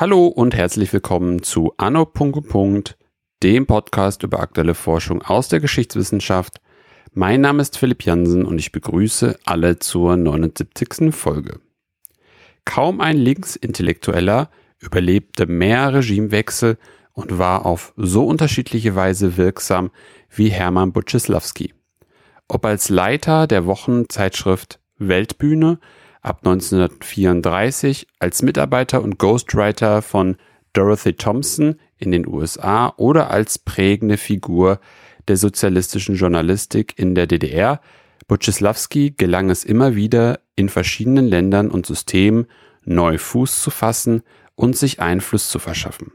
[0.00, 2.10] Hallo und herzlich willkommen zu Anno.
[3.42, 6.60] dem Podcast über aktuelle Forschung aus der Geschichtswissenschaft.
[7.12, 11.14] Mein Name ist Philipp Jansen und ich begrüße alle zur 79.
[11.14, 11.60] Folge.
[12.64, 16.78] Kaum ein Linksintellektueller überlebte mehr Regimewechsel
[17.12, 19.90] und war auf so unterschiedliche Weise wirksam
[20.28, 21.74] wie Hermann Buczylawski.
[22.48, 25.78] Ob als Leiter der Wochenzeitschrift Weltbühne
[26.22, 30.36] ab 1934 als Mitarbeiter und Ghostwriter von
[30.72, 34.80] Dorothy Thompson in den USA oder als prägende Figur
[35.28, 37.80] der sozialistischen Journalistik in der DDR,
[38.28, 42.46] Buczylawski gelang es immer wieder, in verschiedenen Ländern und Systemen
[42.84, 44.22] neu Fuß zu fassen
[44.54, 46.12] und sich Einfluss zu verschaffen.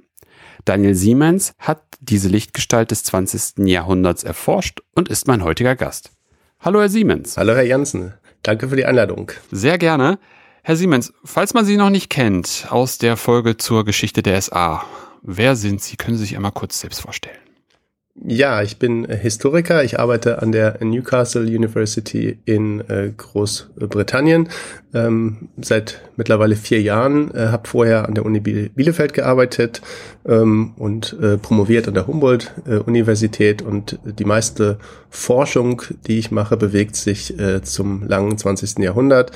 [0.65, 3.67] Daniel Siemens hat diese Lichtgestalt des 20.
[3.67, 6.11] Jahrhunderts erforscht und ist mein heutiger Gast.
[6.59, 7.37] Hallo, Herr Siemens.
[7.37, 8.13] Hallo, Herr Janssen.
[8.41, 9.31] Danke für die Einladung.
[9.51, 10.19] Sehr gerne.
[10.63, 14.83] Herr Siemens, falls man Sie noch nicht kennt aus der Folge zur Geschichte der SA,
[15.21, 15.95] wer sind Sie?
[15.95, 17.44] Können Sie sich einmal kurz selbst vorstellen?
[18.23, 19.83] Ja, ich bin Historiker.
[19.83, 24.47] Ich arbeite an der Newcastle University in äh, Großbritannien
[24.93, 27.35] ähm, seit mittlerweile vier Jahren.
[27.35, 29.81] Äh, habe vorher an der Uni Bielefeld gearbeitet
[30.25, 33.61] ähm, und äh, promoviert an der Humboldt-Universität.
[33.61, 34.79] und die meiste
[35.09, 38.79] Forschung, die ich mache, bewegt sich äh, zum langen 20.
[38.79, 39.31] Jahrhundert.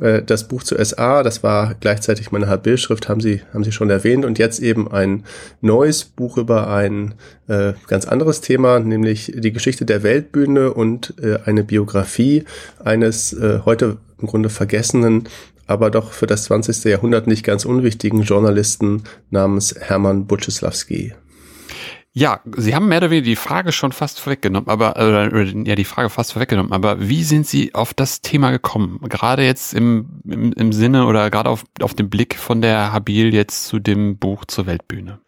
[0.00, 3.90] Äh, das Buch zu SA, das war gleichzeitig meine HB-Schrift, haben Sie, haben Sie schon
[3.90, 4.24] erwähnt.
[4.24, 5.24] Und jetzt eben ein
[5.60, 7.14] neues Buch über ein
[7.48, 12.44] äh, ganz anderes Thema, nämlich die Geschichte der Weltbühne und äh, eine Biografie
[12.82, 15.28] eines äh, heute im Grunde vergessenen,
[15.66, 16.84] aber doch für das 20.
[16.84, 21.14] Jahrhundert nicht ganz unwichtigen Journalisten namens Hermann Buczysławski.
[22.16, 25.84] Ja, Sie haben mehr oder weniger die Frage schon fast vorweggenommen, aber äh, ja die
[25.84, 26.72] Frage fast vorweggenommen.
[26.72, 29.00] Aber wie sind Sie auf das Thema gekommen?
[29.08, 33.34] Gerade jetzt im, im, im Sinne oder gerade auf, auf den Blick von der Habil
[33.34, 35.18] jetzt zu dem Buch zur Weltbühne?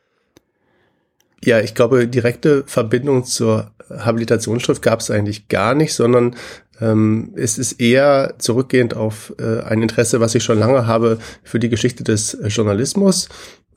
[1.44, 6.34] Ja, ich glaube, direkte Verbindung zur Habilitationsschrift gab es eigentlich gar nicht, sondern
[6.80, 11.58] ähm, es ist eher zurückgehend auf äh, ein Interesse, was ich schon lange habe für
[11.58, 13.28] die Geschichte des Journalismus.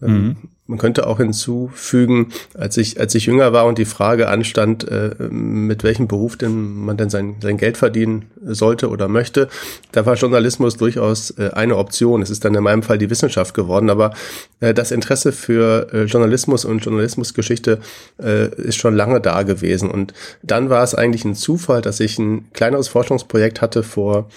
[0.02, 0.36] Ähm, mhm.
[0.70, 5.16] Man könnte auch hinzufügen, als ich, als ich jünger war und die Frage anstand, äh,
[5.32, 9.50] mit welchem Beruf denn man denn sein, sein Geld verdienen sollte oder möchte,
[9.94, 12.22] da war Journalismus durchaus äh, eine Option.
[12.22, 14.14] Es ist dann in meinem Fall die Wissenschaft geworden, aber
[14.60, 17.80] äh, das Interesse für äh, Journalismus und Journalismusgeschichte
[18.22, 19.90] äh, ist schon lange da gewesen.
[19.90, 24.30] Und dann war es eigentlich ein Zufall, dass ich ein kleineres Forschungsprojekt hatte vor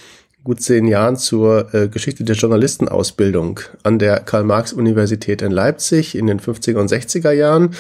[0.45, 6.41] gut zehn Jahren zur äh, Geschichte der Journalistenausbildung an der Karl-Marx-Universität in Leipzig in den
[6.41, 7.75] 50er und 60er Jahren.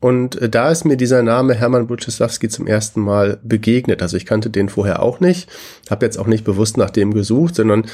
[0.00, 4.02] Und äh, da ist mir dieser Name Hermann Buczysławski zum ersten Mal begegnet.
[4.02, 5.48] Also ich kannte den vorher auch nicht,
[5.90, 7.84] habe jetzt auch nicht bewusst nach dem gesucht, sondern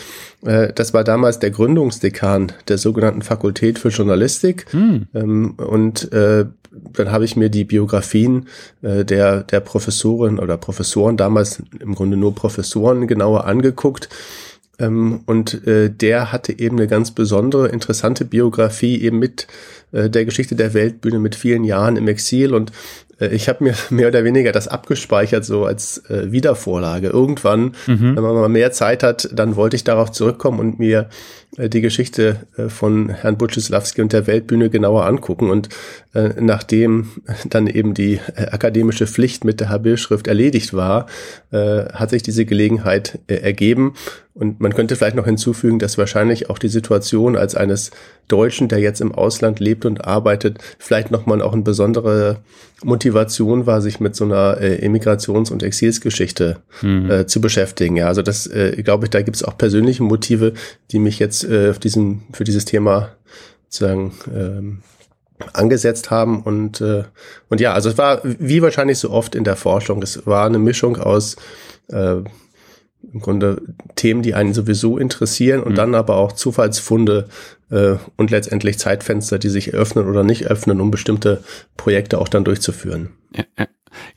[0.45, 4.67] äh, das war damals der Gründungsdekan der sogenannten Fakultät für Journalistik.
[4.71, 5.09] Hm.
[5.15, 6.47] Ähm, und äh,
[6.93, 8.47] dann habe ich mir die Biografien
[8.83, 14.09] äh, der, der Professoren oder Professoren, damals im Grunde nur Professoren, genauer angeguckt.
[14.79, 19.47] Ähm, und äh, der hatte eben eine ganz besondere, interessante Biografie eben mit
[19.93, 22.55] äh, der Geschichte der Weltbühne mit vielen Jahren im Exil.
[22.55, 22.73] Und
[23.19, 27.09] ich habe mir mehr oder weniger das abgespeichert, so als äh, Wiedervorlage.
[27.09, 28.17] Irgendwann, mhm.
[28.17, 31.09] wenn man mal mehr Zeit hat, dann wollte ich darauf zurückkommen und mir
[31.57, 35.51] äh, die Geschichte äh, von Herrn Butchislawski und der Weltbühne genauer angucken.
[35.51, 35.69] Und
[36.15, 37.09] äh, nachdem
[37.49, 41.07] dann eben die äh, akademische Pflicht mit der Habil-Schrift erledigt war,
[41.51, 43.95] äh, hat sich diese Gelegenheit äh, ergeben.
[44.35, 47.91] Und man könnte vielleicht noch hinzufügen, dass wahrscheinlich auch die Situation als eines
[48.29, 52.41] Deutschen, der jetzt im Ausland lebt und arbeitet, vielleicht nochmal auch eine besondere
[52.85, 57.11] Motivation war, sich mit so einer äh, Emigrations- und Exilsgeschichte mhm.
[57.11, 57.97] äh, zu beschäftigen.
[57.97, 60.55] Ja, also das, äh, glaube ich, da gibt es auch persönliche Motive,
[60.91, 63.11] die mich jetzt äh, auf diesem, für dieses Thema
[63.69, 64.79] sozusagen ähm,
[65.53, 67.05] angesetzt haben und äh,
[67.49, 70.59] und ja, also es war wie wahrscheinlich so oft in der Forschung, es war eine
[70.59, 71.37] Mischung aus
[71.89, 72.17] äh,
[73.13, 73.63] im Grunde
[73.95, 75.77] Themen, die einen sowieso interessieren und mhm.
[75.77, 77.29] dann aber auch Zufallsfunde
[77.71, 81.43] äh, und letztendlich Zeitfenster, die sich öffnen oder nicht öffnen, um bestimmte
[81.77, 83.11] Projekte auch dann durchzuführen.
[83.35, 83.67] Ja, ja.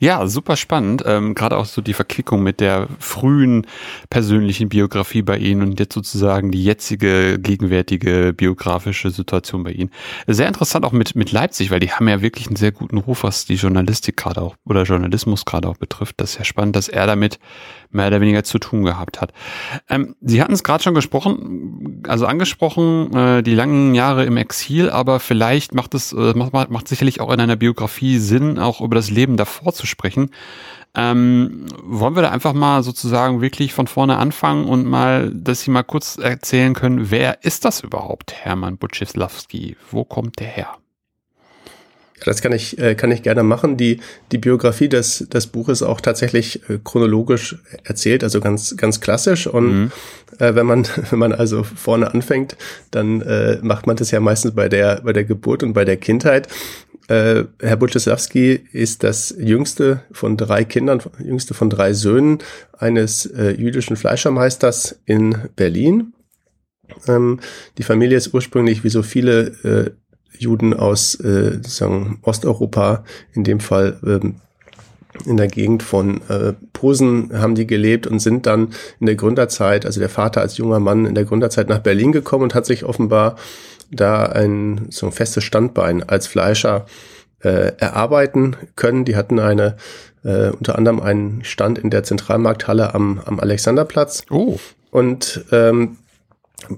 [0.02, 1.02] Ja, super spannend.
[1.04, 3.66] Ähm, Gerade auch so die Verquickung mit der frühen
[4.08, 9.90] persönlichen Biografie bei Ihnen und jetzt sozusagen die jetzige, gegenwärtige biografische Situation bei Ihnen.
[10.26, 13.24] Sehr interessant auch mit, mit Leipzig, weil die haben ja wirklich einen sehr guten Ruf,
[13.24, 16.14] was die Journalistik gerade auch oder Journalismus gerade auch betrifft.
[16.18, 17.38] Das ist ja spannend, dass er damit
[17.90, 19.32] mehr oder weniger zu tun gehabt hat.
[19.88, 24.88] Ähm, Sie hatten es gerade schon gesprochen, also angesprochen, äh, die langen Jahre im Exil,
[24.88, 28.94] aber vielleicht macht es, äh, macht, macht sicherlich auch in einer Biografie Sinn, auch über
[28.94, 30.30] das Leben davor zu sprechen.
[30.94, 35.70] Ähm, wollen wir da einfach mal sozusagen wirklich von vorne anfangen und mal, dass Sie
[35.70, 39.76] mal kurz erzählen können, wer ist das überhaupt, Hermann Butchislawski?
[39.90, 40.80] Wo kommt der her?
[42.24, 43.76] Das kann ich, äh, kann ich gerne machen.
[43.76, 44.00] Die,
[44.32, 49.46] die Biografie des, des Buches auch tatsächlich äh, chronologisch erzählt, also ganz, ganz klassisch.
[49.46, 49.92] Und mhm.
[50.38, 52.56] äh, wenn man, wenn man also vorne anfängt,
[52.90, 55.96] dann äh, macht man das ja meistens bei der, bei der Geburt und bei der
[55.96, 56.48] Kindheit.
[57.08, 62.38] Äh, Herr Butcheslawski ist das jüngste von drei Kindern, jüngste von drei Söhnen
[62.78, 66.12] eines äh, jüdischen Fleischermeisters in Berlin.
[67.08, 67.40] Ähm,
[67.78, 69.90] die Familie ist ursprünglich wie so viele äh,
[70.38, 71.18] Juden aus
[72.22, 73.04] Osteuropa,
[73.34, 74.36] in dem Fall ähm,
[75.26, 76.22] in der Gegend von
[76.72, 78.68] Posen haben die gelebt und sind dann
[79.00, 82.44] in der Gründerzeit, also der Vater als junger Mann in der Gründerzeit nach Berlin gekommen
[82.44, 83.36] und hat sich offenbar
[83.90, 86.86] da ein so ein festes Standbein als Fleischer
[87.42, 89.04] äh, erarbeiten können.
[89.04, 89.76] Die hatten eine
[90.24, 94.24] äh, unter anderem einen Stand in der Zentralmarkthalle am, am Alexanderplatz.
[94.30, 94.58] Oh.
[94.90, 95.96] Und ähm,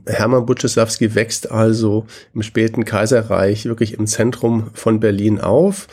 [0.06, 5.88] Hermann Butcheslawski wächst also im späten Kaiserreich wirklich im Zentrum von Berlin auf.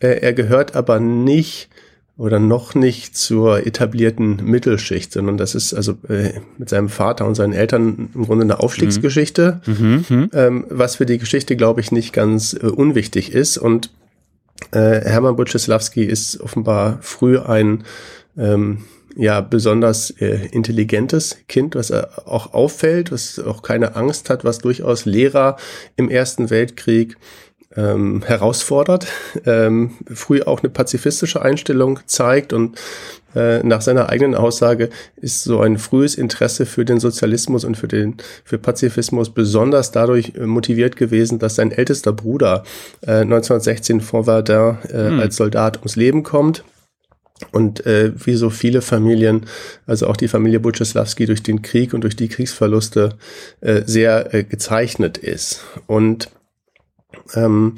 [0.00, 1.68] Äh, er gehört aber nicht
[2.16, 7.34] oder noch nicht zur etablierten Mittelschicht, sondern das ist also äh, mit seinem Vater und
[7.34, 10.04] seinen Eltern im Grunde eine Aufstiegsgeschichte, mhm.
[10.08, 10.30] Mhm.
[10.34, 13.56] Ähm, was für die Geschichte, glaube ich, nicht ganz äh, unwichtig ist.
[13.56, 13.90] Und
[14.72, 17.84] äh, Hermann Butcheslawski ist offenbar früh ein
[18.36, 18.84] ähm,
[19.16, 24.58] ja besonders äh, intelligentes Kind, was äh, auch auffällt, was auch keine Angst hat, was
[24.58, 25.56] durchaus Lehrer
[25.96, 27.16] im Ersten Weltkrieg
[27.76, 29.06] ähm, herausfordert,
[29.46, 32.78] ähm, früh auch eine pazifistische Einstellung zeigt und
[33.34, 37.88] äh, nach seiner eigenen Aussage ist so ein frühes Interesse für den Sozialismus und für
[37.88, 42.64] den für Pazifismus besonders dadurch äh, motiviert gewesen, dass sein ältester Bruder
[43.00, 45.20] äh, 1916 vor Verdun äh, hm.
[45.20, 46.64] als Soldat ums Leben kommt
[47.50, 49.46] und äh, wie so viele Familien,
[49.86, 53.16] also auch die Familie Butcheslawski durch den Krieg und durch die Kriegsverluste
[53.60, 55.64] äh, sehr äh, gezeichnet ist.
[55.86, 56.30] Und
[57.34, 57.74] ähm,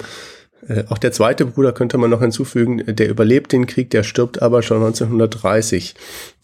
[0.67, 4.41] äh, auch der zweite Bruder könnte man noch hinzufügen, der überlebt den Krieg, der stirbt
[4.41, 5.95] aber schon 1930,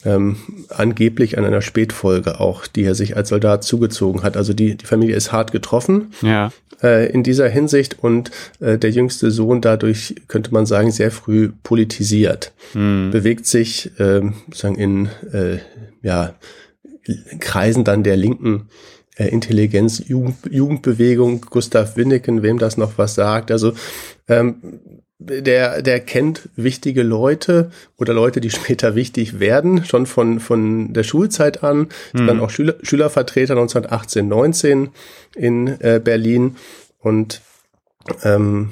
[0.06, 0.38] ähm,
[0.70, 4.38] angeblich an einer Spätfolge auch, die er sich als Soldat zugezogen hat.
[4.38, 6.52] Also die, die Familie ist hart getroffen ja.
[6.84, 11.52] äh, in dieser Hinsicht und äh, der jüngste Sohn dadurch, könnte man sagen, sehr früh
[11.64, 13.10] politisiert, hm.
[13.12, 15.58] bewegt sich äh, sozusagen in äh,
[16.04, 16.36] ja,
[17.40, 18.68] Kreisen dann der linken
[19.22, 23.52] äh, Intelligenz, Jugend, Jugendbewegung, Gustav Winneken, wem das noch was sagt.
[23.52, 23.74] Also
[24.28, 24.80] ähm,
[25.20, 31.04] der, der kennt wichtige Leute oder Leute, die später wichtig werden, schon von, von der
[31.04, 31.90] Schulzeit an.
[32.14, 32.28] Mhm.
[32.28, 34.90] Dann auch Schüler, Schülervertreter 1918, 19
[35.36, 36.56] in äh, Berlin
[37.00, 37.42] und
[38.24, 38.72] ähm,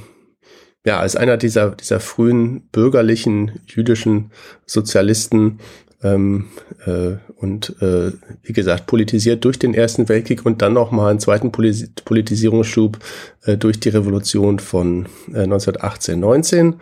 [0.86, 4.32] ja, als einer dieser, dieser frühen bürgerlichen jüdischen
[4.66, 5.60] Sozialisten
[6.04, 6.48] ähm,
[6.86, 8.12] äh, und äh,
[8.44, 13.00] wie gesagt politisiert durch den Ersten Weltkrieg und dann noch mal einen zweiten Polis Politisierungsschub
[13.46, 16.76] äh, durch die Revolution von äh, 1918, 19.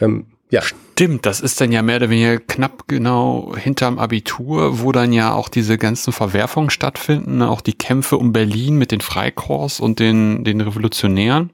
[0.00, 0.60] Ähm, ja.
[0.62, 5.32] Stimmt, das ist dann ja mehr oder weniger knapp genau hinterm Abitur, wo dann ja
[5.32, 10.44] auch diese ganzen Verwerfungen stattfinden, auch die Kämpfe um Berlin mit den Freikorps und den,
[10.44, 11.50] den Revolutionären.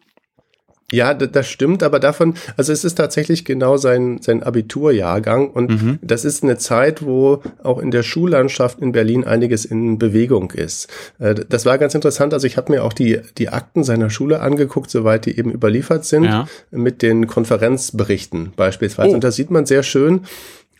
[0.91, 5.99] Ja, das stimmt, aber davon, also es ist tatsächlich genau sein, sein Abiturjahrgang und mhm.
[6.01, 10.89] das ist eine Zeit, wo auch in der Schullandschaft in Berlin einiges in Bewegung ist.
[11.19, 14.41] Äh, das war ganz interessant, also ich habe mir auch die, die Akten seiner Schule
[14.41, 16.49] angeguckt, soweit die eben überliefert sind, ja.
[16.71, 19.11] mit den Konferenzberichten beispielsweise.
[19.11, 19.15] Oh.
[19.15, 20.23] Und da sieht man sehr schön,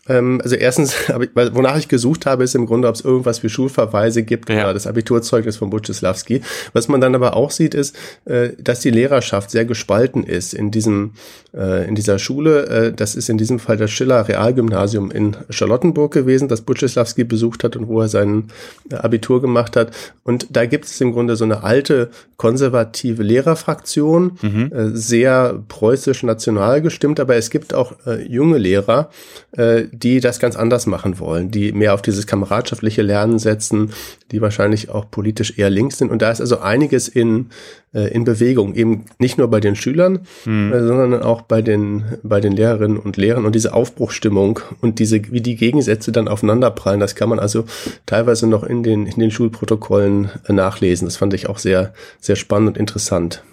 [0.09, 3.49] ähm, also erstens, ich, wonach ich gesucht habe, ist im Grunde, ob es irgendwas wie
[3.49, 4.63] Schulverweise gibt ja.
[4.63, 6.41] oder das Abiturzeugnis von Butchislawski.
[6.73, 10.71] Was man dann aber auch sieht, ist, äh, dass die Lehrerschaft sehr gespalten ist in
[10.71, 11.11] diesem
[11.55, 12.67] äh, in dieser Schule.
[12.67, 17.63] Äh, das ist in diesem Fall das Schiller Realgymnasium in Charlottenburg gewesen, das Butchislawski besucht
[17.63, 18.45] hat und wo er sein
[18.91, 19.91] Abitur gemacht hat.
[20.23, 24.91] Und da gibt es im Grunde so eine alte konservative Lehrerfraktion, mhm.
[24.93, 27.93] sehr preußisch national gestimmt, aber es gibt auch
[28.25, 29.09] junge Lehrer,
[30.03, 33.91] die das ganz anders machen wollen, die mehr auf dieses kameradschaftliche Lernen setzen,
[34.31, 36.11] die wahrscheinlich auch politisch eher links sind.
[36.11, 37.49] Und da ist also einiges in,
[37.93, 40.73] äh, in Bewegung, eben nicht nur bei den Schülern, mhm.
[40.73, 45.21] äh, sondern auch bei den, bei den Lehrerinnen und Lehrern und diese Aufbruchstimmung und diese,
[45.31, 47.65] wie die Gegensätze dann aufeinanderprallen, das kann man also
[48.05, 51.07] teilweise noch in den, in den Schulprotokollen äh, nachlesen.
[51.07, 53.43] Das fand ich auch sehr, sehr spannend und interessant.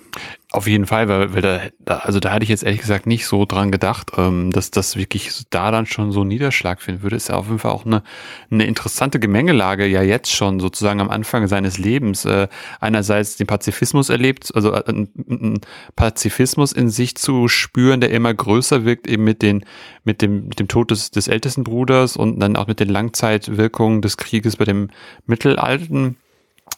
[0.53, 3.27] Auf jeden Fall, weil, weil da, da, also da hatte ich jetzt ehrlich gesagt nicht
[3.27, 7.17] so dran gedacht, ähm, dass das wirklich da dann schon so Niederschlag finden würde.
[7.17, 8.05] Ist ja auf jeden Fall auch eine,
[8.49, 12.25] eine interessante Gemengelage, ja jetzt schon sozusagen am Anfang seines Lebens.
[12.27, 12.47] Äh,
[12.81, 15.61] einerseits den Pazifismus erlebt, also äh, einen
[15.97, 19.65] Pazifismus in sich zu spüren, der immer größer wirkt, eben mit den,
[20.05, 24.01] mit dem, mit dem Tod des, des ältesten Bruders und dann auch mit den Langzeitwirkungen
[24.01, 24.91] des Krieges bei dem
[25.27, 26.19] mittelalten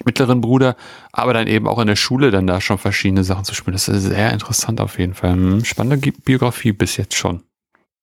[0.04, 0.76] mittleren Bruder,
[1.12, 3.74] aber dann eben auch in der Schule dann da schon verschiedene Sachen zu spielen.
[3.74, 5.32] Das ist sehr interessant auf jeden Fall.
[5.32, 7.42] Hm, spannende Biografie bis jetzt schon.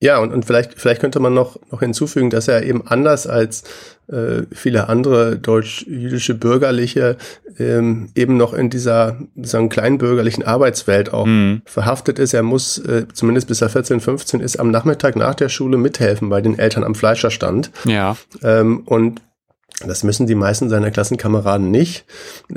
[0.01, 3.63] Ja, und, und vielleicht, vielleicht könnte man noch, noch hinzufügen, dass er eben anders als
[4.07, 7.17] äh, viele andere deutsch-jüdische Bürgerliche
[7.57, 11.61] ähm, eben noch in dieser sagen, kleinbürgerlichen Arbeitswelt auch mhm.
[11.65, 12.33] verhaftet ist.
[12.33, 16.29] Er muss, äh, zumindest bis er 14, 15 ist, am Nachmittag nach der Schule mithelfen
[16.29, 17.71] bei den Eltern am Fleischerstand.
[17.85, 18.17] Ja.
[18.43, 19.21] Ähm, und
[19.85, 22.05] das müssen die meisten seiner Klassenkameraden nicht.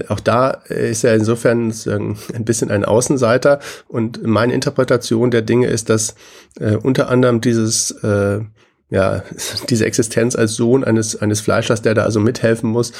[0.08, 3.58] Auch da ist er insofern ein bisschen ein Außenseiter.
[3.88, 6.14] Und meine Interpretation der Dinge ist, dass
[6.60, 8.40] äh, unter anderem dieses, äh,
[8.90, 9.22] ja,
[9.68, 12.92] diese Existenz als Sohn eines, eines Fleischers, der da also mithelfen muss,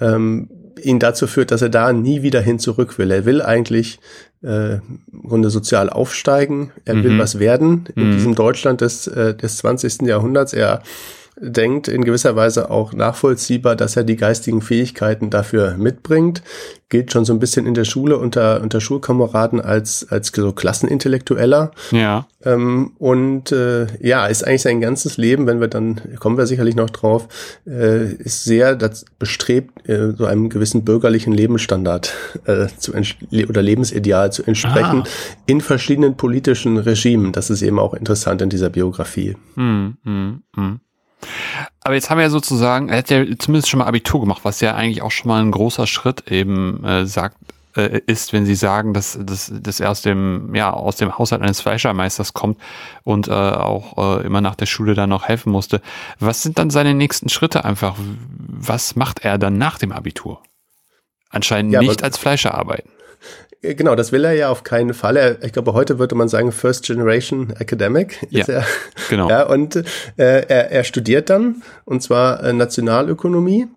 [0.00, 0.48] ähm,
[0.82, 3.10] ihn dazu führt, dass er da nie wieder hin zurück will.
[3.10, 3.98] Er will eigentlich
[4.42, 6.72] äh, im Grunde sozial aufsteigen.
[6.86, 7.04] Er mhm.
[7.04, 8.12] will was werden in mhm.
[8.12, 10.02] diesem Deutschland des, äh, des 20.
[10.02, 10.54] Jahrhunderts.
[10.54, 10.82] Er
[11.40, 16.42] denkt, in gewisser Weise auch nachvollziehbar, dass er die geistigen Fähigkeiten dafür mitbringt.
[16.90, 21.70] Gilt schon so ein bisschen in der Schule unter, unter Schulkameraden als, als so Klassenintellektueller.
[21.92, 22.26] Ja.
[22.44, 26.74] Ähm, und äh, ja, ist eigentlich sein ganzes Leben, wenn wir dann, kommen wir sicherlich
[26.74, 27.28] noch drauf,
[27.66, 32.12] äh, ist sehr das bestrebt, äh, so einem gewissen bürgerlichen Lebensstandard
[32.44, 32.92] äh, zu
[33.48, 35.08] oder Lebensideal zu entsprechen ah.
[35.46, 37.32] in verschiedenen politischen Regimen.
[37.32, 39.36] Das ist eben auch interessant in dieser Biografie.
[39.54, 40.80] Hm, hm, hm.
[41.82, 44.60] Aber jetzt haben wir ja sozusagen, er hat ja zumindest schon mal Abitur gemacht, was
[44.60, 47.36] ja eigentlich auch schon mal ein großer Schritt eben äh, sagt,
[47.76, 51.42] äh, ist, wenn Sie sagen, dass, dass, dass er aus dem, ja, aus dem Haushalt
[51.42, 52.60] eines Fleischermeisters kommt
[53.04, 55.80] und äh, auch äh, immer nach der Schule da noch helfen musste.
[56.18, 57.96] Was sind dann seine nächsten Schritte einfach?
[57.98, 60.42] Was macht er dann nach dem Abitur?
[61.30, 62.90] Anscheinend ja, nicht als Fleischer arbeiten.
[63.62, 65.16] Äh, genau, das will er ja auf keinen Fall.
[65.16, 68.26] Er, ich glaube, heute würde man sagen First Generation Academic.
[68.30, 68.64] ja, er.
[69.08, 69.28] genau.
[69.28, 69.82] Ja, und äh,
[70.16, 73.68] er, er studiert dann, und zwar äh, Nationalökonomie.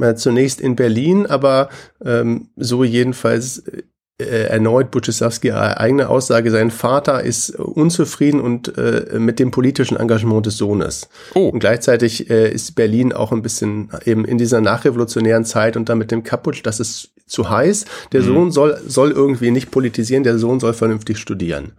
[0.00, 1.70] Äh, zunächst in Berlin, aber
[2.04, 3.82] ähm, so jedenfalls äh,
[4.20, 10.56] erneut Buczysławski eigene Aussage, sein Vater ist unzufrieden und äh, mit dem politischen Engagement des
[10.56, 11.08] Sohnes.
[11.34, 11.48] Oh.
[11.48, 15.98] Und gleichzeitig äh, ist Berlin auch ein bisschen eben in dieser nachrevolutionären Zeit und dann
[15.98, 17.84] mit dem Kaputsch, das ist zu heiß.
[18.12, 18.26] Der mhm.
[18.26, 21.72] Sohn soll, soll irgendwie nicht politisieren, der Sohn soll vernünftig studieren.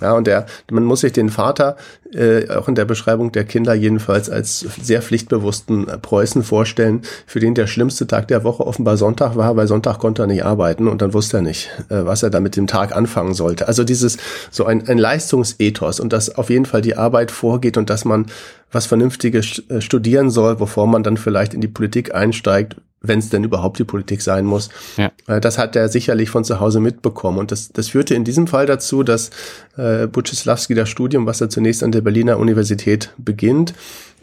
[0.00, 1.76] Ja, und der, man muss sich den Vater
[2.12, 7.54] äh, auch in der Beschreibung der Kinder jedenfalls als sehr pflichtbewussten Preußen vorstellen, für den
[7.54, 11.02] der schlimmste Tag der Woche offenbar Sonntag war, weil Sonntag konnte er nicht arbeiten und
[11.02, 13.68] dann wusste er nicht, äh, was er da mit dem Tag anfangen sollte.
[13.68, 14.16] Also dieses
[14.50, 18.26] so ein, ein Leistungsethos und dass auf jeden Fall die Arbeit vorgeht und dass man
[18.72, 23.28] was Vernünftiges äh, studieren soll, bevor man dann vielleicht in die Politik einsteigt, wenn es
[23.28, 24.70] denn überhaupt die Politik sein muss.
[24.96, 25.12] Ja.
[25.26, 27.38] Äh, das hat er sicherlich von zu Hause mitbekommen.
[27.38, 29.30] Und das, das führte in diesem Fall dazu, dass
[29.76, 33.74] äh, Buczysławski das Studium, was er zunächst an der Berliner Universität beginnt,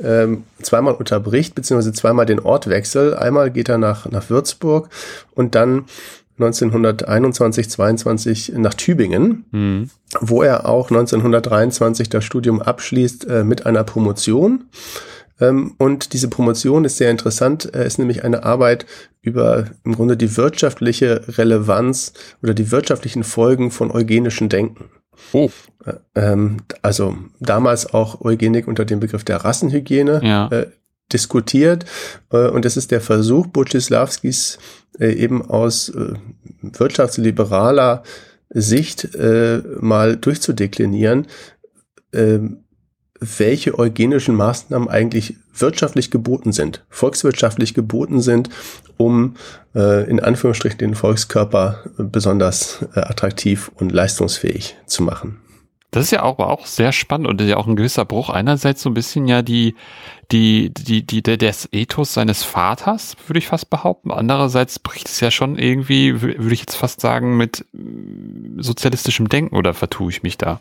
[0.03, 3.13] ähm, zweimal unterbricht, beziehungsweise zweimal den Ort wechselt.
[3.15, 4.89] Einmal geht er nach, nach Würzburg
[5.33, 5.85] und dann
[6.37, 9.89] 1921, 22 nach Tübingen, mhm.
[10.19, 14.65] wo er auch 1923 das Studium abschließt äh, mit einer Promotion.
[15.39, 18.85] Ähm, und diese Promotion ist sehr interessant, äh, ist nämlich eine Arbeit
[19.21, 22.13] über im Grunde die wirtschaftliche Relevanz
[22.43, 24.85] oder die wirtschaftlichen Folgen von eugenischen Denken.
[25.33, 25.49] Oh.
[25.85, 30.47] Äh, ähm, also damals auch Eugenik unter dem Begriff der Rassenhygiene ja.
[30.49, 30.67] äh,
[31.11, 31.85] diskutiert.
[32.31, 34.57] Äh, und es ist der Versuch Buczysławskis
[34.99, 36.13] äh, eben aus äh,
[36.61, 38.03] wirtschaftsliberaler
[38.49, 39.09] Sicht
[39.81, 41.27] mal durchzudeklinieren,
[42.13, 42.59] ähm,
[43.19, 48.49] welche eugenischen Maßnahmen eigentlich wirtschaftlich geboten sind, volkswirtschaftlich geboten sind,
[48.97, 49.35] um
[49.73, 55.41] in Anführungsstrichen den Volkskörper besonders attraktiv und leistungsfähig zu machen.
[55.95, 58.29] Das ist ja auch, auch sehr spannend und ja auch ein gewisser Bruch.
[58.29, 59.75] Einerseits so ein bisschen ja die,
[60.29, 64.11] die, die, die, der, des Ethos seines Vaters, würde ich fast behaupten.
[64.11, 67.63] Andererseits bricht es ja schon irgendwie, würde ich jetzt fast sagen, mit
[68.57, 70.59] sozialistischem Denken oder vertue ich mich da?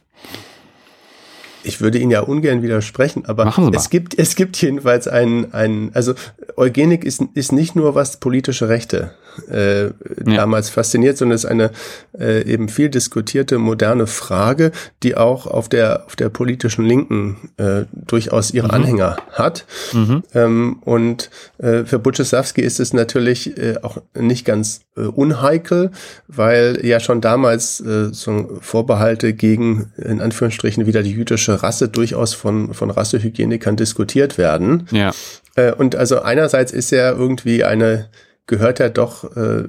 [1.64, 6.12] ich würde Ihnen ja ungern widersprechen, aber es gibt, es gibt jedenfalls einen, einen, also
[6.56, 9.14] Eugenik ist, ist nicht nur was politische Rechte
[9.50, 9.90] äh, ja.
[10.24, 11.70] damals fasziniert, sondern es ist eine
[12.18, 14.72] äh, eben viel diskutierte moderne Frage,
[15.02, 18.74] die auch auf der, auf der politischen Linken äh, durchaus ihre mhm.
[18.74, 19.66] Anhänger hat.
[19.92, 20.22] Mhm.
[20.34, 25.90] Ähm, und äh, für Butcheslavski ist es natürlich äh, auch nicht ganz äh, unheikel,
[26.28, 32.34] weil ja schon damals äh, so Vorbehalte gegen, in Anführungsstrichen, wieder die jüdische Rasse durchaus
[32.34, 34.86] von, von Rassehygienikern diskutiert werden.
[34.90, 35.12] Ja.
[35.56, 38.08] Äh, und also einerseits ist er irgendwie eine,
[38.46, 39.64] gehört er doch äh,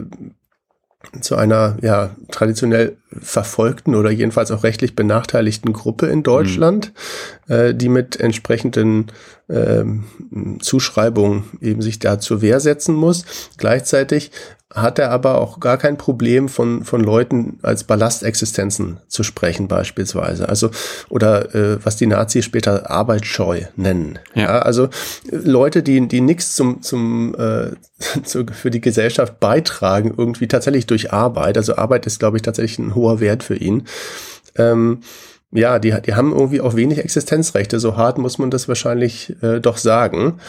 [1.21, 6.93] zu einer ja traditionell verfolgten oder jedenfalls auch rechtlich benachteiligten Gruppe in Deutschland,
[7.47, 7.53] mhm.
[7.53, 9.07] äh, die mit entsprechenden
[9.47, 9.83] äh,
[10.59, 13.25] Zuschreibungen eben sich da zur Wehr setzen muss.
[13.57, 14.31] Gleichzeitig
[14.75, 20.49] hat er aber auch gar kein Problem von, von Leuten als Ballastexistenzen zu sprechen beispielsweise.
[20.49, 20.69] Also,
[21.09, 24.19] oder äh, was die Nazis später arbeitsscheu nennen.
[24.33, 24.41] Ja.
[24.41, 24.89] ja also
[25.31, 27.71] Leute, die, die nichts zum, zum, äh,
[28.23, 31.57] zu, für die Gesellschaft beitragen, irgendwie tatsächlich durch Arbeit.
[31.57, 33.85] Also Arbeit ist, glaube ich, tatsächlich ein hoher Wert für ihn.
[34.57, 34.99] Ähm,
[35.55, 37.79] ja, die, die haben irgendwie auch wenig Existenzrechte.
[37.79, 40.39] So hart muss man das wahrscheinlich äh, doch sagen.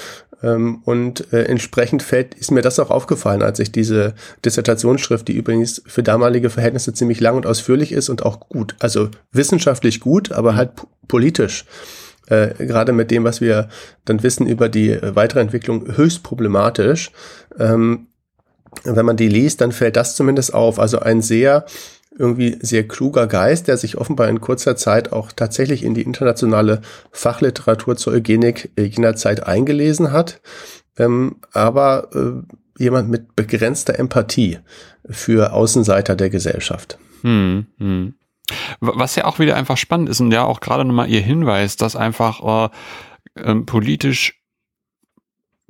[0.42, 5.36] Ähm, und äh, entsprechend fällt, ist mir das auch aufgefallen, als ich diese Dissertationsschrift, die
[5.36, 10.32] übrigens für damalige Verhältnisse ziemlich lang und ausführlich ist und auch gut, also wissenschaftlich gut,
[10.32, 10.70] aber halt
[11.08, 11.64] politisch.
[12.28, 13.68] Äh, gerade mit dem, was wir
[14.04, 17.12] dann wissen über die äh, weitere Entwicklung, höchst problematisch.
[17.58, 18.08] Ähm,
[18.84, 20.78] wenn man die liest, dann fällt das zumindest auf.
[20.78, 21.64] Also ein sehr
[22.18, 26.80] irgendwie sehr kluger Geist, der sich offenbar in kurzer Zeit auch tatsächlich in die internationale
[27.11, 30.40] Fachliteratur zur Eugenik jener Zeit eingelesen hat,
[30.99, 34.58] ähm, aber äh, jemand mit begrenzter Empathie
[35.08, 36.99] für Außenseiter der Gesellschaft.
[37.23, 38.14] Hm, hm.
[38.80, 41.96] Was ja auch wieder einfach spannend ist und ja auch gerade nochmal ihr Hinweis, dass
[41.96, 42.70] einfach
[43.35, 44.40] äh, äh, politisch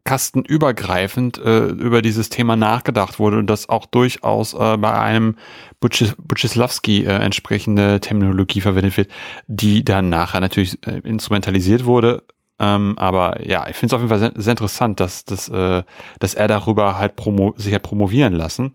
[0.06, 5.36] kastenübergreifend äh, über dieses Thema nachgedacht wurde und das auch durchaus äh, bei einem
[5.80, 9.10] Butchislawski äh, entsprechende Terminologie verwendet wird,
[9.48, 12.22] die dann nachher natürlich äh, instrumentalisiert wurde.
[12.58, 15.82] Ähm, aber ja, ich finde es auf jeden Fall sehr, sehr interessant, dass, dass, äh,
[16.20, 18.74] dass er darüber halt promo sich hat promovieren lassen.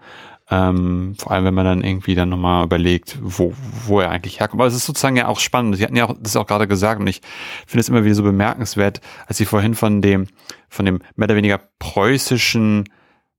[0.54, 3.54] Ähm, vor allem, wenn man dann irgendwie dann nochmal überlegt, wo,
[3.86, 4.60] wo er eigentlich herkommt.
[4.60, 5.78] Aber es ist sozusagen ja auch spannend.
[5.78, 7.22] Sie hatten ja auch das auch gerade gesagt und ich
[7.66, 10.28] finde es immer wieder so bemerkenswert, als Sie vorhin von dem,
[10.68, 12.84] von dem mehr oder weniger preußischen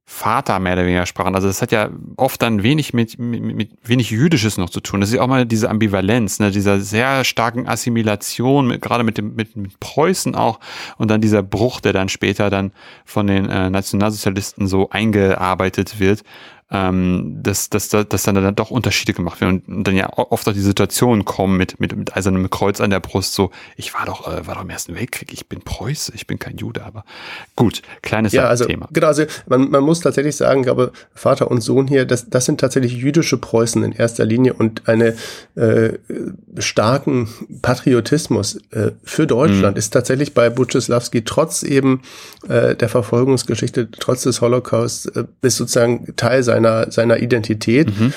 [0.05, 1.35] Vater mehr oder weniger sprachen.
[1.35, 5.01] Also das hat ja oft dann wenig mit, mit, mit wenig Jüdisches noch zu tun.
[5.01, 9.17] Das ist ja auch mal diese Ambivalenz, ne, dieser sehr starken Assimilation, mit, gerade mit
[9.17, 10.61] dem mit, mit Preußen auch
[10.99, 12.73] und dann dieser Bruch, der dann später dann
[13.05, 16.25] von den äh, Nationalsozialisten so eingearbeitet wird
[16.73, 20.53] ähm, dass, dass, dass dann, dann doch Unterschiede gemacht werden und, dann ja oft auch
[20.55, 24.27] die Situationen kommen mit, mit, mit eisernem Kreuz an der Brust, so, ich war doch,
[24.27, 27.05] äh, war doch im Ersten Weltkrieg, ich bin Preuße, ich bin kein Jude, aber
[27.57, 28.89] gut, kleines ja, also, Thema.
[28.91, 32.59] Genau, also man, man muss tatsächlich sagen, glaube, Vater und Sohn hier, das, das sind
[32.59, 35.15] tatsächlich jüdische Preußen in erster Linie und eine
[35.57, 35.99] äh,
[36.59, 37.29] starken
[37.61, 39.79] Patriotismus äh, für Deutschland mhm.
[39.79, 42.01] ist tatsächlich bei Butcheslawski trotz eben
[42.49, 47.89] äh, der Verfolgungsgeschichte, trotz des Holocaust, äh, ist sozusagen Teil seiner seiner, seiner Identität.
[47.89, 48.13] Mhm.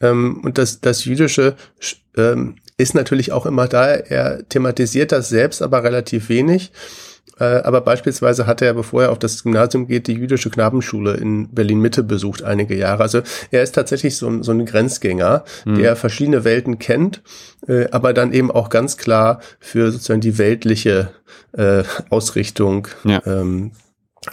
[0.00, 1.56] Ähm, und das, das Jüdische
[2.16, 3.86] ähm, ist natürlich auch immer da.
[3.88, 6.72] Er thematisiert das selbst, aber relativ wenig.
[7.38, 11.48] Äh, aber beispielsweise hat er, bevor er auf das Gymnasium geht, die jüdische Knabenschule in
[11.48, 13.02] Berlin-Mitte besucht einige Jahre.
[13.02, 15.76] Also er ist tatsächlich so, ein so ein Grenzgänger, mhm.
[15.76, 17.22] der verschiedene Welten kennt,
[17.66, 21.10] äh, aber dann eben auch ganz klar für sozusagen die weltliche
[21.52, 23.22] äh, Ausrichtung ja.
[23.26, 23.72] ähm,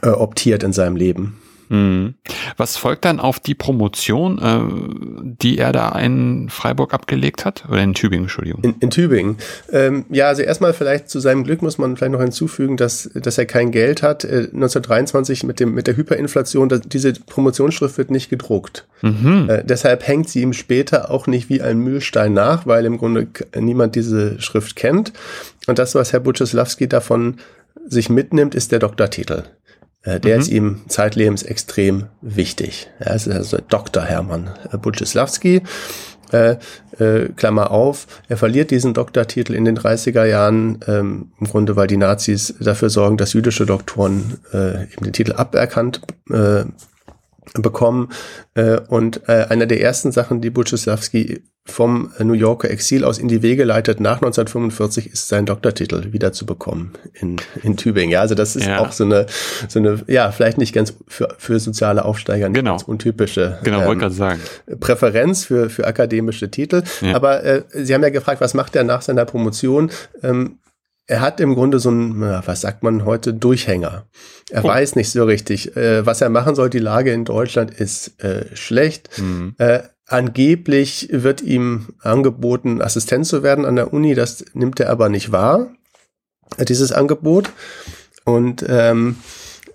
[0.01, 1.41] äh, optiert in seinem Leben.
[1.69, 2.15] Mhm.
[2.56, 7.65] Was folgt dann auf die Promotion, äh, die er da in Freiburg abgelegt hat?
[7.69, 8.63] Oder in Tübingen, Entschuldigung.
[8.63, 9.38] In, in Tübingen.
[9.71, 13.38] Ähm, ja, also erstmal vielleicht zu seinem Glück muss man vielleicht noch hinzufügen, dass, dass
[13.38, 14.23] er kein Geld hat.
[14.23, 18.88] Äh, 1923 mit, dem, mit der Hyperinflation, dass diese Promotionsschrift wird nicht gedruckt.
[19.01, 19.49] Mhm.
[19.49, 23.27] Äh, deshalb hängt sie ihm später auch nicht wie ein Mühlstein nach, weil im Grunde
[23.56, 25.13] niemand diese Schrift kennt.
[25.67, 27.38] Und das, was Herr Butcheslawski davon
[27.88, 29.43] sich mitnimmt, ist der Doktortitel.
[30.07, 30.41] Äh, der mhm.
[30.41, 32.89] ist ihm zeitlebens extrem wichtig.
[32.99, 34.03] Ja, es ist also Dr.
[34.03, 34.49] Hermann
[34.81, 35.61] Butchislawski.
[36.31, 36.57] Äh,
[36.99, 41.87] äh, Klammer auf, er verliert diesen Doktortitel in den 30er Jahren, ähm, im Grunde, weil
[41.87, 46.65] die Nazis dafür sorgen, dass jüdische Doktoren äh, eben den Titel aberkannt äh,
[47.53, 48.10] bekommen.
[48.53, 53.27] Äh, und äh, einer der ersten Sachen, die Buczysławski vom New Yorker Exil aus in
[53.27, 58.12] die Wege leitet nach 1945, ist sein Doktortitel wieder zu bekommen in, in Tübingen.
[58.12, 58.79] Ja, also das ist ja.
[58.79, 59.25] auch so eine,
[59.67, 62.71] so eine, ja, vielleicht nicht ganz für, für soziale Aufsteiger genau.
[62.71, 64.39] ganz untypische genau, ähm, wollte sagen.
[64.79, 66.83] Präferenz für, für akademische Titel.
[67.01, 67.15] Ja.
[67.15, 69.91] Aber äh, Sie haben ja gefragt, was macht er nach seiner Promotion?
[70.23, 70.60] Ähm,
[71.07, 74.05] er hat im Grunde so ein, was sagt man heute, Durchhänger.
[74.51, 74.67] Er oh.
[74.67, 76.69] weiß nicht so richtig, äh, was er machen soll.
[76.69, 79.09] Die Lage in Deutschland ist äh, schlecht.
[79.17, 79.55] Mhm.
[79.57, 84.15] Äh, angeblich wird ihm angeboten, Assistent zu werden an der Uni.
[84.15, 85.71] Das nimmt er aber nicht wahr,
[86.59, 87.51] dieses Angebot.
[88.25, 89.15] Und ähm,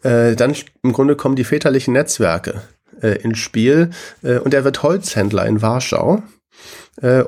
[0.02, 2.62] äh, dann im Grunde kommen die väterlichen Netzwerke
[3.00, 3.88] äh, ins Spiel.
[4.22, 6.22] Äh, und er wird Holzhändler in Warschau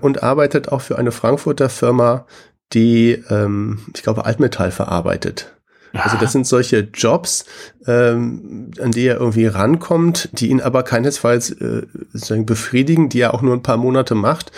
[0.02, 2.26] und arbeitet auch für eine Frankfurter Firma,
[2.74, 5.54] die, ähm, ich glaube, Altmetall verarbeitet.
[5.94, 7.44] Also das sind solche Jobs,
[7.86, 11.82] ähm, an die er irgendwie rankommt, die ihn aber keinesfalls äh,
[12.12, 14.50] sozusagen befriedigen, die er auch nur ein paar Monate macht.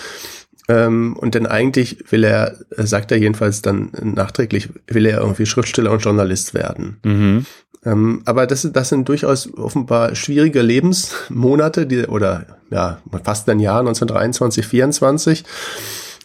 [0.68, 5.92] Ähm, und denn eigentlich will er, sagt er jedenfalls dann nachträglich, will er irgendwie Schriftsteller
[5.92, 6.98] und Journalist werden.
[7.04, 7.46] Mhm.
[7.84, 13.80] Ähm, aber das, das sind durchaus offenbar schwierige Lebensmonate, die, oder ja, fast ein Jahr,
[13.80, 15.44] 1923, 24.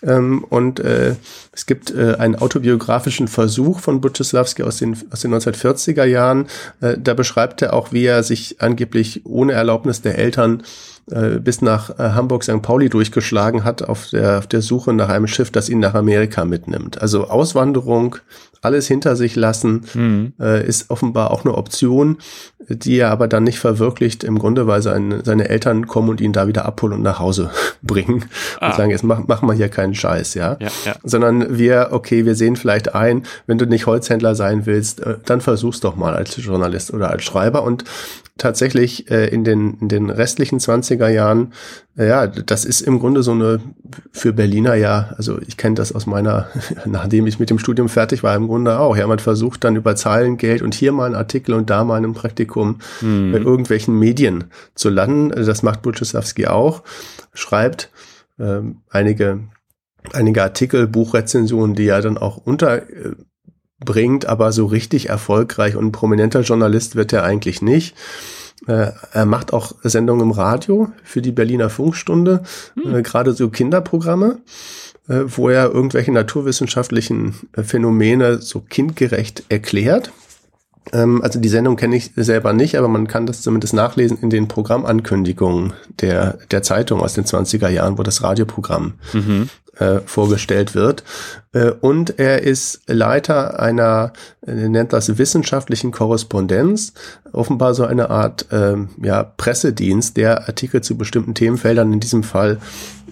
[0.03, 1.15] Ähm, und äh,
[1.51, 6.47] es gibt äh, einen autobiografischen Versuch von Butchislawski aus den, aus den 1940er Jahren.
[6.81, 10.63] Äh, da beschreibt er auch, wie er sich angeblich ohne Erlaubnis der Eltern
[11.09, 12.61] äh, bis nach äh, Hamburg St.
[12.61, 16.45] Pauli durchgeschlagen hat auf der, auf der Suche nach einem Schiff, das ihn nach Amerika
[16.45, 17.01] mitnimmt.
[17.01, 18.17] Also Auswanderung,
[18.61, 20.33] alles hinter sich lassen, mhm.
[20.39, 22.17] äh, ist offenbar auch eine Option,
[22.69, 26.33] die er aber dann nicht verwirklicht, im Grunde, weil seine, seine Eltern kommen und ihn
[26.33, 27.49] da wieder abholen und nach Hause
[27.81, 28.25] bringen
[28.59, 28.67] ah.
[28.67, 30.57] und sagen, jetzt mach, machen wir hier keinen Scheiß, ja?
[30.59, 30.95] Ja, ja.
[31.03, 35.79] Sondern wir, okay, wir sehen vielleicht ein, wenn du nicht Holzhändler sein willst, dann versuch's
[35.79, 37.83] doch mal als Journalist oder als Schreiber und
[38.41, 40.59] tatsächlich äh, in, den, in den restlichen
[40.91, 41.53] 20er Jahren,
[41.95, 43.59] ja, das ist im Grunde so eine
[44.11, 46.47] für Berliner ja, also ich kenne das aus meiner,
[46.85, 48.95] nachdem ich mit dem Studium fertig war, im Grunde auch.
[48.95, 52.13] Ja, man versucht dann über Zahlengeld und hier mal einen Artikel und da mal ein
[52.13, 53.31] Praktikum mhm.
[53.31, 55.29] bei irgendwelchen Medien zu landen.
[55.29, 56.83] Das macht Butchesawski auch,
[57.33, 57.91] schreibt
[58.39, 59.39] ähm, einige
[60.13, 63.15] einige Artikel, Buchrezensionen, die er dann auch unter äh,
[63.83, 67.95] bringt, aber so richtig erfolgreich und prominenter Journalist wird er eigentlich nicht.
[68.67, 72.43] Äh, er macht auch Sendungen im Radio für die Berliner Funkstunde,
[72.81, 72.95] hm.
[72.95, 74.39] äh, gerade so Kinderprogramme,
[75.07, 80.11] äh, wo er irgendwelche naturwissenschaftlichen Phänomene so kindgerecht erklärt.
[80.93, 84.29] Ähm, also die Sendung kenne ich selber nicht, aber man kann das zumindest nachlesen in
[84.29, 90.75] den Programmankündigungen der, der Zeitung aus den 20er Jahren, wo das Radioprogramm mhm äh, vorgestellt
[90.75, 91.03] wird.
[91.53, 96.93] Äh, und er ist Leiter einer, er nennt das wissenschaftlichen Korrespondenz,
[97.31, 102.59] offenbar so eine Art äh, ja, Pressedienst, der Artikel zu bestimmten Themenfeldern, in diesem Fall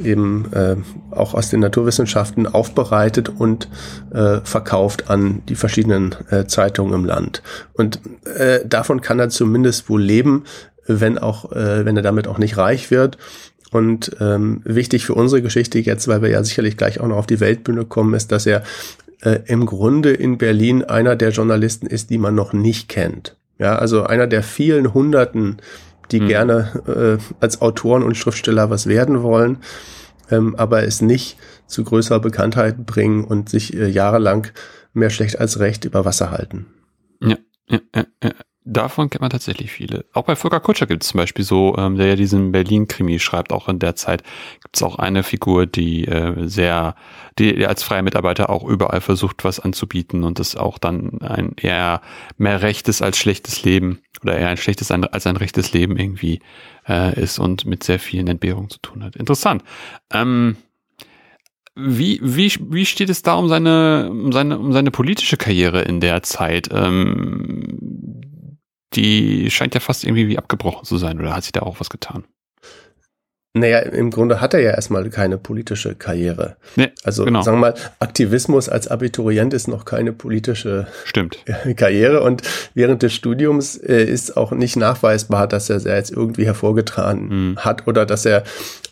[0.03, 0.75] eben äh,
[1.11, 3.67] auch aus den Naturwissenschaften, aufbereitet und
[4.13, 7.41] äh, verkauft an die verschiedenen äh, Zeitungen im Land.
[7.73, 10.45] Und äh, davon kann er zumindest wohl leben,
[10.87, 13.17] wenn auch, äh, wenn er damit auch nicht reich wird.
[13.71, 17.27] Und ähm, wichtig für unsere Geschichte jetzt, weil wir ja sicherlich gleich auch noch auf
[17.27, 18.63] die Weltbühne kommen, ist, dass er
[19.21, 23.35] äh, im Grunde in Berlin einer der Journalisten ist, die man noch nicht kennt.
[23.59, 25.57] Ja, also einer der vielen Hunderten,
[26.11, 26.27] die mhm.
[26.27, 29.57] gerne äh, als Autoren und Schriftsteller was werden wollen,
[30.31, 34.47] ähm, aber es nicht zu größerer Bekanntheit bringen und sich äh, jahrelang
[34.93, 36.67] mehr schlecht als recht über Wasser halten.
[37.21, 37.37] Ja,
[37.69, 38.31] ja, ja, ja.
[38.65, 40.05] Davon kennt man tatsächlich viele.
[40.13, 43.53] Auch bei Volker Kutscher gibt es zum Beispiel so, ähm, der ja diesen Berlin-Krimi schreibt,
[43.53, 44.21] auch in der Zeit
[44.61, 46.95] gibt es auch eine Figur, die äh, sehr,
[47.39, 52.01] die, als freier Mitarbeiter auch überall versucht, was anzubieten und das auch dann ein eher
[52.37, 56.41] mehr rechtes als schlechtes Leben oder eher ein schlechtes als ein rechtes Leben irgendwie
[56.87, 59.15] äh, ist und mit sehr vielen Entbehrungen zu tun hat.
[59.15, 59.63] Interessant.
[60.11, 60.57] Ähm,
[61.75, 66.01] wie, wie, wie steht es da um seine, um seine, um seine politische Karriere in
[66.01, 66.67] der Zeit?
[66.73, 68.28] Ähm,
[68.95, 71.89] die scheint ja fast irgendwie wie abgebrochen zu sein, oder hat sich da auch was
[71.89, 72.25] getan?
[73.55, 76.55] Naja, im Grunde hat er ja erstmal keine politische Karriere.
[76.75, 77.41] Nee, also genau.
[77.41, 81.39] sagen wir mal, Aktivismus als Abiturient ist noch keine politische Stimmt.
[81.75, 82.43] Karriere und
[82.75, 87.57] während des Studiums äh, ist auch nicht nachweisbar, dass er jetzt irgendwie hervorgetragen mhm.
[87.57, 88.43] hat oder dass er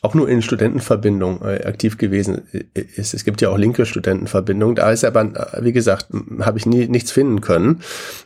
[0.01, 3.13] auch nur in Studentenverbindung äh, aktiv gewesen äh, ist.
[3.13, 4.75] Es gibt ja auch linke Studentenverbindungen.
[4.75, 6.07] Da ist er aber, wie gesagt,
[6.39, 7.81] habe ich nie nichts finden können,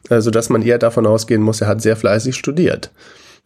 [0.09, 2.91] äh, so dass man eher davon ausgehen muss, er hat sehr fleißig studiert.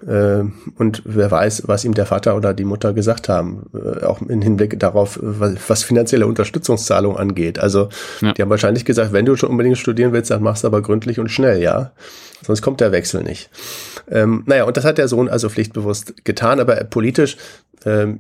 [0.06, 0.44] Äh,
[0.78, 4.42] und wer weiß, was ihm der Vater oder die Mutter gesagt haben, äh, auch im
[4.42, 7.60] Hinblick darauf, was, was finanzielle Unterstützungszahlung angeht.
[7.60, 7.90] Also
[8.22, 8.34] ja.
[8.34, 11.20] die haben wahrscheinlich gesagt, wenn du schon unbedingt studieren willst, dann machst du aber gründlich
[11.20, 11.92] und schnell, ja.
[12.46, 13.50] Sonst kommt der Wechsel nicht.
[14.12, 17.38] Ähm, naja, und das hat der Sohn also pflichtbewusst getan, aber politisch
[17.86, 18.20] ähm,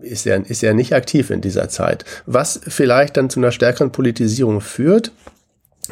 [0.00, 2.04] ist er, ist er nicht aktiv in dieser Zeit.
[2.26, 5.12] Was vielleicht dann zu einer stärkeren Politisierung führt,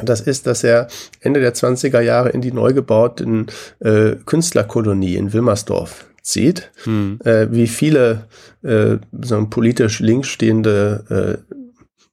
[0.03, 0.87] das ist, dass er
[1.21, 3.47] Ende der 20er Jahre in die neu gebauten
[3.79, 6.71] äh, Künstlerkolonie in Wilmersdorf zieht.
[6.83, 7.19] Hm.
[7.23, 8.25] Äh, wie viele
[8.63, 11.53] äh, so politisch links stehende äh,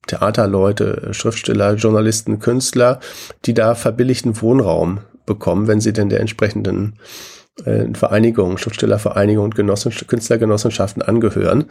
[0.07, 2.99] Theaterleute, Schriftsteller, Journalisten, Künstler,
[3.45, 6.99] die da verbilligten Wohnraum bekommen, wenn sie denn der entsprechenden
[7.63, 11.65] äh, Vereinigungen, Schriftstellervereinigungen und Genossen, Künstlergenossenschaften angehören.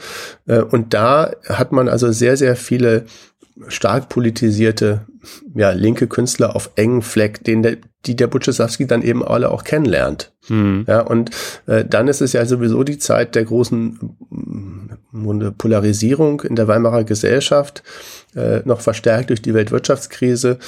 [0.47, 3.05] Äh, und da hat man also sehr, sehr viele
[3.69, 5.07] stark politisierte
[5.55, 9.65] ja, linke Künstler auf engen Fleck, den der, die der Butchesawski dann eben alle auch
[9.65, 10.33] kennenlernt.
[10.49, 10.85] Mhm.
[10.87, 11.31] Ja, und
[11.67, 13.99] äh, dann ist es ja sowieso die Zeit der großen
[15.13, 17.83] äh, Polarisierung in der Weimarer Gesellschaft,
[18.35, 20.59] äh, noch verstärkt durch die Weltwirtschaftskrise.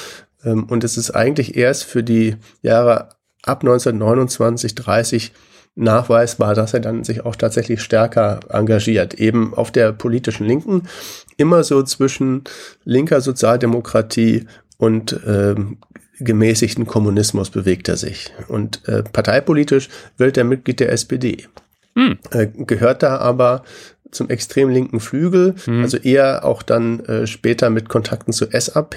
[0.45, 3.11] Ähm, und es ist eigentlich erst für die Jahre
[3.43, 5.33] ab 1929, 30
[5.77, 10.89] nachweisbar, dass er dann sich auch tatsächlich stärker engagiert, eben auf der politischen Linken,
[11.37, 12.45] immer so zwischen
[12.85, 14.47] linker Sozialdemokratie
[14.79, 15.79] und ähm,
[16.19, 18.33] gemäßigten Kommunismus bewegt er sich.
[18.49, 21.47] Und äh, parteipolitisch wird er Mitglied der SPD.
[21.95, 22.19] Hm.
[22.31, 23.65] Äh, gehört da aber
[24.11, 25.83] zum extrem linken Flügel, mhm.
[25.83, 28.97] also eher auch dann äh, später mit Kontakten zur SAP,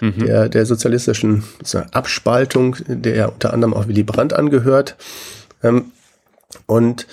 [0.00, 0.24] mhm.
[0.24, 1.44] der, der sozialistischen
[1.92, 4.96] Abspaltung, der ja unter anderem auch Willy Brandt angehört.
[5.62, 5.86] Ähm,
[6.66, 7.06] und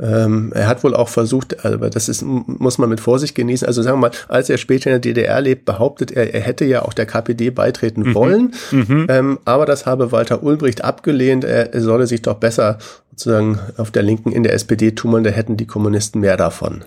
[0.00, 3.66] ähm, er hat wohl auch versucht, aber das ist, muss man mit Vorsicht genießen.
[3.66, 6.64] Also sagen wir mal, als er später in der DDR lebt, behauptet er, er hätte
[6.64, 8.14] ja auch der KPD beitreten mhm.
[8.14, 8.54] wollen.
[8.70, 9.06] Mhm.
[9.08, 11.44] Ähm, aber das habe Walter Ulbricht abgelehnt.
[11.44, 12.78] Er, er solle sich doch besser
[13.10, 16.84] sozusagen auf der Linken in der SPD tummeln, da hätten die Kommunisten mehr davon.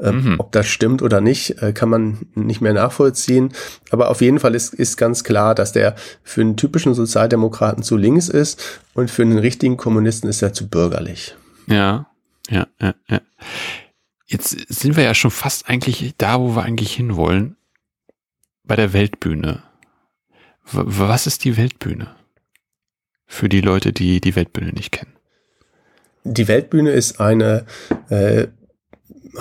[0.00, 0.34] Ähm, mhm.
[0.38, 3.52] Ob das stimmt oder nicht, äh, kann man nicht mehr nachvollziehen.
[3.90, 7.98] Aber auf jeden Fall ist, ist ganz klar, dass der für einen typischen Sozialdemokraten zu
[7.98, 11.36] links ist und für einen richtigen Kommunisten ist er zu bürgerlich.
[11.66, 12.06] Ja,
[12.50, 13.20] ja, ja, ja.
[14.26, 17.56] Jetzt sind wir ja schon fast eigentlich da, wo wir eigentlich hinwollen.
[18.64, 19.62] Bei der Weltbühne.
[20.64, 22.16] Was ist die Weltbühne?
[23.26, 25.12] Für die Leute, die die Weltbühne nicht kennen.
[26.24, 27.66] Die Weltbühne ist eine
[28.10, 28.48] äh,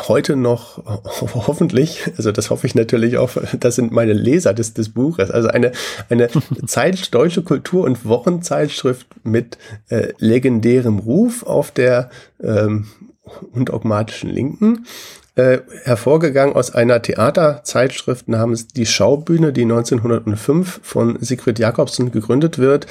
[0.07, 0.83] heute noch
[1.15, 5.47] hoffentlich, also das hoffe ich natürlich auch, das sind meine Leser des, des Buches, also
[5.47, 5.71] eine,
[6.09, 6.29] eine
[6.65, 9.57] Zeit, deutsche Kultur- und Wochenzeitschrift mit
[9.89, 12.09] äh, legendärem Ruf auf der
[12.41, 12.87] ähm,
[13.53, 14.85] undogmatischen Linken,
[15.35, 22.87] äh, hervorgegangen aus einer Theaterzeitschrift namens Die Schaubühne, die 1905 von Sigrid Jakobsen gegründet wird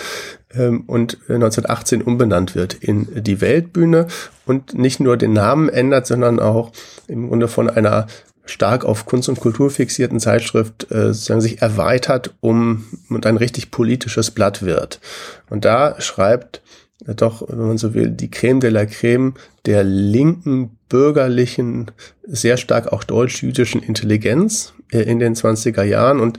[0.55, 4.09] ähm, und 1918 umbenannt wird in die Weltbühne
[4.45, 6.73] und nicht nur den Namen ändert, sondern auch
[7.09, 8.07] im Grunde von einer
[8.45, 13.71] stark auf Kunst und Kultur fixierten Zeitschrift äh, sozusagen sich erweitert um und ein richtig
[13.71, 15.01] politisches Blatt wird.
[15.49, 16.61] Und da schreibt
[17.07, 19.35] doch, wenn man so will, die Creme de la Creme
[19.67, 21.91] der linken, bürgerlichen,
[22.23, 26.39] sehr stark auch deutsch-jüdischen Intelligenz äh, in den 20er Jahren und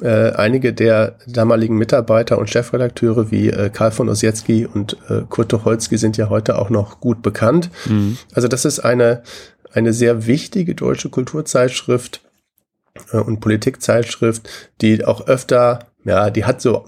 [0.00, 5.50] äh, einige der damaligen Mitarbeiter und Chefredakteure wie äh, Karl von Ossietzky und äh, Kurt
[5.50, 7.70] Tucholsky sind ja heute auch noch gut bekannt.
[7.86, 8.18] Mhm.
[8.34, 9.22] Also das ist eine,
[9.72, 12.22] eine sehr wichtige deutsche Kulturzeitschrift
[13.12, 14.48] äh, und Politikzeitschrift,
[14.80, 16.84] die auch öfter ja, die hat so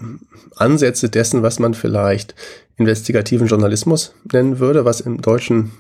[0.56, 2.34] Ansätze dessen, was man vielleicht
[2.76, 5.72] investigativen Journalismus nennen würde, was im deutschen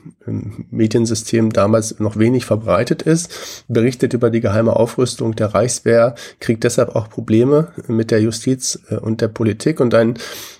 [0.70, 6.94] Mediensystem damals noch wenig verbreitet ist, berichtet über die geheime Aufrüstung der Reichswehr, kriegt deshalb
[6.94, 10.14] auch Probleme mit der Justiz äh, und der Politik und ein,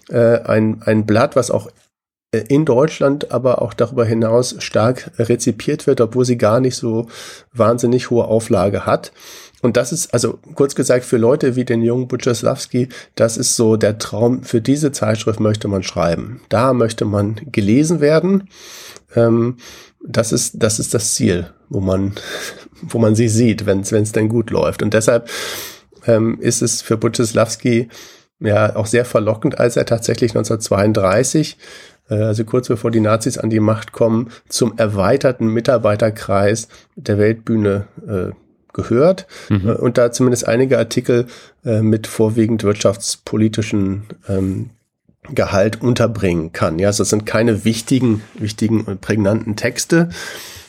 [0.09, 1.69] äh, ein, ein Blatt, was auch
[2.35, 7.07] äh, in Deutschland, aber auch darüber hinaus stark rezipiert wird, obwohl sie gar nicht so
[7.53, 9.13] wahnsinnig hohe Auflage hat.
[9.65, 13.77] Und das ist, also kurz gesagt, für Leute wie den jungen Butcheslawski, das ist so
[13.77, 16.43] der Traum, für diese Zeitschrift möchte man schreiben.
[16.51, 18.51] Da möchte man gelesen werden.
[19.17, 19.57] Ähm,
[20.07, 22.13] das ist, das ist das Ziel, wo man,
[22.83, 24.83] wo man sie sieht, wenn es denn gut läuft.
[24.83, 25.31] Und deshalb
[26.07, 27.89] ähm, ist es für Butcheslawski
[28.41, 31.57] ja auch sehr verlockend, als er tatsächlich 1932
[32.11, 37.87] äh, also kurz bevor die Nazis an die Macht kommen, zum erweiterten Mitarbeiterkreis der Weltbühne
[38.07, 38.44] äh,
[38.75, 39.69] gehört mhm.
[39.69, 41.27] Äh, und da zumindest einige Artikel
[41.65, 44.71] äh, mit vorwiegend wirtschaftspolitischen ähm,
[45.33, 46.79] Gehalt unterbringen kann.
[46.79, 50.11] Ja, also das sind keine wichtigen, wichtigen und prägnanten Texte.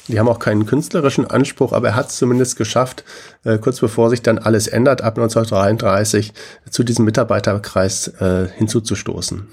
[0.08, 3.04] Die haben auch keinen künstlerischen Anspruch, aber er hat es zumindest geschafft,
[3.44, 6.34] äh, kurz bevor sich dann alles ändert, ab 1933
[6.70, 9.48] zu diesem Mitarbeiterkreis äh, hinzuzustoßen.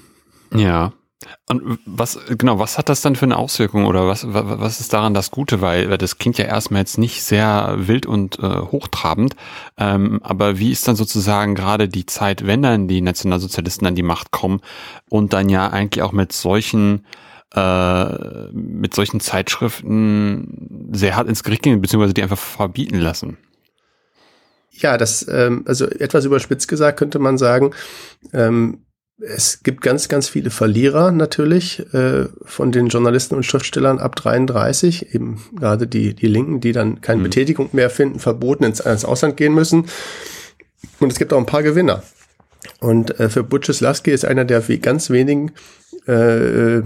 [0.55, 0.93] Ja,
[1.49, 5.13] Und was, genau, was hat das dann für eine Auswirkung oder was, was ist daran
[5.13, 5.61] das Gute?
[5.61, 9.35] Weil, weil das klingt ja erstmal jetzt nicht sehr wild und äh, hochtrabend,
[9.77, 14.03] ähm, aber wie ist dann sozusagen gerade die Zeit, wenn dann die Nationalsozialisten an die
[14.03, 14.61] Macht kommen
[15.09, 17.05] und dann ja eigentlich auch mit solchen
[17.55, 23.37] äh, mit solchen Zeitschriften sehr hart ins Gericht gehen, beziehungsweise die einfach verbieten lassen?
[24.71, 27.71] Ja, das, ähm, also etwas überspitzt gesagt könnte man sagen,
[28.33, 28.85] ähm,
[29.19, 35.13] es gibt ganz, ganz viele Verlierer natürlich äh, von den Journalisten und Schriftstellern ab 33,
[35.13, 37.23] eben gerade die, die Linken, die dann keine mhm.
[37.23, 39.85] Betätigung mehr finden, verboten ins, ins Ausland gehen müssen.
[40.99, 42.03] Und es gibt auch ein paar Gewinner.
[42.79, 45.51] Und äh, für Butcheslawski ist einer der ganz wenigen,
[46.07, 46.81] äh,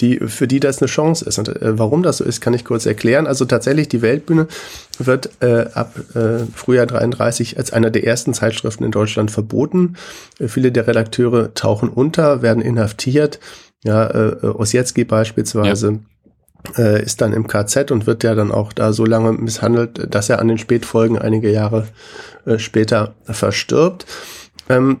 [0.00, 1.38] die, für die das eine Chance ist.
[1.38, 3.26] Und äh, warum das so ist, kann ich kurz erklären.
[3.26, 4.46] Also tatsächlich, die Weltbühne
[4.98, 9.96] wird äh, ab äh, Frühjahr 33 als einer der ersten Zeitschriften in Deutschland verboten.
[10.38, 13.40] Äh, viele der Redakteure tauchen unter, werden inhaftiert.
[13.84, 15.92] Ja, äh, Osjetski beispielsweise.
[15.92, 15.98] Ja
[16.76, 20.28] äh, ist dann im KZ und wird ja dann auch da so lange misshandelt, dass
[20.28, 21.86] er an den Spätfolgen einige Jahre
[22.44, 24.04] äh, später verstirbt.
[24.68, 25.00] Ähm,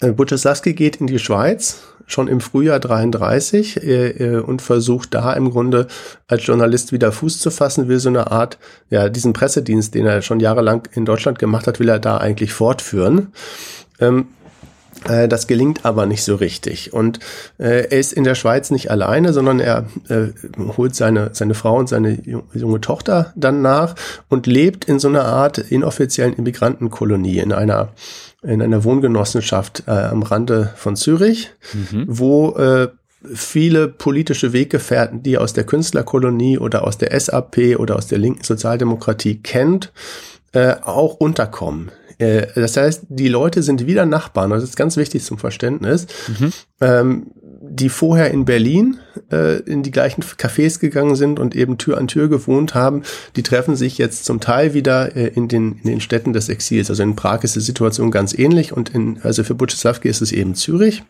[0.00, 5.50] äh, geht in die Schweiz schon im Frühjahr 33 äh, äh, und versucht da im
[5.50, 5.86] Grunde
[6.28, 8.58] als Journalist wieder Fuß zu fassen, will so eine Art,
[8.90, 12.52] ja, diesen Pressedienst, den er schon jahrelang in Deutschland gemacht hat, will er da eigentlich
[12.52, 13.32] fortführen.
[14.00, 14.26] Ähm,
[15.08, 16.92] äh, das gelingt aber nicht so richtig.
[16.92, 17.20] Und
[17.58, 20.28] äh, er ist in der Schweiz nicht alleine, sondern er äh,
[20.76, 22.18] holt seine, seine Frau und seine
[22.52, 23.94] junge Tochter dann nach
[24.28, 27.90] und lebt in so einer Art inoffiziellen Immigrantenkolonie, in einer
[28.46, 32.04] in einer Wohngenossenschaft äh, am Rande von Zürich, mhm.
[32.06, 32.88] wo äh,
[33.34, 38.44] viele politische Weggefährten, die aus der Künstlerkolonie oder aus der SAP oder aus der linken
[38.44, 39.92] Sozialdemokratie kennt,
[40.52, 41.90] äh, auch unterkommen.
[42.18, 46.06] Äh, das heißt, die Leute sind wieder Nachbarn, das ist ganz wichtig zum Verständnis.
[46.28, 46.52] Mhm.
[46.80, 47.26] Ähm,
[47.60, 48.98] die vorher in Berlin
[49.30, 53.02] äh, in die gleichen Cafés gegangen sind und eben Tür an Tür gewohnt haben,
[53.36, 56.90] die treffen sich jetzt zum Teil wieder äh, in, den, in den Städten des Exils.
[56.90, 60.32] Also in Prag ist die Situation ganz ähnlich und in, also für Butcheslavki ist es
[60.32, 61.02] eben Zürich.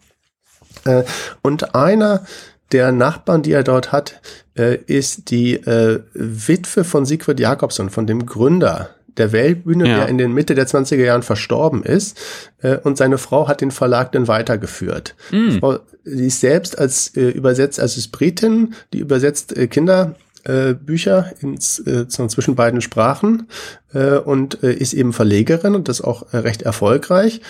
[0.84, 1.04] Äh,
[1.42, 2.24] und einer
[2.72, 4.20] der Nachbarn, die er dort hat,
[4.56, 9.96] äh, ist die äh, Witwe von Siegfried Jakobson, von dem Gründer der Weltbühne, ja.
[9.98, 12.18] der in den Mitte der 20er Jahren verstorben ist.
[12.62, 15.14] Äh, und seine Frau hat den Verlag dann weitergeführt.
[15.30, 15.58] Mm.
[15.58, 20.74] Frau, die ist selbst als äh, übersetzt, also ist Britin, die übersetzt äh, Kinder äh,
[20.74, 23.48] Bücher ins, äh, zwischen beiden Sprachen
[23.92, 27.40] äh, und äh, ist eben Verlegerin und das auch äh, recht erfolgreich.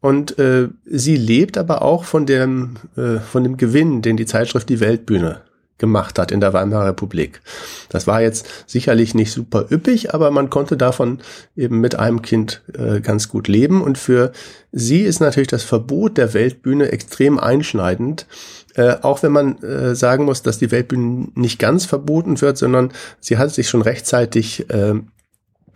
[0.00, 4.68] Und äh, sie lebt aber auch von dem, äh, von dem Gewinn, den die Zeitschrift
[4.68, 5.42] Die Weltbühne
[5.78, 7.40] gemacht hat in der Weimarer Republik.
[7.88, 11.20] Das war jetzt sicherlich nicht super üppig, aber man konnte davon
[11.56, 13.82] eben mit einem Kind äh, ganz gut leben.
[13.82, 14.32] Und für
[14.72, 18.26] sie ist natürlich das Verbot der Weltbühne extrem einschneidend.
[18.74, 22.92] Äh, auch wenn man äh, sagen muss, dass die Weltbühne nicht ganz verboten wird, sondern
[23.20, 24.94] sie hat sich schon rechtzeitig äh,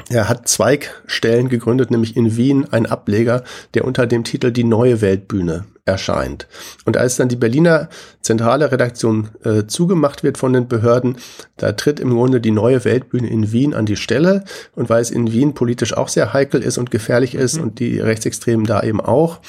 [0.09, 5.01] er hat Zweigstellen gegründet, nämlich in Wien ein Ableger, der unter dem Titel Die neue
[5.01, 6.47] Weltbühne erscheint.
[6.85, 7.89] Und als dann die Berliner
[8.21, 11.17] zentrale Redaktion äh, zugemacht wird von den Behörden,
[11.57, 14.45] da tritt im Grunde die neue Weltbühne in Wien an die Stelle.
[14.77, 17.63] Und weil es in Wien politisch auch sehr heikel ist und gefährlich ist mhm.
[17.65, 19.41] und die Rechtsextremen da eben auch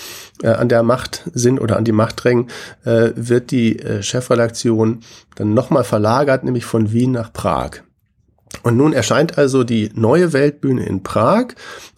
[0.41, 2.47] äh, an der Macht sind oder an die Macht drängen,
[2.83, 5.01] äh, wird die äh, Chefredaktion
[5.35, 7.83] dann nochmal verlagert, nämlich von Wien nach Prag.
[8.61, 11.47] Und nun erscheint also die neue Weltbühne in Prag,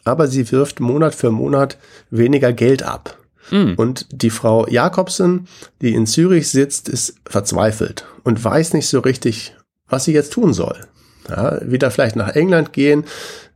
[0.04, 1.78] aber sie wirft Monat für Monat
[2.10, 3.18] weniger Geld ab.
[3.52, 3.76] Mhm.
[3.76, 5.48] Und die Frau Jakobsen,
[5.82, 9.56] die in Zürich sitzt, ist verzweifelt und weiß nicht so richtig,
[9.88, 10.88] was sie jetzt tun soll.
[11.30, 13.04] Ja, wieder vielleicht nach England gehen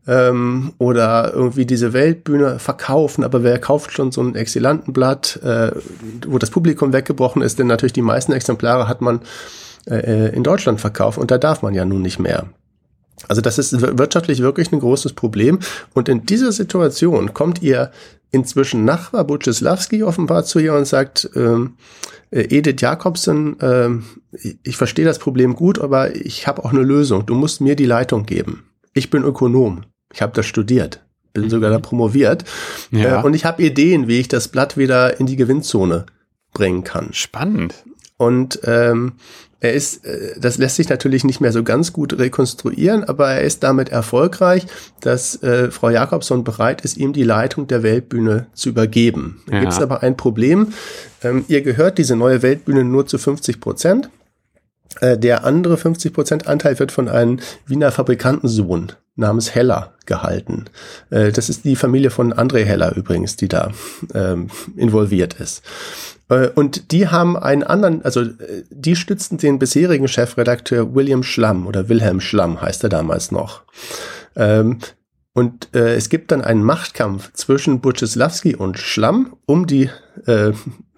[0.07, 5.71] ähm, oder irgendwie diese Weltbühne verkaufen, aber wer kauft schon so ein Exilantenblatt, äh,
[6.27, 9.21] wo das Publikum weggebrochen ist, denn natürlich die meisten Exemplare hat man
[9.85, 12.47] äh, in Deutschland verkauft und da darf man ja nun nicht mehr.
[13.27, 15.59] Also das ist wirtschaftlich wirklich ein großes Problem.
[15.93, 17.91] Und in dieser Situation kommt ihr
[18.31, 21.75] inzwischen Nachbar Buczylawski offenbar zu ihr und sagt, ähm,
[22.31, 24.03] äh, Edith Jakobsen, ähm,
[24.63, 27.25] ich verstehe das Problem gut, aber ich habe auch eine Lösung.
[27.25, 28.63] Du musst mir die Leitung geben.
[28.93, 29.83] Ich bin Ökonom.
[30.13, 31.01] Ich habe das studiert.
[31.33, 31.49] Bin mhm.
[31.49, 32.43] sogar da promoviert.
[32.91, 33.21] Ja.
[33.21, 36.05] Äh, und ich habe Ideen, wie ich das Blatt wieder in die Gewinnzone
[36.53, 37.13] bringen kann.
[37.13, 37.73] Spannend.
[38.17, 39.13] Und ähm,
[39.59, 43.41] er ist, äh, das lässt sich natürlich nicht mehr so ganz gut rekonstruieren, aber er
[43.41, 44.65] ist damit erfolgreich,
[45.01, 49.41] dass äh, Frau Jakobson bereit ist, ihm die Leitung der Weltbühne zu übergeben.
[49.47, 49.59] Da ja.
[49.61, 50.73] gibt es aber ein Problem.
[51.23, 54.09] Ähm, ihr gehört diese neue Weltbühne nur zu 50 Prozent.
[55.01, 60.65] Äh, der andere 50 Prozent Anteil wird von einem Wiener Fabrikantensohn namens Heller gehalten.
[61.09, 63.71] Äh, das ist die Familie von André Heller übrigens, die da
[64.13, 65.63] ähm, involviert ist.
[66.29, 71.67] Äh, und die haben einen anderen, also äh, die stützten den bisherigen Chefredakteur William Schlamm
[71.67, 73.63] oder Wilhelm Schlamm heißt er damals noch.
[74.35, 74.79] Ähm,
[75.33, 79.89] und äh, es gibt dann einen Machtkampf zwischen Buczysławski und Schlamm um die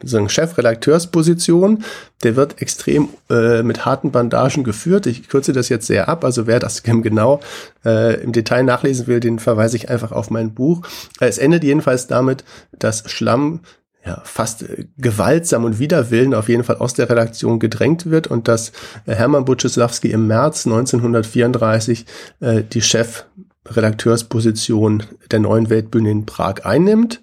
[0.03, 1.83] so Chefredakteursposition.
[2.23, 5.05] Der wird extrem mit harten Bandagen geführt.
[5.05, 6.25] Ich kürze das jetzt sehr ab.
[6.25, 7.39] Also wer das genau
[7.83, 10.81] im Detail nachlesen will, den verweise ich einfach auf mein Buch.
[11.19, 13.59] Es endet jedenfalls damit, dass Schlamm
[14.05, 18.47] ja, fast äh, gewaltsam und widerwillen auf jeden Fall aus der Redaktion gedrängt wird und
[18.47, 18.71] dass
[19.05, 22.05] äh, Hermann Buczysławski im März 1934
[22.39, 27.21] äh, die Chefredakteursposition der neuen Weltbühne in Prag einnimmt.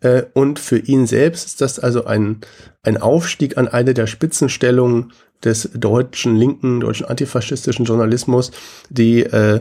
[0.00, 2.40] Äh, und für ihn selbst ist das also ein,
[2.82, 5.12] ein Aufstieg an eine der Spitzenstellungen
[5.44, 8.50] des deutschen linken, deutschen antifaschistischen Journalismus,
[8.90, 9.60] die äh,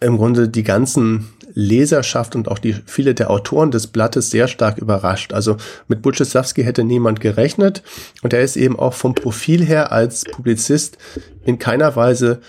[0.00, 4.78] im Grunde die ganzen Leserschaft und auch die viele der Autoren des Blattes sehr stark
[4.78, 5.32] überrascht.
[5.32, 5.56] Also
[5.88, 7.82] mit Butcheslavski hätte niemand gerechnet
[8.22, 10.98] und er ist eben auch vom Profil her als Publizist
[11.44, 12.40] in keiner Weise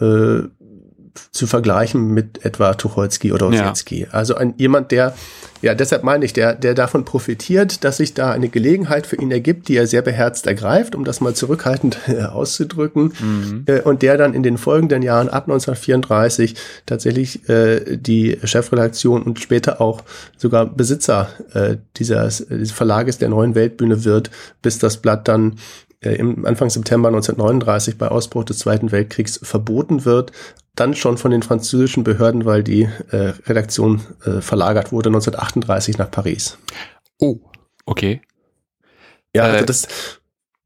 [0.00, 0.42] äh,
[1.30, 4.02] zu vergleichen mit etwa Tucholsky oder Ossietzky.
[4.02, 4.08] Ja.
[4.10, 5.14] Also ein, jemand, der,
[5.62, 9.30] ja, deshalb meine ich, der, der davon profitiert, dass sich da eine Gelegenheit für ihn
[9.30, 11.98] ergibt, die er sehr beherzt ergreift, um das mal zurückhaltend
[12.32, 13.64] auszudrücken, mhm.
[13.66, 16.54] äh, und der dann in den folgenden Jahren ab 1934
[16.86, 20.02] tatsächlich äh, die Chefredaktion und später auch
[20.36, 24.30] sogar Besitzer äh, dieses, dieses Verlages der neuen Weltbühne wird,
[24.62, 25.56] bis das Blatt dann
[26.02, 30.32] äh, im Anfang September 1939 bei Ausbruch des Zweiten Weltkriegs verboten wird,
[30.74, 36.10] dann schon von den französischen Behörden, weil die äh, Redaktion äh, verlagert wurde 1938 nach
[36.10, 36.58] Paris.
[37.18, 37.38] Oh,
[37.86, 38.22] okay.
[39.34, 39.88] Ja, also äh, das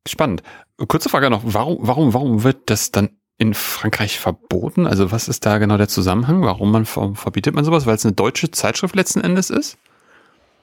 [0.06, 0.42] spannend.
[0.88, 4.86] Kurze Frage noch, warum, warum, warum wird das dann in Frankreich verboten?
[4.86, 6.42] Also was ist da genau der Zusammenhang?
[6.42, 7.86] Warum man verbietet man sowas?
[7.86, 9.76] Weil es eine deutsche Zeitschrift letzten Endes ist?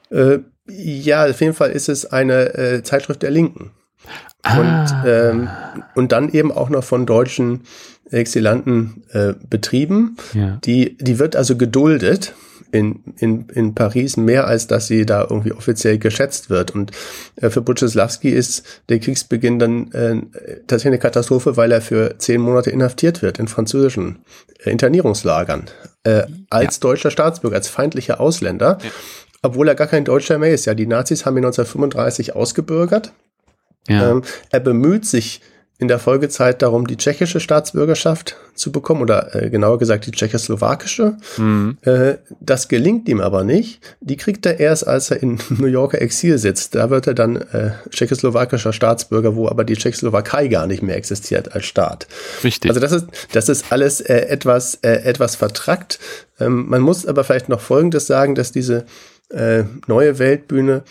[0.09, 3.71] Äh, ja, auf jeden Fall ist es eine äh, Zeitschrift der Linken.
[4.43, 4.59] Ah.
[4.59, 5.49] Und, ähm,
[5.95, 7.63] und dann eben auch noch von deutschen
[8.11, 10.17] Exilanten äh, betrieben.
[10.33, 10.59] Ja.
[10.63, 12.33] Die, die wird also geduldet
[12.71, 16.71] in, in, in Paris mehr als dass sie da irgendwie offiziell geschätzt wird.
[16.71, 16.91] Und
[17.35, 20.21] äh, für Butcheslawski ist der Kriegsbeginn dann äh,
[20.67, 24.19] tatsächlich eine Katastrophe, weil er für zehn Monate inhaftiert wird in französischen
[24.63, 25.65] äh, Internierungslagern
[26.03, 26.81] äh, als ja.
[26.81, 28.77] deutscher Staatsbürger, als feindlicher Ausländer.
[28.81, 28.89] Ja.
[29.43, 30.65] Obwohl er gar kein Deutscher mehr ist.
[30.65, 33.11] Ja, die Nazis haben ihn 1935 ausgebürgert
[33.87, 34.11] ja.
[34.11, 35.41] Ähm, er bemüht sich
[35.81, 41.17] in der Folgezeit darum, die tschechische Staatsbürgerschaft zu bekommen oder äh, genauer gesagt die tschechoslowakische.
[41.37, 41.79] Mhm.
[41.81, 43.81] Äh, das gelingt ihm aber nicht.
[43.99, 46.75] Die kriegt er erst, als er in New Yorker Exil sitzt.
[46.75, 51.55] Da wird er dann äh, tschechoslowakischer Staatsbürger, wo aber die Tschechoslowakei gar nicht mehr existiert
[51.55, 52.07] als Staat.
[52.43, 52.69] Richtig.
[52.69, 55.97] Also das ist, das ist alles äh, etwas, äh, etwas vertrackt.
[56.39, 58.85] Ähm, man muss aber vielleicht noch Folgendes sagen, dass diese
[59.31, 60.83] äh, neue Weltbühne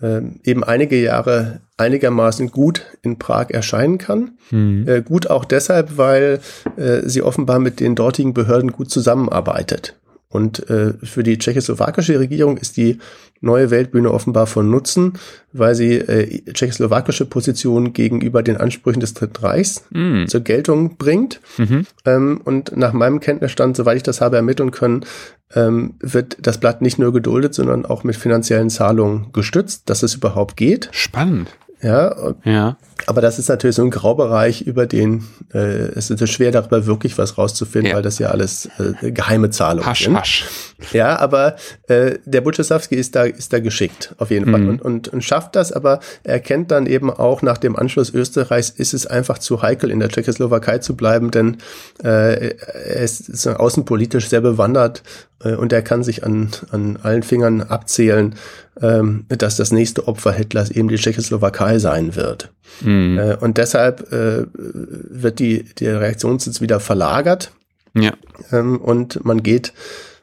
[0.00, 4.32] äh, eben einige Jahre einigermaßen gut in Prag erscheinen kann.
[4.50, 4.86] Mhm.
[4.86, 6.40] Äh, gut auch deshalb, weil
[6.76, 9.96] äh, sie offenbar mit den dortigen Behörden gut zusammenarbeitet.
[10.28, 12.98] Und äh, für die tschechoslowakische Regierung ist die
[13.40, 15.14] neue Weltbühne offenbar von Nutzen,
[15.52, 20.26] weil sie äh, tschechoslowakische Positionen gegenüber den Ansprüchen des Dritten Reichs mm.
[20.26, 21.40] zur Geltung bringt.
[21.58, 21.84] Mhm.
[22.04, 25.04] Ähm, und nach meinem Kenntnisstand, soweit ich das habe ermitteln können,
[25.52, 30.14] ähm, wird das Blatt nicht nur geduldet, sondern auch mit finanziellen Zahlungen gestützt, dass es
[30.14, 30.90] überhaupt geht.
[30.92, 31.48] Spannend.
[31.82, 32.76] Ja, ja.
[33.06, 35.24] Aber das ist natürlich so ein Graubereich, über den
[35.54, 37.96] äh, es ist schwer darüber wirklich was rauszufinden, ja.
[37.96, 40.16] weil das ja alles äh, geheime Zahlungen hasch, sind.
[40.16, 40.46] Hasch.
[40.92, 41.56] Ja, aber
[41.88, 44.52] äh, der Butchesawski ist da ist da geschickt auf jeden mhm.
[44.52, 48.12] Fall und, und, und schafft das, aber er kennt dann eben auch nach dem Anschluss
[48.12, 51.58] Österreichs ist es einfach zu heikel in der Tschechoslowakei zu bleiben, denn
[52.04, 55.02] äh, er ist, ist außenpolitisch sehr bewandert
[55.42, 58.34] und er kann sich an an allen Fingern abzählen,
[58.80, 62.50] ähm, dass das nächste Opfer Hitlers eben die Tschechoslowakei sein wird.
[62.82, 63.18] Mhm.
[63.18, 67.52] Äh, und deshalb äh, wird die, der Reaktionssitz wieder verlagert.
[67.94, 68.12] Ja.
[68.52, 69.72] Ähm, und man geht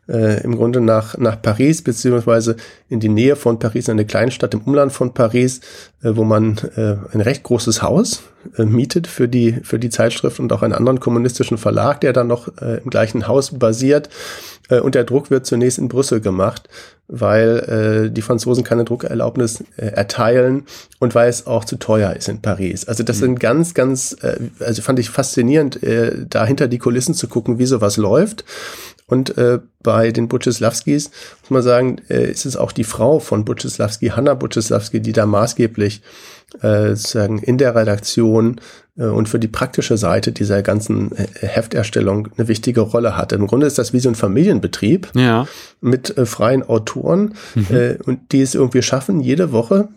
[0.07, 2.55] äh, im Grunde nach, nach Paris, beziehungsweise
[2.89, 5.59] in die Nähe von Paris, eine Kleinstadt im Umland von Paris,
[6.01, 8.24] äh, wo man äh, ein recht großes Haus
[8.57, 12.28] äh, mietet für die, für die Zeitschrift und auch einen anderen kommunistischen Verlag, der dann
[12.28, 14.09] noch äh, im gleichen Haus basiert.
[14.70, 16.70] Äh, und der Druck wird zunächst in Brüssel gemacht,
[17.07, 20.65] weil äh, die Franzosen keine Druckerlaubnis äh, erteilen
[20.99, 22.88] und weil es auch zu teuer ist in Paris.
[22.88, 23.22] Also das mhm.
[23.22, 27.59] sind ganz, ganz, äh, also fand ich faszinierend, äh, da hinter die Kulissen zu gucken,
[27.59, 28.43] wie sowas läuft.
[29.10, 33.45] Und äh, bei den Butcheslawskis, muss man sagen, äh, ist es auch die Frau von
[33.45, 36.01] Butcheslawski, Hanna Butcheslawski, die da maßgeblich
[36.62, 38.60] äh, sozusagen in der Redaktion
[38.97, 43.32] äh, und für die praktische Seite dieser ganzen äh, Hefterstellung eine wichtige Rolle hat.
[43.32, 45.47] Im Grunde ist das wie so ein Familienbetrieb ja.
[45.80, 47.68] mit äh, freien Autoren mhm.
[47.70, 49.88] äh, und die es irgendwie schaffen, jede Woche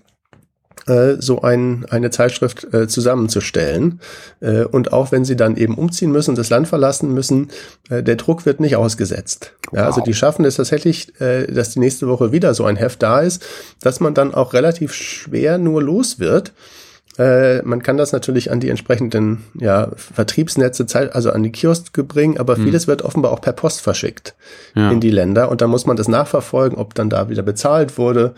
[0.86, 4.00] äh, so ein, eine Zeitschrift äh, zusammenzustellen.
[4.40, 7.48] Äh, und auch wenn sie dann eben umziehen müssen, das Land verlassen müssen,
[7.88, 9.52] äh, der Druck wird nicht ausgesetzt.
[9.72, 13.02] Ja, also die schaffen es tatsächlich, äh, dass die nächste Woche wieder so ein Heft
[13.02, 13.44] da ist,
[13.80, 16.52] dass man dann auch relativ schwer nur los wird.
[17.18, 22.38] Äh, man kann das natürlich an die entsprechenden ja, Vertriebsnetze, also an die Kioske bringen,
[22.38, 22.64] aber hm.
[22.64, 24.34] vieles wird offenbar auch per Post verschickt
[24.74, 24.90] ja.
[24.90, 28.34] in die Länder und da muss man das nachverfolgen, ob dann da wieder bezahlt wurde.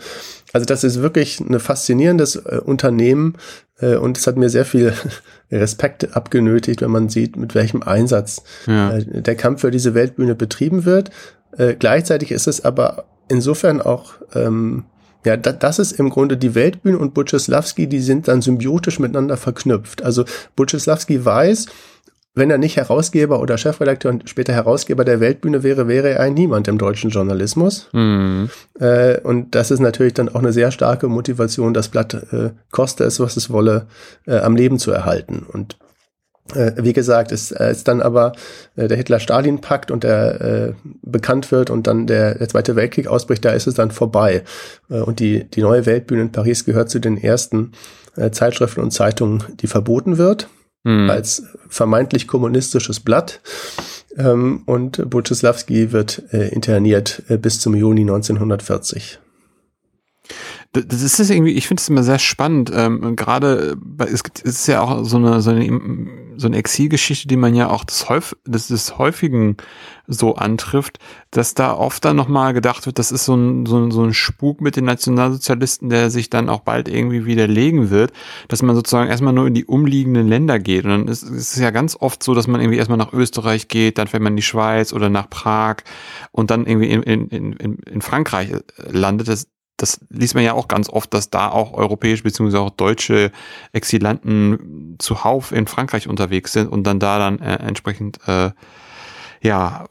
[0.53, 3.35] Also das ist wirklich ein faszinierendes äh, Unternehmen
[3.79, 4.93] äh, und es hat mir sehr viel
[5.51, 8.97] Respekt abgenötigt, wenn man sieht, mit welchem Einsatz ja.
[8.97, 11.11] äh, der Kampf für diese Weltbühne betrieben wird.
[11.57, 14.85] Äh, gleichzeitig ist es aber insofern auch ähm,
[15.25, 19.37] ja, da, das ist im Grunde die Weltbühne und Butcheslawski, die sind dann symbiotisch miteinander
[19.37, 20.03] verknüpft.
[20.03, 21.67] Also Butcheslawski weiß,
[22.35, 26.33] wenn er nicht Herausgeber oder Chefredakteur und später Herausgeber der Weltbühne wäre, wäre er ein
[26.33, 27.89] Niemand im deutschen Journalismus.
[27.93, 28.49] Mhm.
[28.79, 33.03] Äh, und das ist natürlich dann auch eine sehr starke Motivation, das Blatt, äh, koste
[33.03, 33.85] es, was es wolle,
[34.25, 35.45] äh, am Leben zu erhalten.
[35.47, 35.77] Und
[36.51, 38.33] wie gesagt, ist, äh, ist dann aber
[38.75, 43.45] äh, der Hitler-Stalin-Pakt und der äh, bekannt wird und dann der, der Zweite Weltkrieg ausbricht,
[43.45, 44.43] da ist es dann vorbei.
[44.89, 47.71] Äh, und die, die neue Weltbühne in Paris gehört zu den ersten
[48.17, 50.49] äh, Zeitschriften und Zeitungen, die verboten wird,
[50.83, 51.09] mhm.
[51.09, 53.39] als vermeintlich kommunistisches Blatt.
[54.17, 59.19] Ähm, und Buczysławski wird äh, interniert äh, bis zum Juni 1940
[60.73, 62.71] das ist irgendwie, ich finde es immer sehr spannend.
[62.73, 63.77] Ähm, Gerade
[64.11, 65.63] es gibt, es ist ja auch so eine so eine,
[66.37, 69.57] so eine Exilgeschichte, die man ja auch des, Häuf, des, des häufigen
[70.07, 70.99] so antrifft,
[71.31, 74.13] dass da oft dann nochmal gedacht wird, das ist so ein, so, ein, so ein
[74.13, 78.11] Spuk mit den Nationalsozialisten, der sich dann auch bald irgendwie widerlegen wird,
[78.47, 80.83] dass man sozusagen erstmal nur in die umliegenden Länder geht.
[80.83, 83.67] Und dann ist, ist es ja ganz oft so, dass man irgendwie erstmal nach Österreich
[83.67, 85.77] geht, dann fährt man in die Schweiz oder nach Prag
[86.31, 89.27] und dann irgendwie in, in, in, in Frankreich landet.
[89.27, 89.47] Das,
[89.83, 92.57] das liest man ja auch ganz oft, dass da auch europäische bzw.
[92.57, 93.33] auch deutsche
[93.73, 98.51] Exilanten zuhauf in Frankreich unterwegs sind und dann da dann äh, entsprechend, äh,
[99.41, 99.85] ja,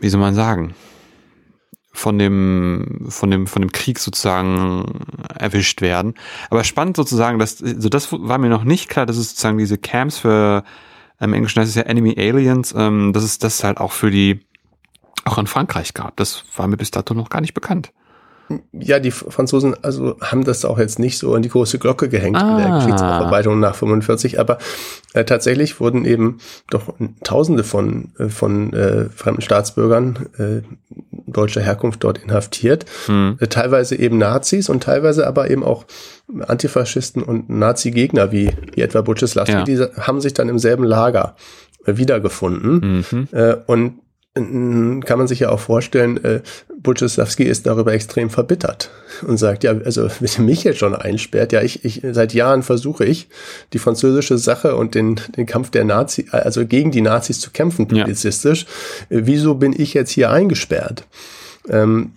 [0.00, 0.74] wie soll man sagen,
[1.92, 5.04] von dem, von dem, von dem Krieg sozusagen
[5.38, 6.14] erwischt werden.
[6.48, 9.76] Aber spannend sozusagen, dass, also das war mir noch nicht klar, dass es sozusagen diese
[9.76, 10.64] Camps für,
[11.20, 14.40] im Englischen heißt es ja Enemy Aliens, ähm, dass es das halt auch für die,
[15.26, 16.16] auch in Frankreich gab.
[16.16, 17.92] Das war mir bis dato noch gar nicht bekannt.
[18.72, 22.36] Ja, die Franzosen also haben das auch jetzt nicht so an die große Glocke gehängt
[22.36, 22.50] ah.
[22.50, 24.58] in der Kriegsaufarbeitung nach 45, aber
[25.14, 26.38] äh, tatsächlich wurden eben
[26.70, 26.94] doch
[27.24, 30.62] Tausende von äh, von äh, fremden Staatsbürgern äh,
[31.26, 33.36] deutscher Herkunft dort inhaftiert, hm.
[33.40, 35.84] äh, teilweise eben Nazis und teilweise aber eben auch
[36.46, 39.64] Antifaschisten und Nazi-Gegner wie, wie etwa Butcheslaski, ja.
[39.64, 41.36] die haben sich dann im selben Lager
[41.84, 43.28] äh, wiedergefunden mhm.
[43.32, 44.00] äh, und
[44.36, 46.42] kann man sich ja auch vorstellen, äh,
[46.78, 48.90] Butcheslavski ist darüber extrem verbittert
[49.26, 53.04] und sagt, ja, also wenn mich jetzt schon einsperrt, ja, ich, ich seit Jahren versuche
[53.04, 53.28] ich,
[53.72, 57.88] die französische Sache und den, den Kampf der Nazi, also gegen die Nazis zu kämpfen,
[57.88, 58.66] publizistisch.
[59.08, 59.26] Ja.
[59.26, 61.06] Wieso bin ich jetzt hier eingesperrt?
[61.68, 62.12] Ähm,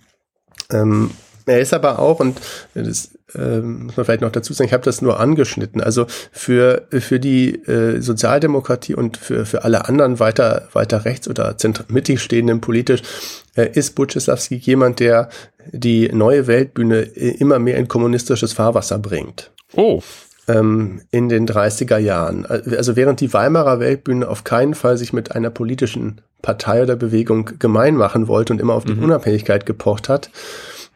[0.70, 1.10] ähm,
[1.46, 2.40] er ist aber auch, und
[2.74, 5.80] das ähm, muss man vielleicht noch dazu sagen, ich habe das nur angeschnitten.
[5.80, 11.56] Also für, für die äh, Sozialdemokratie und für, für alle anderen weiter, weiter rechts oder
[11.88, 13.02] mittig stehenden politisch
[13.56, 15.28] äh, ist Butchislawski jemand, der
[15.72, 19.50] die neue Weltbühne äh, immer mehr in kommunistisches Fahrwasser bringt.
[19.76, 20.02] Oh
[20.50, 22.46] ähm, in den 30er Jahren.
[22.46, 27.50] Also während die Weimarer Weltbühne auf keinen Fall sich mit einer politischen Partei oder Bewegung
[27.58, 29.04] gemein machen wollte und immer auf die mhm.
[29.04, 30.30] Unabhängigkeit gepocht hat,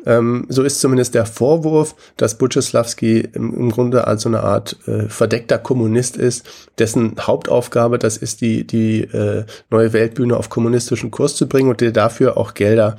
[0.07, 4.77] ähm, so ist zumindest der Vorwurf, dass Butcheslawski im, im Grunde als so eine Art
[4.87, 6.47] äh, verdeckter Kommunist ist,
[6.79, 11.81] dessen Hauptaufgabe das ist, die, die äh, neue Weltbühne auf kommunistischen Kurs zu bringen und
[11.81, 12.97] der dafür auch Gelder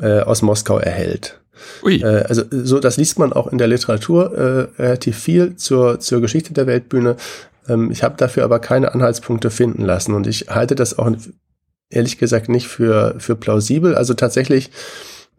[0.00, 1.40] äh, aus Moskau erhält.
[1.82, 2.00] Ui.
[2.00, 4.32] Äh, also so, das liest man auch in der Literatur
[4.78, 7.16] äh, relativ viel zur, zur Geschichte der Weltbühne.
[7.68, 11.10] Ähm, ich habe dafür aber keine Anhaltspunkte finden lassen und ich halte das auch
[11.90, 13.94] ehrlich gesagt nicht für, für plausibel.
[13.94, 14.70] Also tatsächlich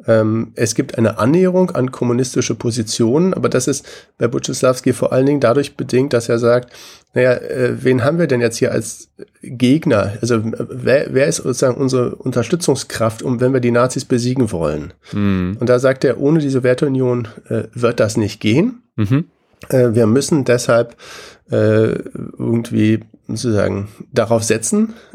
[0.07, 3.85] ähm, es gibt eine Annäherung an kommunistische Positionen, aber das ist
[4.17, 6.73] bei Butchislawski vor allen Dingen dadurch bedingt, dass er sagt,
[7.13, 9.09] naja, äh, wen haben wir denn jetzt hier als
[9.41, 10.13] Gegner?
[10.21, 14.93] Also wer, wer ist sozusagen unsere Unterstützungskraft, um wenn wir die Nazis besiegen wollen?
[15.13, 15.57] Mhm.
[15.59, 18.83] Und da sagt er, ohne die Sowjetunion äh, wird das nicht gehen.
[18.97, 19.25] Mhm.
[19.69, 20.95] Äh, wir müssen deshalb
[21.49, 21.95] äh,
[22.37, 25.14] irgendwie sozusagen darauf setzen, äh,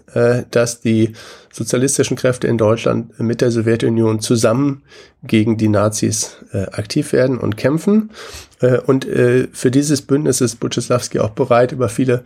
[0.51, 1.15] dass die
[1.53, 4.83] sozialistischen Kräfte in Deutschland mit der Sowjetunion zusammen
[5.23, 8.11] gegen die Nazis äh, aktiv werden und kämpfen.
[8.61, 12.23] Äh, und äh, für dieses Bündnis ist Butcheslawski auch bereit, über viele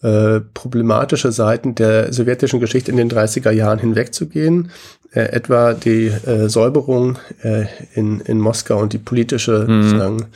[0.00, 4.70] äh, problematische Seiten der sowjetischen Geschichte in den 30er Jahren hinwegzugehen.
[5.12, 10.26] Äh, etwa die äh, Säuberung äh, in, in Moskau und die politische mhm.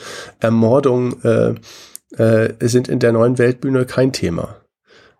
[0.40, 1.55] Ermordung äh,
[2.16, 4.57] äh, sind in der neuen Weltbühne kein Thema.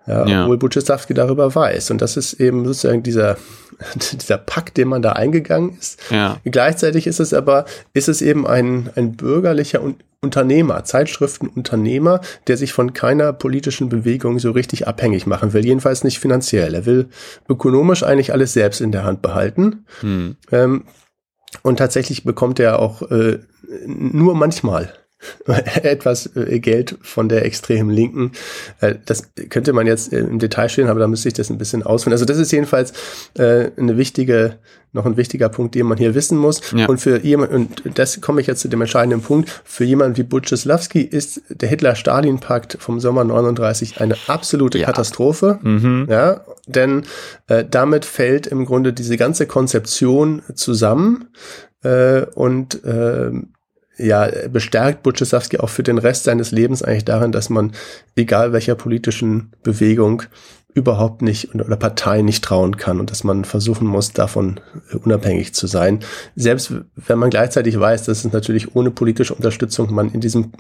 [0.07, 0.43] Ja, ja.
[0.43, 1.91] Obwohl Buczystawski darüber weiß.
[1.91, 3.37] Und das ist eben sozusagen dieser,
[4.13, 6.01] dieser Pakt, den man da eingegangen ist.
[6.11, 6.39] Ja.
[6.45, 9.81] Gleichzeitig ist es aber, ist es eben ein, ein bürgerlicher
[10.21, 15.65] Unternehmer, Zeitschriftenunternehmer, der sich von keiner politischen Bewegung so richtig abhängig machen will.
[15.65, 16.75] Jedenfalls nicht finanziell.
[16.75, 17.09] Er will
[17.49, 19.85] ökonomisch eigentlich alles selbst in der Hand behalten.
[20.01, 20.37] Hm.
[20.53, 20.85] Ähm,
[21.63, 23.41] und tatsächlich bekommt er auch äh,
[23.87, 24.93] nur manchmal
[25.83, 28.33] etwas äh, Geld von der extremen Linken.
[28.81, 31.83] Äh, das könnte man jetzt im Detail stehen, aber da müsste ich das ein bisschen
[31.83, 32.13] ausführen.
[32.13, 32.93] Also das ist jedenfalls
[33.35, 34.59] äh, eine wichtige,
[34.93, 36.61] noch ein wichtiger Punkt, den man hier wissen muss.
[36.73, 36.87] Ja.
[36.87, 40.23] Und für jemand, und das komme ich jetzt zu dem entscheidenden Punkt, für jemanden wie
[40.23, 44.87] Butcheslawski ist der Hitler-Stalin-Pakt vom Sommer 39 eine absolute ja.
[44.87, 45.59] Katastrophe.
[45.63, 46.07] Mhm.
[46.11, 47.05] Ja, denn
[47.47, 51.29] äh, damit fällt im Grunde diese ganze Konzeption zusammen.
[51.83, 53.31] Äh, und äh,
[54.03, 57.73] ja, bestärkt Butchesawski auch für den Rest seines Lebens eigentlich darin, dass man,
[58.17, 60.23] egal welcher politischen Bewegung,
[60.75, 64.59] überhaupt nicht oder Partei nicht trauen kann und dass man versuchen muss, davon
[65.05, 66.01] unabhängig zu sein.
[66.35, 70.53] Selbst wenn man gleichzeitig weiß, dass es natürlich ohne politische Unterstützung man in diesem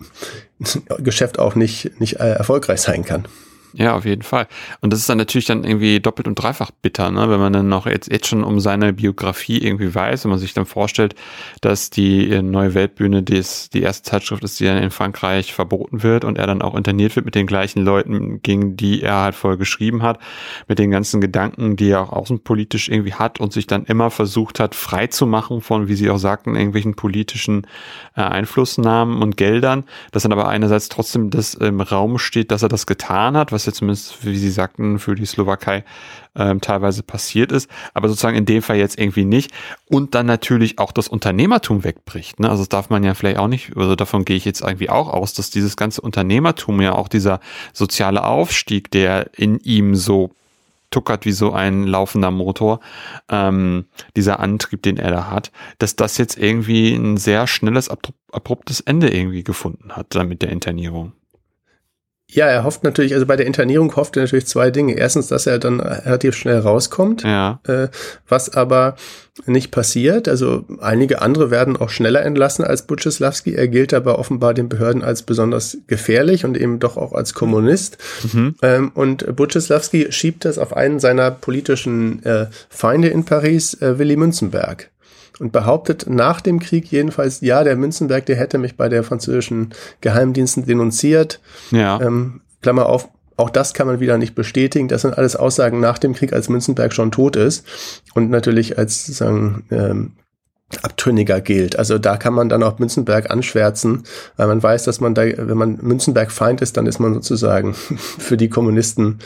[0.98, 3.26] Geschäft auch nicht, nicht äh, erfolgreich sein kann.
[3.74, 4.48] Ja, auf jeden Fall.
[4.82, 7.30] Und das ist dann natürlich dann irgendwie doppelt und dreifach bitter, ne?
[7.30, 10.52] wenn man dann noch jetzt, jetzt schon um seine Biografie irgendwie weiß, wenn man sich
[10.52, 11.14] dann vorstellt,
[11.62, 13.42] dass die äh, neue Weltbühne die,
[13.72, 17.16] die erste Zeitschrift ist, die dann in Frankreich verboten wird und er dann auch interniert
[17.16, 20.18] wird mit den gleichen Leuten, gegen die er halt vorher geschrieben hat,
[20.68, 24.60] mit den ganzen Gedanken, die er auch außenpolitisch irgendwie hat und sich dann immer versucht
[24.60, 27.66] hat, frei zu machen von, wie Sie auch sagten, irgendwelchen politischen
[28.16, 32.68] äh, Einflussnahmen und Geldern, dass dann aber einerseits trotzdem das im Raum steht, dass er
[32.68, 35.84] das getan hat, was was ja zumindest, wie Sie sagten, für die Slowakei
[36.34, 39.52] ähm, teilweise passiert ist, aber sozusagen in dem Fall jetzt irgendwie nicht.
[39.88, 42.40] Und dann natürlich auch das Unternehmertum wegbricht.
[42.40, 42.50] Ne?
[42.50, 45.08] Also das darf man ja vielleicht auch nicht, also davon gehe ich jetzt irgendwie auch
[45.08, 47.40] aus, dass dieses ganze Unternehmertum ja auch dieser
[47.72, 50.32] soziale Aufstieg, der in ihm so
[50.90, 52.80] tuckert wie so ein laufender Motor,
[53.30, 53.86] ähm,
[54.16, 59.08] dieser Antrieb, den er da hat, dass das jetzt irgendwie ein sehr schnelles, abruptes Ende
[59.08, 61.12] irgendwie gefunden hat, dann mit der Internierung.
[62.34, 64.94] Ja, er hofft natürlich, also bei der Internierung hofft er natürlich zwei Dinge.
[64.94, 67.60] Erstens, dass er dann relativ schnell rauskommt, ja.
[67.64, 67.88] äh,
[68.26, 68.96] was aber
[69.44, 70.28] nicht passiert.
[70.28, 73.54] Also einige andere werden auch schneller entlassen als Butcheslawski.
[73.54, 77.98] Er gilt aber offenbar den Behörden als besonders gefährlich und eben doch auch als Kommunist.
[78.32, 78.54] Mhm.
[78.62, 84.16] Ähm, und Butcheslawski schiebt das auf einen seiner politischen äh, Feinde in Paris, äh, Willy
[84.16, 84.88] Münzenberg
[85.38, 89.70] und behauptet nach dem Krieg jedenfalls, ja, der Münzenberg, der hätte mich bei der französischen
[90.00, 91.40] Geheimdiensten denunziert.
[91.70, 92.00] Ja.
[92.00, 94.88] Ähm, Klammer auf, auch das kann man wieder nicht bestätigen.
[94.88, 97.66] Das sind alles Aussagen nach dem Krieg, als Münzenberg schon tot ist
[98.14, 100.12] und natürlich als sozusagen ähm,
[100.82, 101.78] Abtrünniger gilt.
[101.78, 104.04] Also da kann man dann auch Münzenberg anschwärzen,
[104.36, 107.74] weil man weiß, dass man da, wenn man Münzenberg Feind ist, dann ist man sozusagen
[108.18, 109.18] für die Kommunisten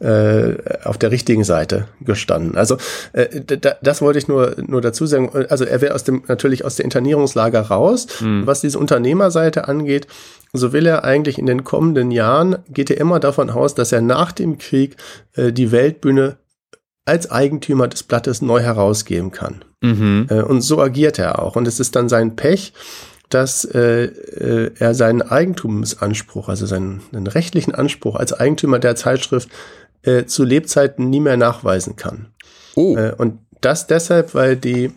[0.00, 2.56] äh, auf der richtigen Seite gestanden.
[2.56, 2.76] Also
[3.12, 3.40] äh,
[3.82, 5.30] das wollte ich nur nur dazu sagen.
[5.48, 8.06] Also er will aus dem natürlich aus der Internierungslager raus.
[8.20, 8.46] Mhm.
[8.46, 10.06] Was diese Unternehmerseite angeht,
[10.52, 14.00] so will er eigentlich in den kommenden Jahren geht er immer davon aus, dass er
[14.00, 14.96] nach dem Krieg
[15.34, 16.36] äh, die Weltbühne
[17.04, 19.64] als Eigentümer des Blattes neu herausgeben kann.
[19.80, 20.26] Mhm.
[20.30, 21.56] Äh, und so agiert er auch.
[21.56, 22.72] Und es ist dann sein Pech,
[23.30, 29.48] dass äh, äh, er seinen Eigentumsanspruch, also seinen, seinen, rechtlichen Anspruch als Eigentümer der Zeitschrift
[30.02, 32.26] äh, zu Lebzeiten nie mehr nachweisen kann.
[32.74, 32.96] Oh.
[32.96, 34.92] Äh, und das deshalb, weil die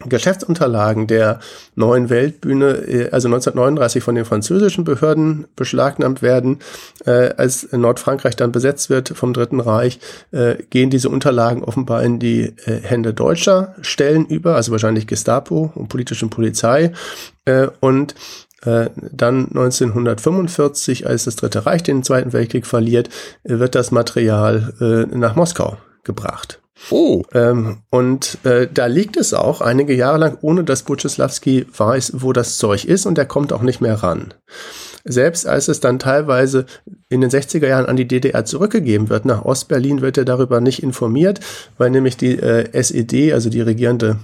[0.00, 1.38] Geschäftsunterlagen der
[1.76, 6.58] neuen Weltbühne, äh, also 1939 von den französischen Behörden beschlagnahmt werden.
[7.06, 10.00] Äh, als Nordfrankreich dann besetzt wird vom Dritten Reich,
[10.32, 15.70] äh, gehen diese Unterlagen offenbar in die äh, Hände deutscher Stellen über, also wahrscheinlich Gestapo
[15.76, 16.92] und politischen Polizei.
[17.44, 18.16] Äh, und
[18.62, 23.10] äh, dann 1945, als das Dritte Reich den Zweiten Weltkrieg verliert,
[23.44, 26.63] wird das Material nach Moskau gebracht.
[26.90, 27.22] Oh.
[27.32, 32.32] Ähm, und äh, da liegt es auch einige Jahre lang, ohne dass Buczylawski weiß, wo
[32.32, 34.34] das Zeug ist und er kommt auch nicht mehr ran.
[35.04, 36.66] selbst als es dann teilweise
[37.08, 40.82] in den 60er Jahren an die DDR zurückgegeben wird, nach Ostberlin wird er darüber nicht
[40.82, 41.40] informiert,
[41.78, 44.18] weil nämlich die äh, SED, also die regierende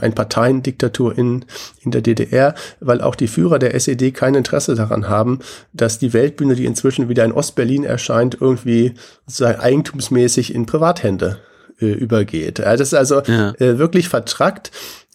[0.00, 1.44] Einparteiendiktatur in,
[1.80, 5.40] in der DDR, weil auch die Führer der SED kein Interesse daran haben,
[5.72, 8.94] dass die Weltbühne, die inzwischen wieder in Ostberlin erscheint, irgendwie
[9.26, 11.40] sozusagen eigentumsmäßig in Privathände
[11.80, 12.58] äh, übergeht.
[12.58, 13.52] das ist also ja.
[13.58, 14.70] äh, wirklich vertrackt.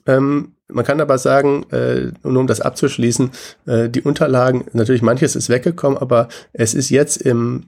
[0.05, 3.31] Ähm, man kann aber sagen, äh, nur um das abzuschließen,
[3.67, 7.65] äh, die Unterlagen, natürlich manches ist weggekommen, aber es ist jetzt im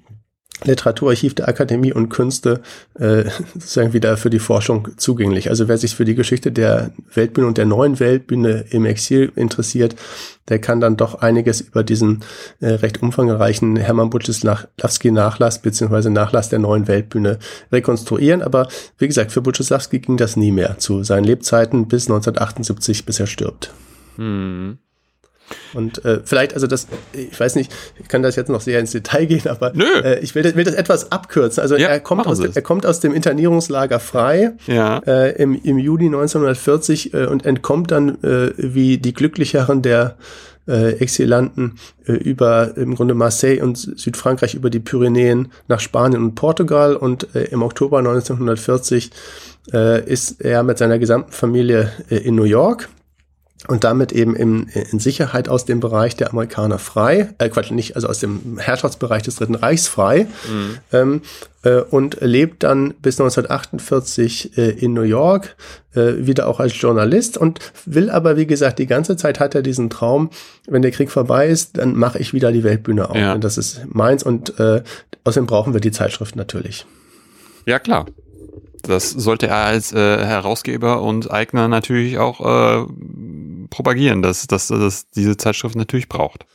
[0.63, 2.61] Literaturarchiv der Akademie und Künste
[2.99, 5.49] äh, sozusagen wieder für die Forschung zugänglich.
[5.49, 9.95] Also wer sich für die Geschichte der Weltbühne und der neuen Weltbühne im Exil interessiert,
[10.49, 12.23] der kann dann doch einiges über diesen
[12.59, 17.37] äh, recht umfangreichen Hermann Butchislawski Nachlass beziehungsweise Nachlass der neuen Weltbühne
[17.71, 18.41] rekonstruieren.
[18.41, 23.19] Aber wie gesagt, für Butchislawski ging das nie mehr zu seinen Lebzeiten bis 1978, bis
[23.19, 23.73] er stirbt.
[24.15, 24.79] Hm.
[25.73, 28.91] Und äh, vielleicht, also das, ich weiß nicht, ich kann das jetzt noch sehr ins
[28.91, 31.61] Detail gehen, aber äh, ich will das, will das etwas abkürzen.
[31.61, 34.99] Also ja, er, kommt aus dem, er kommt aus dem Internierungslager frei ja.
[34.99, 40.17] äh, im, im Juli 1940 äh, und entkommt dann äh, wie die Glücklicheren der
[40.67, 41.75] äh, Exilanten
[42.05, 47.33] äh, über im Grunde Marseille und Südfrankreich über die Pyrenäen nach Spanien und Portugal und
[47.35, 49.11] äh, im Oktober 1940
[49.73, 52.89] äh, ist er mit seiner gesamten Familie äh, in New York
[53.67, 57.95] und damit eben in, in Sicherheit aus dem Bereich der Amerikaner frei, äh Quatsch, nicht,
[57.95, 60.77] also aus dem Herrschaftsbereich des Dritten Reichs frei mhm.
[60.93, 61.21] ähm,
[61.63, 65.55] äh, und lebt dann bis 1948 äh, in New York,
[65.93, 69.61] äh, wieder auch als Journalist und will aber, wie gesagt, die ganze Zeit hat er
[69.61, 70.29] diesen Traum,
[70.67, 73.17] wenn der Krieg vorbei ist, dann mache ich wieder die Weltbühne auf.
[73.17, 73.33] Ja.
[73.33, 74.83] Und das ist meins und äh,
[75.23, 76.85] außerdem brauchen wir die Zeitschrift natürlich.
[77.65, 78.05] Ja, klar.
[78.83, 82.85] Das sollte er als äh, Herausgeber und Eigner natürlich auch äh,
[83.69, 86.45] propagieren, dass, dass, dass diese Zeitschrift natürlich braucht.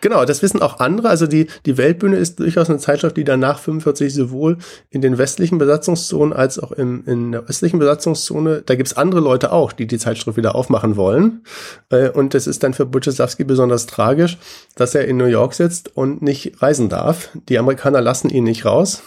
[0.00, 1.08] Genau, das wissen auch andere.
[1.08, 4.58] Also die, die Weltbühne ist durchaus eine Zeitschrift, die danach 45 sowohl
[4.90, 9.52] in den westlichen Besatzungszonen als auch im, in der östlichen Besatzungszone, da gibt's andere Leute
[9.52, 11.42] auch, die die Zeitschrift wieder aufmachen wollen.
[11.90, 14.38] Äh, und das ist dann für Butcheslavsky besonders tragisch,
[14.76, 17.30] dass er in New York sitzt und nicht reisen darf.
[17.48, 19.02] Die Amerikaner lassen ihn nicht raus.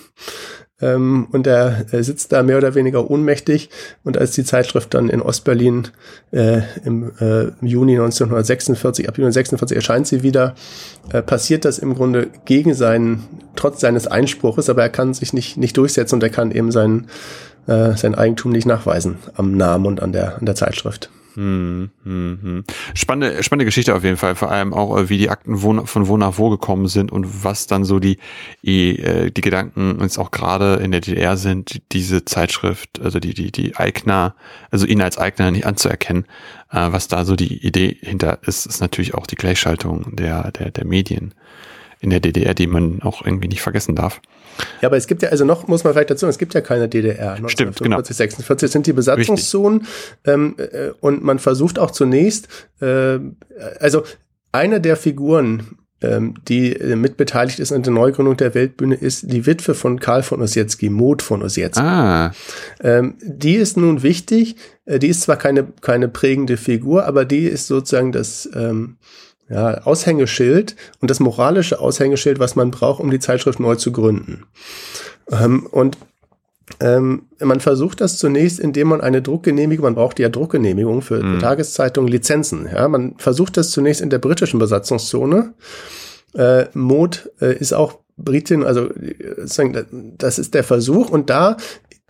[0.82, 3.70] Ähm, und er, sitzt da mehr oder weniger ohnmächtig.
[4.04, 5.88] Und als die Zeitschrift dann in Ostberlin
[6.32, 10.56] äh, im, äh, Juni 1946, ab Juni 1946 erscheint sie wieder,
[11.12, 13.24] äh, passiert das im Grunde gegen seinen,
[13.56, 17.08] trotz seines Einspruches, aber er kann sich nicht, nicht durchsetzen und er kann eben sein,
[17.68, 21.10] äh, sein Eigentum nicht nachweisen am Namen und an der, an der Zeitschrift.
[21.36, 22.64] Hm, hm, hm.
[22.94, 26.08] Spannende, spannende Geschichte auf jeden Fall, vor allem auch, äh, wie die Akten wo, von
[26.08, 28.18] wo nach wo gekommen sind und was dann so die,
[28.64, 33.34] die, äh, die Gedanken uns auch gerade in der DDR sind, diese Zeitschrift, also die,
[33.34, 34.36] die, die Eigner,
[34.72, 36.26] also ihn als Eigner nicht anzuerkennen,
[36.70, 40.72] äh, was da so die Idee hinter ist, ist natürlich auch die Gleichschaltung der, der,
[40.72, 41.34] der Medien
[42.02, 44.22] in der DDR, die man auch irgendwie nicht vergessen darf.
[44.82, 46.90] Ja, aber es gibt ja, also noch muss man vielleicht dazu, es gibt ja keine
[46.90, 47.34] DDR.
[47.34, 48.04] 1945, Stimmt, genau.
[48.04, 49.86] 46 sind die Besatzungszonen
[50.26, 52.48] ähm, äh, und man versucht auch zunächst,
[52.82, 53.20] äh,
[53.80, 54.04] also
[54.52, 59.46] eine der Figuren, ähm, die äh, mitbeteiligt ist an der Neugründung der Weltbühne, ist die
[59.46, 61.84] Witwe von Karl von Ossietzky, Maud von Ossietzky.
[61.84, 62.32] Ah.
[62.82, 67.46] Ähm, die ist nun wichtig, äh, die ist zwar keine, keine prägende Figur, aber die
[67.46, 68.98] ist sozusagen das, ähm,
[69.52, 74.46] ja, Aushängeschild und das moralische Aushängeschild, was man braucht, um die Zeitschrift neu zu gründen.
[75.30, 75.98] Ähm, und
[76.80, 81.40] ähm, man versucht das zunächst, indem man eine Druckgenehmigung, man braucht ja Druckgenehmigung für, mhm.
[81.40, 82.68] Tageszeitungen, Lizenzen.
[82.72, 85.54] Ja, man versucht das zunächst in der britischen Besatzungszone.
[86.34, 89.84] Äh, Mod äh, ist auch Britin, also äh,
[90.18, 91.58] das ist der Versuch und da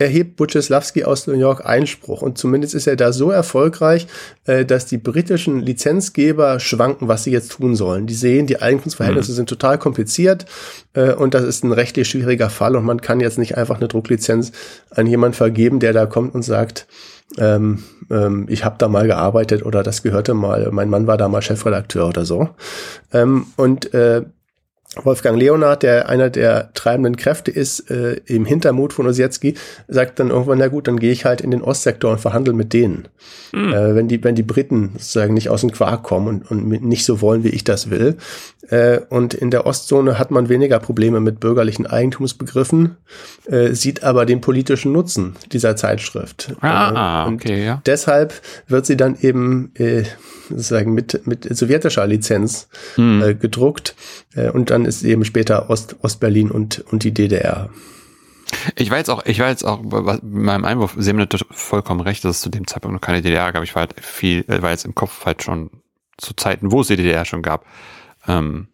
[0.02, 2.22] erhebt Buczesławski aus New York Einspruch.
[2.22, 4.08] Und zumindest ist er da so erfolgreich,
[4.46, 8.08] äh, dass die britischen Lizenzgeber schwanken, was sie jetzt tun sollen.
[8.08, 9.36] Die sehen, die Eigentumsverhältnisse mhm.
[9.36, 10.46] sind total kompliziert
[10.94, 13.88] äh, und das ist ein rechtlich schwieriger Fall und man kann jetzt nicht einfach eine
[13.88, 14.52] Drucklizenz
[14.90, 16.88] an jemanden vergeben, der da kommt und sagt,
[17.38, 21.30] ähm, ähm, ich habe da mal gearbeitet oder das gehörte mal, mein Mann war da
[21.30, 22.50] mal Chefredakteur oder so.
[23.14, 24.24] Ähm, und äh,
[25.04, 29.56] Wolfgang Leonard, der einer der treibenden Kräfte ist, äh, im Hintermut von Ossietzky,
[29.88, 32.74] sagt dann irgendwann, na gut, dann gehe ich halt in den Ostsektor und verhandle mit
[32.74, 33.08] denen.
[33.54, 33.74] Mhm.
[33.74, 37.06] Äh, wenn die, wenn die Briten sozusagen nicht aus dem Quark kommen und, und nicht
[37.06, 38.18] so wollen, wie ich das will.
[38.70, 42.98] Äh, und in der Ostzone hat man weniger Probleme mit bürgerlichen Eigentumsbegriffen,
[43.46, 46.54] äh, sieht aber den politischen Nutzen dieser Zeitschrift.
[46.60, 47.82] Ah, äh, okay, ja.
[47.86, 48.34] Deshalb
[48.68, 50.04] wird sie dann eben äh,
[50.52, 53.22] sozusagen mit, mit sowjetischer Lizenz mhm.
[53.22, 53.96] äh, gedruckt.
[54.36, 57.70] Äh, und dann ist eben später Ost, Ostberlin und, und die DDR.
[58.76, 62.02] Ich war jetzt auch, ich war jetzt auch bei meinem Einwurf, Sie haben natürlich vollkommen
[62.02, 63.64] recht, dass es zu dem Zeitpunkt noch keine DDR gab.
[63.64, 65.70] Ich war halt viel, äh, war jetzt im Kopf halt schon
[66.18, 67.66] zu Zeiten, wo es die DDR schon gab.
[68.28, 68.68] Ähm,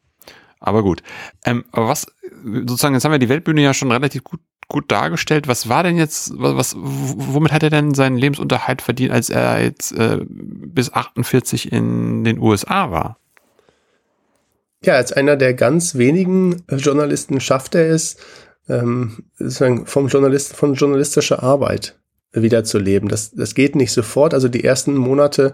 [0.59, 1.03] Aber gut.
[1.45, 2.07] Ähm, aber was,
[2.43, 5.47] sozusagen, jetzt haben wir die Weltbühne ja schon relativ gut, gut dargestellt.
[5.47, 9.91] Was war denn jetzt, was, womit hat er denn seinen Lebensunterhalt verdient, als er jetzt
[9.93, 13.17] äh, bis 48 in den USA war?
[14.83, 18.17] Ja, als einer der ganz wenigen Journalisten schafft er es,
[18.69, 19.23] ähm,
[19.85, 21.97] vom Journalisten, von journalistischer Arbeit
[22.41, 23.09] wiederzuleben.
[23.09, 24.33] Das, das geht nicht sofort.
[24.33, 25.53] Also die ersten Monate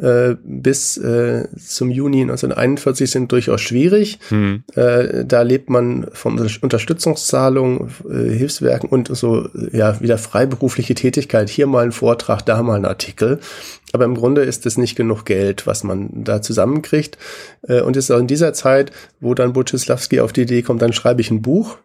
[0.00, 4.18] äh, bis äh, zum Juni 1941 sind durchaus schwierig.
[4.28, 4.64] Hm.
[4.74, 11.50] Äh, da lebt man von Unterstützungszahlungen, äh, Hilfswerken und so ja wieder freiberufliche Tätigkeit.
[11.50, 13.40] Hier mal ein Vortrag, da mal ein Artikel.
[13.92, 17.18] Aber im Grunde ist es nicht genug Geld, was man da zusammenkriegt.
[17.66, 20.82] Äh, und es ist auch in dieser Zeit, wo dann Buczysławski auf die Idee kommt,
[20.82, 21.78] dann schreibe ich ein Buch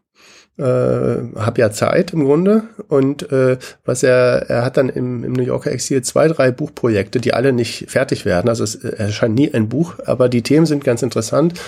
[0.57, 5.33] äh, habe ja Zeit im Grunde und äh, was er er hat dann im, im
[5.33, 8.47] New Yorker Exil zwei drei Buchprojekte, die alle nicht fertig werden.
[8.47, 11.59] Also es erscheint nie ein Buch, aber die Themen sind ganz interessant.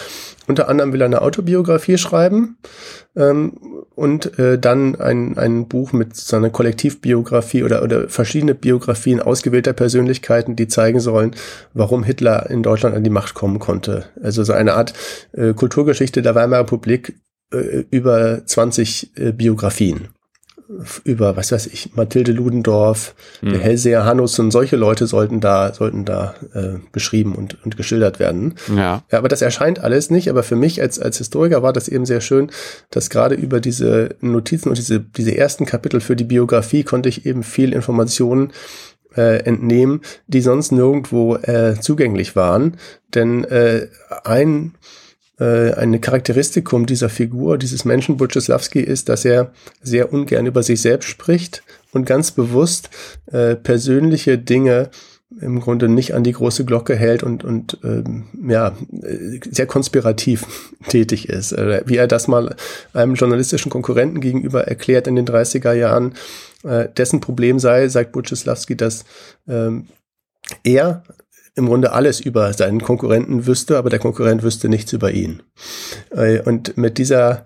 [0.48, 2.58] Unter anderem will er eine Autobiografie schreiben
[3.18, 3.58] ähm,
[3.96, 9.74] und äh, dann ein, ein Buch mit so einer Kollektivbiografie oder, oder verschiedene Biografien ausgewählter
[9.74, 11.36] Persönlichkeiten, die zeigen sollen,
[11.74, 14.06] warum Hitler in Deutschland an die Macht kommen konnte.
[14.24, 14.94] Also so eine Art
[15.34, 17.16] äh, Kulturgeschichte der Weimarer Republik
[17.52, 20.10] äh, über 20 äh, Biografien
[21.04, 23.54] über, was weiß ich, Mathilde Ludendorff, hm.
[23.60, 28.56] Hellseher Hannus und solche Leute sollten da, sollten da äh, beschrieben und, und geschildert werden.
[28.76, 29.04] Ja.
[29.10, 29.18] ja.
[29.18, 30.30] Aber das erscheint alles nicht.
[30.30, 32.52] Aber für mich als, als Historiker war das eben sehr schön,
[32.90, 37.26] dass gerade über diese Notizen und diese, diese ersten Kapitel für die Biografie konnte ich
[37.26, 38.52] eben viel Informationen
[39.16, 42.76] äh, entnehmen, die sonst nirgendwo äh, zugänglich waren.
[43.16, 43.88] Denn äh,
[44.26, 44.74] ein
[45.40, 50.82] äh, eine Charakteristikum dieser Figur, dieses Menschen Butcheslawski ist, dass er sehr ungern über sich
[50.82, 52.90] selbst spricht und ganz bewusst
[53.28, 54.90] äh, persönliche Dinge
[55.42, 58.76] im Grunde nicht an die große Glocke hält und, und ähm, ja,
[59.52, 61.52] sehr konspirativ tätig ist.
[61.52, 62.56] Äh, wie er das mal
[62.94, 66.14] einem journalistischen Konkurrenten gegenüber erklärt in den 30er Jahren,
[66.64, 69.04] äh, dessen Problem sei, sagt Butcheslawski, dass
[69.48, 69.88] ähm,
[70.64, 71.04] er
[71.58, 75.42] im Grunde alles über seinen Konkurrenten wüsste, aber der Konkurrent wüsste nichts über ihn.
[76.12, 77.46] Äh, und mit dieser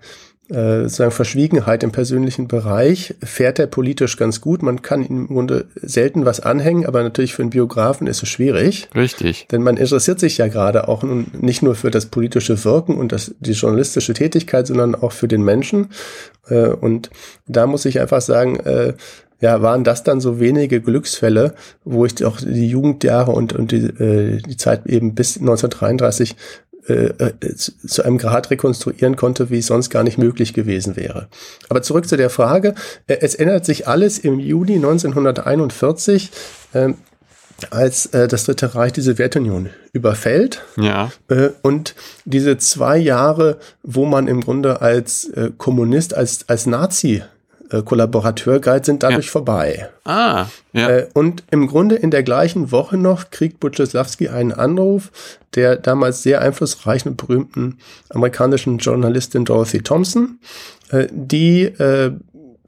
[0.50, 4.62] äh, sozusagen Verschwiegenheit im persönlichen Bereich fährt er politisch ganz gut.
[4.62, 8.28] Man kann ihm im Grunde selten was anhängen, aber natürlich für einen Biografen ist es
[8.28, 8.88] schwierig.
[8.94, 9.46] Richtig.
[9.50, 13.12] Denn man interessiert sich ja gerade auch nun nicht nur für das politische Wirken und
[13.12, 15.88] das, die journalistische Tätigkeit, sondern auch für den Menschen.
[16.48, 17.08] Äh, und
[17.46, 18.60] da muss ich einfach sagen,
[19.42, 23.78] ja, waren das dann so wenige Glücksfälle, wo ich auch die Jugendjahre und, und die,
[23.78, 26.36] äh, die Zeit eben bis 1933
[26.88, 31.28] äh, äh, zu einem Grad rekonstruieren konnte, wie es sonst gar nicht möglich gewesen wäre.
[31.68, 32.74] Aber zurück zu der Frage.
[33.06, 36.30] Äh, es ändert sich alles im Juni 1941.
[36.72, 36.94] Äh,
[37.70, 40.62] als das Dritte Reich diese Wertunion überfällt.
[40.76, 41.12] Ja.
[41.62, 47.22] Und diese zwei Jahre, wo man im Grunde als Kommunist, als, als Nazi
[47.72, 49.32] äh, Kollaborateur galt, sind dadurch ja.
[49.32, 49.88] vorbei.
[50.04, 50.88] Ah, ja.
[50.88, 55.10] Äh, und im Grunde in der gleichen Woche noch kriegt Butcheslawski einen Anruf
[55.54, 60.38] der damals sehr einflussreichen und berühmten amerikanischen Journalistin Dorothy Thompson,
[60.90, 62.12] äh, die äh,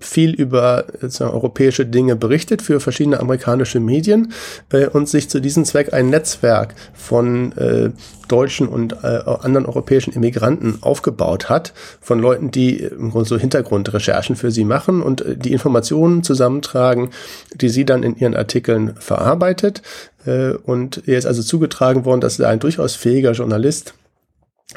[0.04, 4.32] viel über äh, europäische Dinge berichtet für verschiedene amerikanische Medien
[4.70, 7.90] äh, und sich zu diesem Zweck ein Netzwerk von äh,
[8.28, 14.36] deutschen und äh, anderen europäischen Immigranten aufgebaut hat, von Leuten, die im Grunde so Hintergrundrecherchen
[14.36, 17.10] für sie machen und äh, die Informationen zusammentragen,
[17.54, 19.82] die sie dann in ihren Artikeln verarbeitet.
[20.26, 23.94] Äh, und er ist also zugetragen worden, dass er ein durchaus fähiger Journalist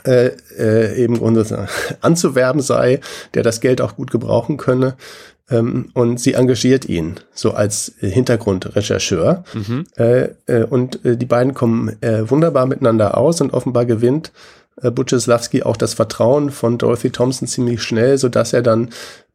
[0.06, 1.46] äh, äh, eben Grunde
[2.02, 3.00] anzuwerben sei,
[3.34, 4.96] der das Geld auch gut gebrauchen könne.
[5.50, 9.46] Ähm, und sie engagiert ihn so als Hintergrundrechercheur.
[9.54, 9.86] Mhm.
[9.96, 14.34] Äh, äh, und äh, die beiden kommen äh, wunderbar miteinander aus und offenbar gewinnt
[14.82, 18.90] äh, Butcheslawski auch das Vertrauen von Dorothy Thompson ziemlich schnell, so dass er dann,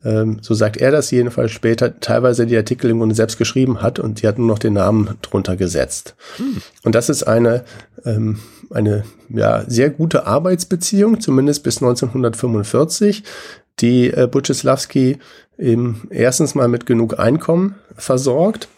[0.04, 3.98] ähm, so sagt er das jedenfalls später, teilweise die Artikel im Grunde selbst geschrieben hat
[3.98, 6.14] und sie hat nur noch den Namen drunter gesetzt.
[6.36, 6.62] Hm.
[6.84, 7.64] Und das ist eine
[8.04, 8.38] ähm,
[8.74, 13.24] eine ja, sehr gute Arbeitsbeziehung, zumindest bis 1945,
[13.80, 15.18] die äh, Butcheslawski
[15.58, 18.68] eben erstens mal mit genug Einkommen versorgt,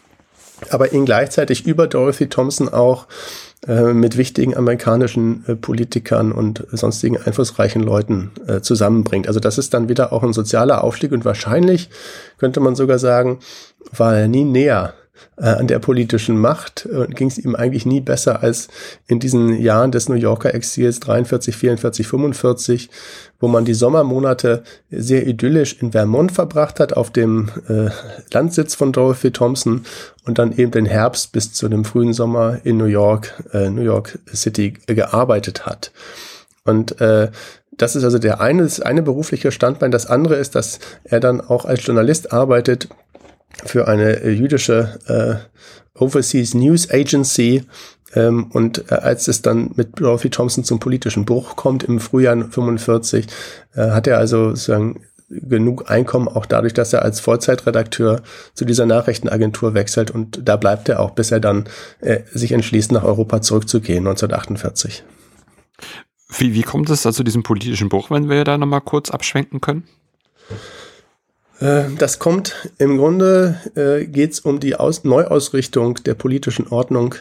[0.69, 3.07] aber ihn gleichzeitig über Dorothy Thompson auch
[3.67, 9.27] äh, mit wichtigen amerikanischen äh, Politikern und sonstigen einflussreichen Leuten äh, zusammenbringt.
[9.27, 11.89] Also das ist dann wieder auch ein sozialer Aufstieg und wahrscheinlich
[12.37, 13.39] könnte man sogar sagen,
[13.91, 14.93] war er nie näher
[15.37, 18.67] äh, an der politischen Macht und äh, ging es ihm eigentlich nie besser als
[19.07, 22.89] in diesen Jahren des New Yorker Exils 43, 44, 45,
[23.39, 27.89] wo man die Sommermonate sehr idyllisch in Vermont verbracht hat, auf dem äh,
[28.33, 29.85] Landsitz von Dorothy Thompson
[30.25, 33.83] und dann eben den Herbst bis zu dem frühen Sommer in New York, äh, New
[33.83, 35.91] York City gearbeitet hat.
[36.63, 37.29] Und äh,
[37.77, 39.91] das ist also der eine, das eine berufliche Standbein.
[39.91, 42.87] Das andere ist, dass er dann auch als Journalist arbeitet
[43.63, 44.99] für eine äh, jüdische
[45.95, 47.63] äh, Overseas News Agency.
[48.13, 52.49] Ähm, und äh, als es dann mit Dorothy Thompson zum politischen Bruch kommt im Frühjahr
[52.49, 53.27] 45,
[53.75, 58.21] äh, hat er also sozusagen genug Einkommen, auch dadurch, dass er als Vollzeitredakteur
[58.53, 61.65] zu dieser Nachrichtenagentur wechselt und da bleibt er auch, bis er dann
[61.99, 65.03] äh, sich entschließt, nach Europa zurückzugehen, 1948.
[66.37, 69.61] Wie, wie kommt es da zu diesem politischen Bruch, wenn wir da nochmal kurz abschwenken
[69.61, 69.83] können?
[71.59, 77.15] Äh, das kommt im Grunde, äh, geht es um die Aus Neuausrichtung der politischen Ordnung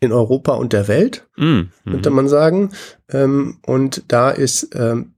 [0.00, 1.70] in Europa und der Welt, mm, mm.
[1.90, 2.70] könnte man sagen.
[3.10, 5.14] Ähm, und da ist ähm,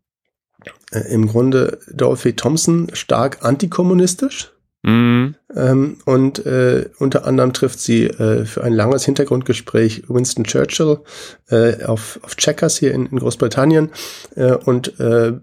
[0.90, 4.52] äh, im Grunde Dorothy Thompson stark antikommunistisch.
[4.84, 5.36] Mhm.
[5.54, 10.98] Ähm, und äh, unter anderem trifft sie äh, für ein langes Hintergrundgespräch Winston Churchill
[11.50, 13.90] äh, auf, auf Checkers hier in, in Großbritannien.
[14.34, 15.34] Äh, und äh,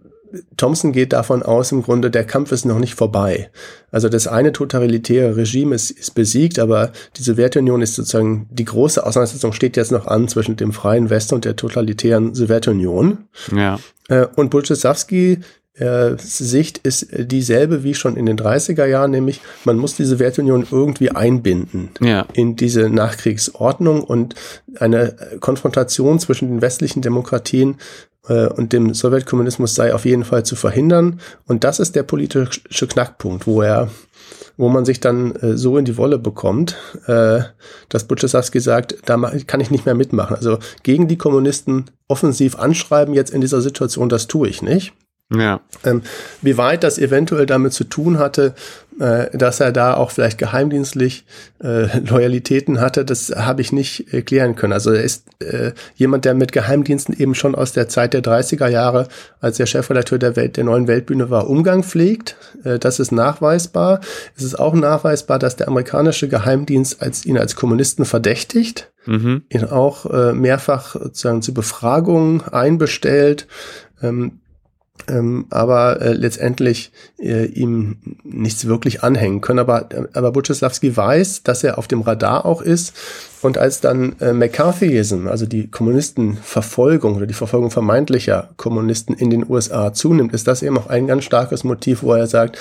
[0.58, 3.50] Thompson geht davon aus, im Grunde, der Kampf ist noch nicht vorbei.
[3.92, 9.06] Also das eine totalitäre Regime ist, ist besiegt, aber die Sowjetunion ist sozusagen, die große
[9.06, 13.26] Auseinandersetzung steht jetzt noch an zwischen dem freien Westen und der totalitären Sowjetunion.
[13.56, 13.80] Ja.
[14.08, 15.40] Äh, und Bulczewski
[15.80, 20.68] äh, Sicht ist dieselbe wie schon in den 30er Jahren, nämlich man muss die Sowjetunion
[20.70, 22.26] irgendwie einbinden ja.
[22.34, 24.36] in diese Nachkriegsordnung und
[24.78, 27.78] eine Konfrontation zwischen den westlichen Demokratien
[28.28, 31.20] äh, und dem Sowjetkommunismus sei auf jeden Fall zu verhindern.
[31.46, 33.90] Und das ist der politische Knackpunkt, wo er
[34.58, 36.76] wo man sich dann äh, so in die Wolle bekommt,
[37.08, 37.40] äh,
[37.88, 39.18] dass Butchesawski sagt, da
[39.48, 40.36] kann ich nicht mehr mitmachen.
[40.36, 44.94] Also gegen die Kommunisten offensiv anschreiben jetzt in dieser Situation, das tue ich nicht.
[45.34, 45.62] Ja.
[45.86, 46.02] Ähm,
[46.42, 48.54] wie weit das eventuell damit zu tun hatte,
[49.00, 51.26] äh, dass er da auch vielleicht geheimdienstlich
[51.64, 54.74] äh, Loyalitäten hatte, das habe ich nicht erklären können.
[54.74, 58.68] Also er ist äh, jemand, der mit Geheimdiensten eben schon aus der Zeit der 30er
[58.68, 59.08] Jahre,
[59.40, 62.36] als er Chefredakteur der Welt, der neuen Weltbühne war, Umgang pflegt.
[62.64, 64.02] Äh, das ist nachweisbar.
[64.36, 69.44] Es ist auch nachweisbar, dass der amerikanische Geheimdienst als, ihn als Kommunisten verdächtigt, mhm.
[69.50, 73.48] ihn auch äh, mehrfach sozusagen zu Befragungen einbestellt.
[74.02, 74.39] Ähm,
[75.08, 79.60] ähm, aber äh, letztendlich äh, ihm nichts wirklich anhängen können.
[79.60, 82.94] Aber, aber Buczewski weiß, dass er auf dem Radar auch ist.
[83.42, 89.50] Und als dann äh, McCarthyism, also die Kommunistenverfolgung oder die Verfolgung vermeintlicher Kommunisten in den
[89.50, 92.58] USA zunimmt, ist das eben auch ein ganz starkes Motiv, wo er sagt,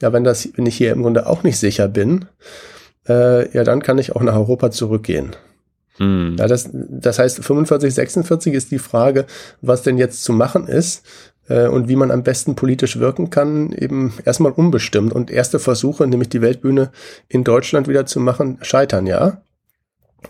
[0.00, 2.24] ja, wenn das, wenn ich hier im Grunde auch nicht sicher bin,
[3.08, 5.36] äh, ja, dann kann ich auch nach Europa zurückgehen.
[5.98, 6.36] Hm.
[6.38, 9.26] Ja, das, das heißt, 45, 46 ist die Frage,
[9.60, 11.02] was denn jetzt zu machen ist
[11.48, 15.12] und wie man am besten politisch wirken kann, eben erstmal unbestimmt.
[15.12, 16.92] Und erste Versuche, nämlich die Weltbühne
[17.28, 19.42] in Deutschland wieder zu machen, scheitern ja.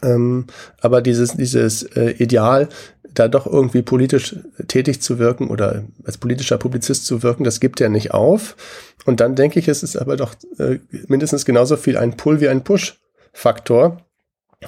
[0.03, 0.47] Ähm,
[0.81, 2.69] aber dieses, dieses äh, Ideal,
[3.15, 4.37] da doch irgendwie politisch
[4.69, 8.57] tätig zu wirken oder als politischer Publizist zu wirken, das gibt er nicht auf.
[9.05, 12.49] Und dann denke ich, es ist aber doch äh, mindestens genauso viel ein Pull wie
[12.49, 14.01] ein Push-Faktor,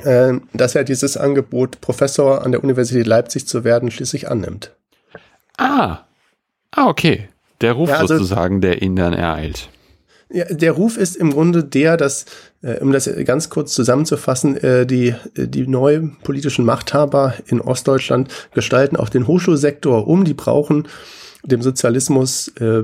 [0.02, 4.74] äh, dass er dieses Angebot, Professor an der Universität Leipzig zu werden, schließlich annimmt.
[5.56, 6.00] Ah,
[6.74, 7.28] Ah, okay.
[7.60, 9.70] Der Ruf ja, also, sozusagen, der ihn dann ereilt.
[10.30, 12.24] Ja, der Ruf ist im Grunde der, dass,
[12.62, 18.96] äh, um das ganz kurz zusammenzufassen, äh, die, die neuen politischen Machthaber in Ostdeutschland gestalten
[18.96, 20.24] auch den Hochschulsektor um.
[20.24, 20.88] Die brauchen
[21.44, 22.82] dem Sozialismus äh,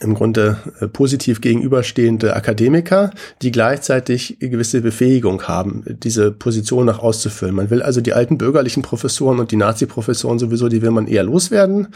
[0.00, 3.10] im Grunde äh, positiv gegenüberstehende Akademiker,
[3.40, 7.54] die gleichzeitig gewisse Befähigung haben, diese Position nach auszufüllen.
[7.54, 11.24] Man will also die alten bürgerlichen Professoren und die Nazi-Professoren sowieso, die will man eher
[11.24, 11.88] loswerden.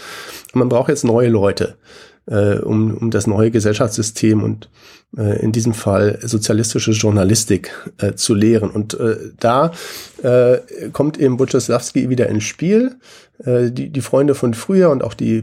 [0.54, 1.76] Man braucht jetzt neue Leute,
[2.26, 4.70] äh, um, um das neue Gesellschaftssystem und
[5.16, 8.70] äh, in diesem Fall sozialistische Journalistik äh, zu lehren.
[8.70, 9.72] Und äh, da
[10.22, 10.58] äh,
[10.92, 12.96] kommt eben Buczewski wieder ins Spiel.
[13.44, 15.42] Äh, die, die Freunde von früher und auch die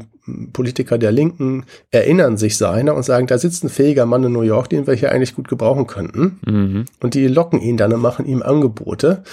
[0.53, 4.41] Politiker der Linken erinnern sich seiner und sagen, da sitzt ein fähiger Mann in New
[4.41, 6.39] York, den wir hier eigentlich gut gebrauchen könnten.
[6.45, 6.85] Mhm.
[6.99, 9.23] Und die locken ihn dann und machen ihm Angebote.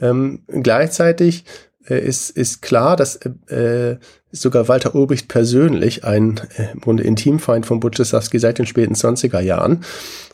[0.00, 1.44] Ähm, gleichzeitig
[1.88, 3.96] äh, ist, ist klar, dass äh,
[4.32, 9.40] sogar Walter Ulbricht persönlich, ein äh, im Grunde Intimfeind von Butchesawski seit den späten 20er
[9.40, 9.84] Jahren,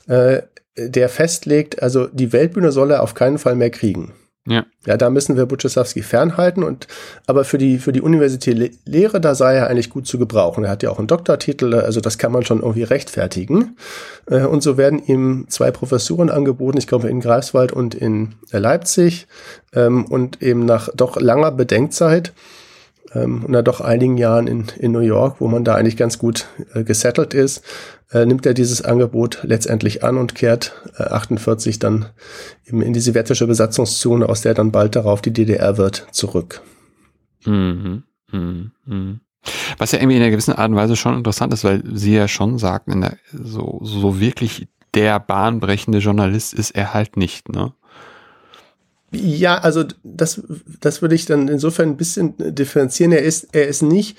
[0.07, 0.43] äh,
[0.77, 4.13] der festlegt, also die Weltbühne soll er auf keinen Fall mehr kriegen.
[4.47, 4.65] Ja.
[4.87, 6.87] ja, da müssen wir Butchesawski fernhalten und
[7.27, 10.65] aber für die für die Universität Lehre da sei er eigentlich gut zu gebrauchen.
[10.65, 13.77] Er hat ja auch einen Doktortitel, also das kann man schon irgendwie rechtfertigen.
[14.31, 19.27] Äh, und so werden ihm zwei Professuren angeboten, ich glaube in Greifswald und in Leipzig
[19.75, 22.33] ähm, und eben nach doch langer Bedenkzeit
[23.15, 26.19] ähm, und nach doch einigen Jahren in, in New York, wo man da eigentlich ganz
[26.19, 27.63] gut äh, gesettelt ist,
[28.13, 32.07] äh, nimmt er dieses Angebot letztendlich an und kehrt äh, 48 dann
[32.67, 36.63] eben in die sowjetische Besatzungszone, aus der dann bald darauf die DDR wird, zurück.
[37.45, 38.05] Mhm.
[38.33, 38.73] Mhm.
[38.85, 39.21] Mhm.
[39.79, 42.29] Was ja irgendwie in einer gewissen Art und Weise schon interessant ist, weil sie ja
[42.29, 47.73] schon sagt, der, so, so wirklich der bahnbrechende Journalist ist er halt nicht, ne?
[49.13, 50.43] Ja, also das,
[50.81, 53.13] das würde ich dann insofern ein bisschen differenzieren.
[53.13, 54.17] Er ist, er ist nicht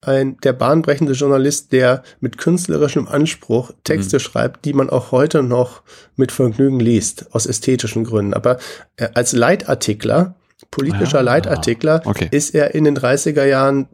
[0.00, 4.20] ein, der bahnbrechende Journalist, der mit künstlerischem Anspruch Texte mhm.
[4.20, 5.82] schreibt, die man auch heute noch
[6.16, 8.34] mit Vergnügen liest, aus ästhetischen Gründen.
[8.34, 8.58] Aber
[8.96, 10.34] äh, als Leitartikler,
[10.70, 12.28] politischer ja, Leitartikler, okay.
[12.30, 13.88] ist er in den 30er Jahren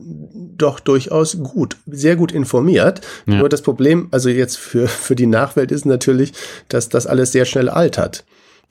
[0.57, 3.01] doch durchaus gut, sehr gut informiert.
[3.27, 3.37] Ja.
[3.37, 6.33] Nur das Problem, also jetzt für, für die Nachwelt ist natürlich,
[6.69, 8.25] dass das alles sehr schnell altert.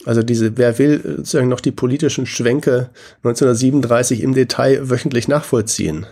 [0.05, 6.05] Also diese, wer will sozusagen noch die politischen Schwenke 1937 im Detail wöchentlich nachvollziehen?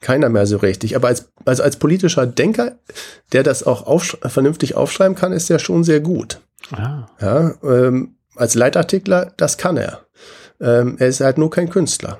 [0.00, 0.96] Keiner mehr so richtig.
[0.96, 2.78] Aber als, also als politischer Denker,
[3.32, 6.40] der das auch aufsch vernünftig aufschreiben kann, ist er schon sehr gut.
[6.72, 7.06] Ah.
[7.20, 10.06] Ja, ähm, als Leitartikler, das kann er.
[10.60, 12.18] Ähm, er ist halt nur kein Künstler.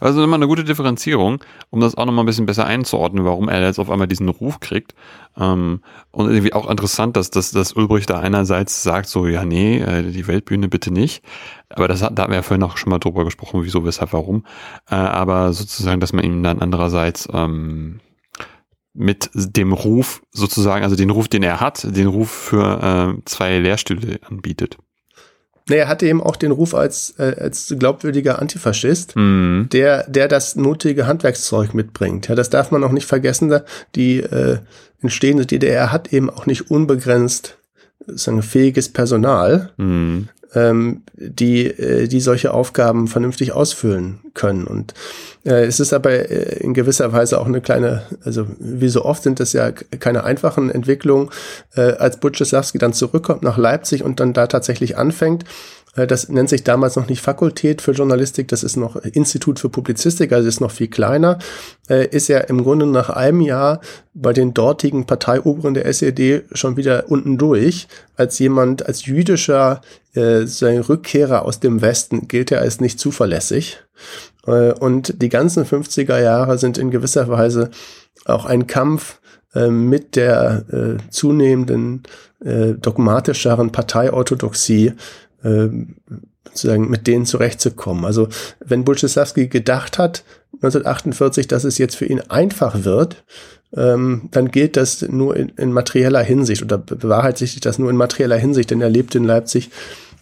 [0.00, 3.62] Also nochmal eine gute Differenzierung, um das auch nochmal ein bisschen besser einzuordnen, warum er
[3.62, 4.94] jetzt auf einmal diesen Ruf kriegt.
[5.36, 9.78] Ähm, und irgendwie auch interessant, dass, dass, dass Ulbricht da einerseits sagt, so, ja, nee,
[9.78, 11.22] äh, die Weltbühne bitte nicht.
[11.68, 14.12] Aber das hat, da haben wir ja vorhin auch schon mal drüber gesprochen, wieso, weshalb,
[14.12, 14.44] warum.
[14.90, 18.00] Äh, aber sozusagen, dass man ihm dann andererseits ähm,
[18.94, 23.58] mit dem Ruf sozusagen, also den Ruf, den er hat, den Ruf für äh, zwei
[23.58, 24.78] Lehrstühle anbietet.
[25.68, 29.68] Nee, er hatte eben auch den Ruf als, äh, als glaubwürdiger Antifaschist, mhm.
[29.72, 32.28] der, der das notige Handwerkszeug mitbringt.
[32.28, 33.60] Ja, das darf man auch nicht vergessen.
[33.94, 34.58] Die äh,
[35.00, 37.58] entstehende DDR hat eben auch nicht unbegrenzt
[38.06, 39.70] sagen, fähiges Personal.
[39.76, 44.66] Mhm ähm, die, äh, die solche Aufgaben vernünftig ausfüllen können.
[44.66, 44.94] Und
[45.44, 49.22] äh, es ist aber äh, in gewisser Weise auch eine kleine, also wie so oft
[49.22, 51.30] sind das ja keine einfachen Entwicklungen,
[51.74, 55.44] äh, als Butcheslawski dann zurückkommt nach Leipzig und dann da tatsächlich anfängt,
[55.94, 60.32] das nennt sich damals noch nicht Fakultät für Journalistik, das ist noch Institut für Publizistik,
[60.32, 61.38] also ist noch viel kleiner,
[61.88, 63.80] äh, ist er im Grunde nach einem Jahr
[64.14, 67.88] bei den dortigen Parteioberen der SED schon wieder unten durch.
[68.16, 69.82] Als jemand, als jüdischer
[70.14, 73.78] äh, sein Rückkehrer aus dem Westen gilt er als nicht zuverlässig.
[74.46, 77.70] Äh, und die ganzen 50er Jahre sind in gewisser Weise
[78.24, 79.20] auch ein Kampf
[79.54, 82.04] äh, mit der äh, zunehmenden
[82.42, 84.94] äh, dogmatischeren Parteiorthodoxie
[85.42, 85.68] äh,
[86.46, 88.04] sozusagen mit denen zurechtzukommen.
[88.04, 88.28] Also
[88.60, 90.24] wenn Bulczysławski gedacht hat,
[90.54, 93.24] 1948, dass es jetzt für ihn einfach wird,
[93.74, 97.96] ähm, dann gilt das nur in, in materieller Hinsicht oder bewahrheit sich das nur in
[97.96, 99.70] materieller Hinsicht, denn er lebt in Leipzig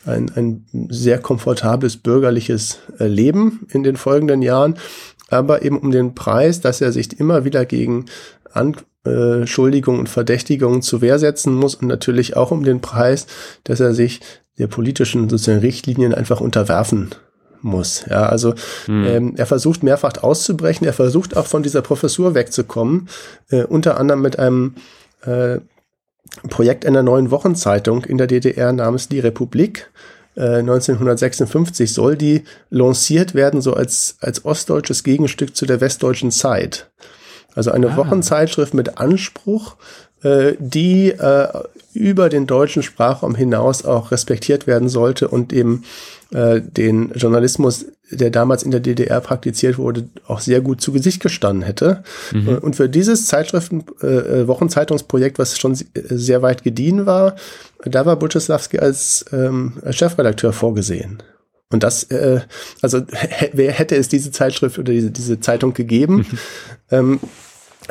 [0.06, 4.76] ein, ein sehr komfortables bürgerliches äh, Leben in den folgenden Jahren,
[5.28, 8.06] aber eben um den Preis, dass er sich immer wieder gegen
[8.52, 13.26] Anschuldigungen und Verdächtigungen zur Wehr setzen muss und natürlich auch um den Preis,
[13.64, 14.20] dass er sich
[14.60, 17.10] der politischen sozusagen Richtlinien einfach unterwerfen
[17.62, 18.04] muss.
[18.08, 18.54] Ja, also
[18.86, 19.04] hm.
[19.04, 23.08] ähm, er versucht mehrfach auszubrechen, er versucht auch von dieser Professur wegzukommen,
[23.50, 24.74] äh, unter anderem mit einem
[25.22, 25.58] äh,
[26.48, 29.90] Projekt einer neuen Wochenzeitung in der DDR namens Die Republik.
[30.36, 36.88] 1956 äh, soll die lanciert werden, so als, als ostdeutsches Gegenstück zu der Westdeutschen Zeit.
[37.54, 37.96] Also eine ah.
[37.96, 39.76] Wochenzeitschrift mit Anspruch,
[40.22, 41.48] die äh,
[41.92, 45.84] über den deutschen Sprachraum hinaus auch respektiert werden sollte und eben
[46.32, 51.20] äh, den Journalismus, der damals in der DDR praktiziert wurde, auch sehr gut zu Gesicht
[51.20, 52.04] gestanden hätte.
[52.32, 52.48] Mhm.
[52.48, 57.34] Äh, und für dieses Zeitschriften äh, äh, Wochenzeitungsprojekt, was schon sehr weit gediehen war,
[57.84, 61.22] da war Butcheslawski als, ähm, Chefredakteur vorgesehen.
[61.72, 62.40] Und das, äh,
[62.82, 63.02] also
[63.52, 66.16] wer hätte es diese Zeitschrift oder diese, diese Zeitung gegeben?
[66.16, 66.26] Mhm.
[66.92, 67.20] Ähm,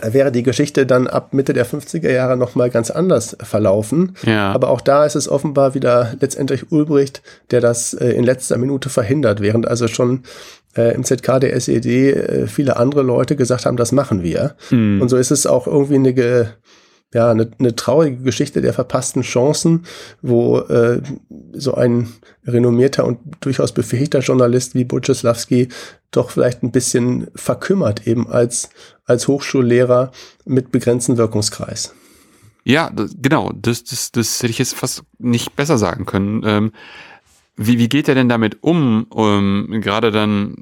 [0.03, 4.15] wäre die Geschichte dann ab Mitte der 50er Jahre nochmal ganz anders verlaufen.
[4.23, 4.51] Ja.
[4.51, 7.21] Aber auch da ist es offenbar wieder letztendlich Ulbricht,
[7.51, 10.23] der das äh, in letzter Minute verhindert, während also schon
[10.75, 14.55] äh, im ZK der SED äh, viele andere Leute gesagt haben, das machen wir.
[14.69, 15.01] Mhm.
[15.01, 16.53] Und so ist es auch irgendwie eine,
[17.13, 19.85] ja, eine, eine traurige Geschichte der verpassten Chancen,
[20.21, 21.01] wo äh,
[21.53, 22.09] so ein
[22.45, 25.69] renommierter und durchaus befähigter Journalist wie Butcheslawski
[26.11, 28.69] doch vielleicht ein bisschen verkümmert eben als,
[29.05, 30.11] als Hochschullehrer
[30.45, 31.93] mit begrenztem Wirkungskreis.
[32.63, 36.43] Ja, das, genau, das, das, das hätte ich jetzt fast nicht besser sagen können.
[36.45, 36.71] Ähm,
[37.55, 39.03] wie, wie geht er denn damit um?
[39.09, 40.55] um gerade dann,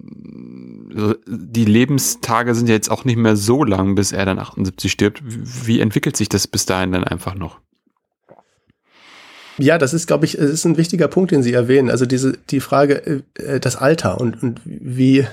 [1.27, 5.21] die Lebenstage sind ja jetzt auch nicht mehr so lang, bis er dann 78 stirbt.
[5.25, 7.59] Wie entwickelt sich das bis dahin dann einfach noch?
[9.59, 11.89] Ja, das ist, glaube ich, es ist ein wichtiger Punkt, den Sie erwähnen.
[11.89, 15.25] Also diese die Frage, äh, das Alter und, und wie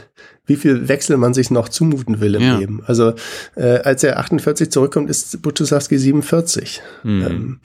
[0.47, 2.59] wie viel Wechsel man sich noch zumuten will im ja.
[2.59, 2.83] Leben.
[2.87, 3.15] Also
[3.57, 6.83] äh, als er 48 zurückkommt, ist Butusawski 47.
[7.03, 7.23] Mhm.
[7.23, 7.61] Ähm,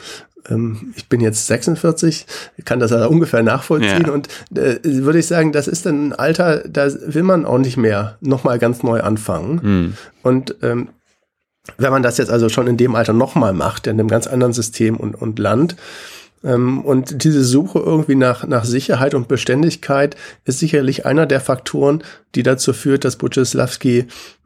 [0.50, 2.26] ähm, ich bin jetzt 46,
[2.66, 4.12] kann das also ungefähr nachvollziehen ja.
[4.14, 8.18] und äh, würde ich sagen, das ist ein Alter, da will man auch nicht mehr
[8.22, 9.60] nochmal ganz neu anfangen.
[9.62, 9.94] Mhm.
[10.24, 10.90] Und ähm,
[11.78, 14.54] wenn man das jetzt also schon in dem Alter nochmal macht, in einem ganz anderen
[14.54, 15.76] System und, und Land,
[16.86, 20.16] und diese Suche irgendwie nach, nach Sicherheit und Beständigkeit
[20.46, 22.04] ist sicherlich einer der Faktoren,
[22.36, 24.06] die dazu führt, dass Buczylawski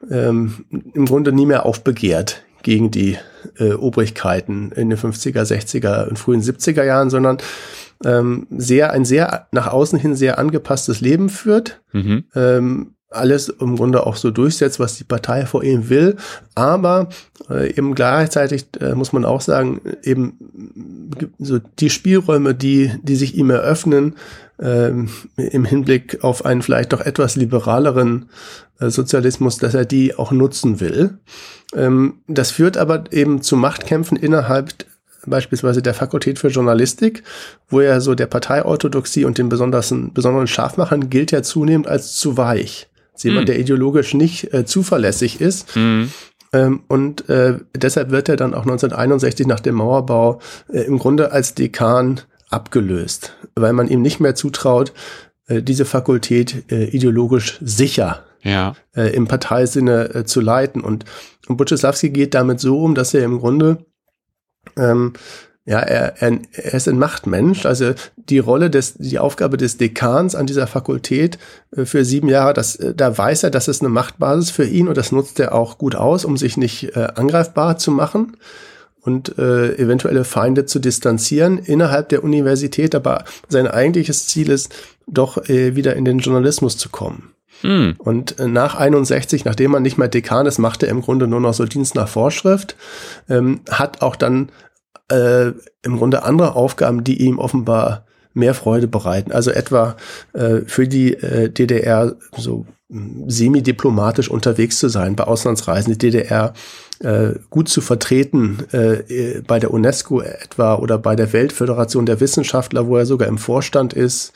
[0.10, 3.18] ähm, im Grunde nie mehr aufbegehrt gegen die
[3.60, 7.38] äh, Obrigkeiten in den 50er, 60er und frühen 70er Jahren, sondern
[8.06, 11.82] ähm, sehr, ein sehr nach außen hin sehr angepasstes Leben führt.
[11.92, 12.26] Mhm.
[12.36, 16.18] Ähm, alles im Grunde auch so durchsetzt, was die Partei vor ihm will.
[16.56, 17.10] Aber
[17.50, 20.38] äh, eben gleichzeitig äh, muss man auch sagen, eben
[21.40, 24.16] so die Spielräume, die, die sich ihm eröffnen,
[24.60, 28.30] äh, im Hinblick auf einen vielleicht doch etwas liberaleren
[28.80, 31.18] äh, Sozialismus, dass er die auch nutzen will.
[31.76, 34.86] Ähm, das führt aber eben zu Machtkämpfen innerhalb
[35.26, 37.24] beispielsweise der Fakultät für Journalistik,
[37.70, 42.38] wo er so der Parteiorthodoxie und den besonderen, besonderen Scharfmachern gilt ja zunehmend als zu
[42.38, 42.90] weich.
[43.16, 43.52] Ist jemand, mhm.
[43.52, 45.76] der ideologisch nicht äh, zuverlässig ist.
[45.76, 46.12] Mhm.
[46.52, 50.40] Ähm, und äh, deshalb wird er dann auch 1961 nach dem Mauerbau
[50.72, 54.94] äh, im Grunde als Dekan abgelöst, weil man ihm nicht mehr zutraut,
[55.48, 58.76] äh, diese Fakultät äh, ideologisch sicher ja.
[58.96, 60.82] äh, im Parteisinne zu leiten.
[60.82, 61.06] Und,
[61.48, 63.86] und Buczylawski geht damit so um, dass er im Grunde
[64.78, 65.14] ähm,
[65.66, 67.66] ja, er, er, er ist ein Machtmensch.
[67.66, 71.38] Also die Rolle des, die Aufgabe des Dekans an dieser Fakultät
[71.76, 74.88] äh, für sieben Jahre, das, äh, da weiß er, das ist eine Machtbasis für ihn
[74.88, 78.36] und das nutzt er auch gut aus, um sich nicht äh, angreifbar zu machen
[79.02, 82.94] und äh, eventuelle Feinde zu distanzieren innerhalb der Universität.
[82.94, 84.74] Aber sein eigentliches Ziel ist,
[85.08, 87.34] doch äh, wieder in den Journalismus zu kommen.
[87.62, 87.96] Hm.
[87.98, 91.40] Und äh, nach 61, nachdem man nicht mehr Dekan ist, macht er im Grunde nur
[91.40, 92.76] noch so Dienst nach Vorschrift,
[93.30, 94.50] ähm, hat auch dann
[95.10, 95.52] äh,
[95.84, 99.32] im Grunde andere Aufgaben, die ihm offenbar mehr Freude bereiten.
[99.32, 99.96] Also etwa
[100.34, 106.54] äh, für die äh, DDR so hm, semi-diplomatisch unterwegs zu sein, bei Auslandsreisen, die DDR
[107.00, 112.88] äh, gut zu vertreten, äh, bei der UNESCO etwa oder bei der Weltföderation der Wissenschaftler,
[112.88, 114.34] wo er sogar im Vorstand ist.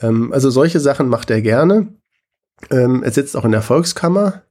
[0.00, 1.88] Ähm, also solche Sachen macht er gerne.
[2.70, 4.42] Ähm, er sitzt auch in der Volkskammer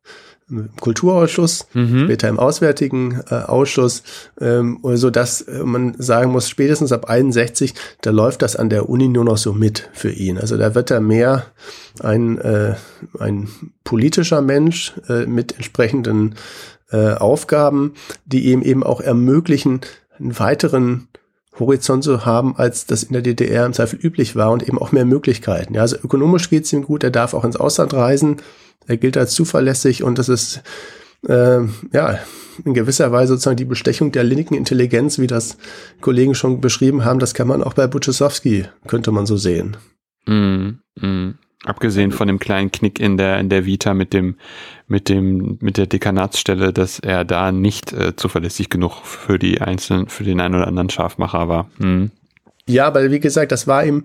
[0.50, 2.06] im Kulturausschuss, mhm.
[2.06, 4.04] später im Auswärtigen äh, Ausschuss,
[4.40, 8.90] ähm, so dass äh, man sagen muss, spätestens ab 61, da läuft das an der
[8.90, 10.38] Uni nur noch so mit für ihn.
[10.38, 11.46] Also da wird er mehr
[12.02, 12.76] ein, äh,
[13.20, 13.50] ein
[13.84, 16.36] politischer Mensch äh, mit entsprechenden
[16.92, 17.94] äh, Aufgaben,
[18.26, 19.82] die ihm eben auch ermöglichen,
[20.18, 21.08] einen weiteren
[21.60, 24.92] Horizont zu haben, als das in der DDR im Zweifel üblich war und eben auch
[24.92, 25.76] mehr Möglichkeiten.
[25.76, 28.38] Ja, also ökonomisch geht es ihm gut, er darf auch ins Ausland reisen,
[28.88, 30.62] er gilt als zuverlässig und das ist
[31.28, 31.62] äh,
[31.94, 32.20] ja
[32.66, 35.58] in gewisser Weise sozusagen die Bestechung der linken Intelligenz, wie das
[36.02, 39.78] Kollegen schon beschrieben haben, das kann man auch bei Buczysowski, könnte man so sehen.
[40.26, 41.36] Mm, mm.
[41.66, 44.38] Abgesehen von dem kleinen Knick in der in der Vita mit dem
[44.88, 50.08] mit dem mit der Dekanatsstelle, dass er da nicht äh, zuverlässig genug für die einzelnen
[50.08, 51.70] für den einen oder anderen Scharfmacher war.
[51.78, 52.12] Hm.
[52.70, 54.04] Ja, weil wie gesagt, das war ihm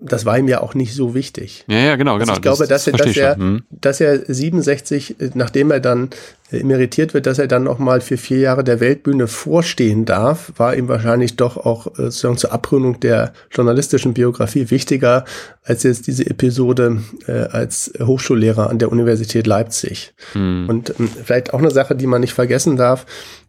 [0.00, 1.64] das war ihm ja auch nicht so wichtig.
[1.68, 2.32] Ja, ja, genau, genau.
[2.32, 3.62] Also ich glaube, das, dass, er, dass, er, hm.
[3.70, 6.10] dass er 67, nachdem er dann
[6.50, 10.76] emeritiert wird, dass er dann noch mal für vier Jahre der Weltbühne vorstehen darf, war
[10.76, 15.24] ihm wahrscheinlich doch auch äh, sozusagen zur Abrundung der journalistischen Biografie wichtiger
[15.64, 20.14] als jetzt diese Episode äh, als Hochschullehrer an der Universität Leipzig.
[20.32, 20.66] Hm.
[20.68, 23.06] Und ähm, vielleicht auch eine Sache, die man nicht vergessen darf,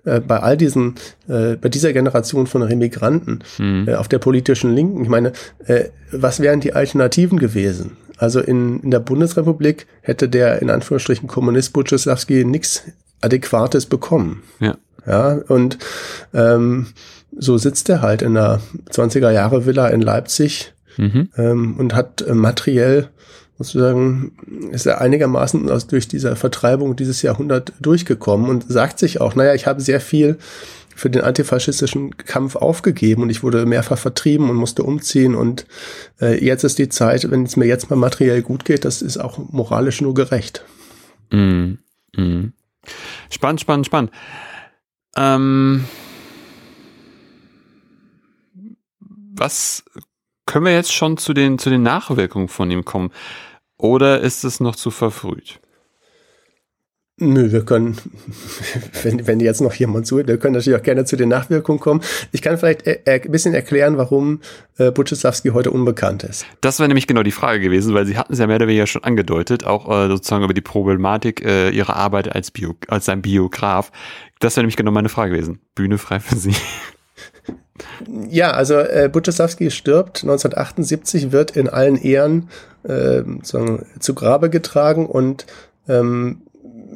[0.07, 0.95] äh, bei all diesen,
[1.27, 3.87] äh, bei dieser Generation von Remigranten hm.
[3.87, 5.33] äh, auf der politischen Linken, ich meine,
[5.65, 7.97] äh, was wären die Alternativen gewesen?
[8.17, 12.83] Also in, in der Bundesrepublik hätte der in Anführungsstrichen Kommunist Buczysławski nichts
[13.21, 14.43] Adäquates bekommen.
[14.59, 14.77] Ja.
[15.05, 15.77] Ja, und
[16.33, 16.87] ähm,
[17.37, 18.59] so sitzt er halt in einer
[18.91, 21.29] 20er Jahre Villa in Leipzig mhm.
[21.37, 23.07] ähm, und hat äh, materiell
[23.57, 24.33] sozusagen
[24.71, 29.55] ist er einigermaßen aus, durch diese Vertreibung dieses Jahrhundert durchgekommen und sagt sich auch, naja,
[29.55, 30.37] ich habe sehr viel
[30.95, 35.65] für den antifaschistischen Kampf aufgegeben und ich wurde mehrfach vertrieben und musste umziehen und
[36.19, 39.17] äh, jetzt ist die Zeit, wenn es mir jetzt mal materiell gut geht, das ist
[39.17, 40.63] auch moralisch nur gerecht.
[41.31, 41.73] Mm,
[42.15, 42.53] mm.
[43.29, 44.11] Spannend, spannend, spannend.
[45.15, 45.85] Ähm,
[49.35, 49.83] was
[50.47, 53.11] können wir jetzt schon zu den, zu den Nachwirkungen von ihm kommen?
[53.77, 55.59] Oder ist es noch zu verfrüht?
[57.19, 57.97] Nö, wir können,
[59.03, 62.01] wenn, wenn jetzt noch jemand zuhört, wir können natürlich auch gerne zu den Nachwirkungen kommen.
[62.31, 64.41] Ich kann vielleicht äh, ein bisschen erklären, warum
[64.77, 66.45] äh, Buczysławski heute unbekannt ist.
[66.61, 68.85] Das wäre nämlich genau die Frage gewesen, weil Sie hatten es ja mehr oder weniger
[68.85, 73.23] schon angedeutet, auch äh, sozusagen über die Problematik äh, Ihrer Arbeit als, Bio, als sein
[73.23, 73.91] Biograf.
[74.39, 75.59] Das wäre nämlich genau meine Frage gewesen.
[75.73, 76.53] Bühne frei für Sie.
[78.29, 82.49] Ja, also äh, Buczysławski stirbt 1978, wird in allen Ehren
[82.87, 85.45] äh, zu Grabe getragen und
[85.87, 86.41] ähm,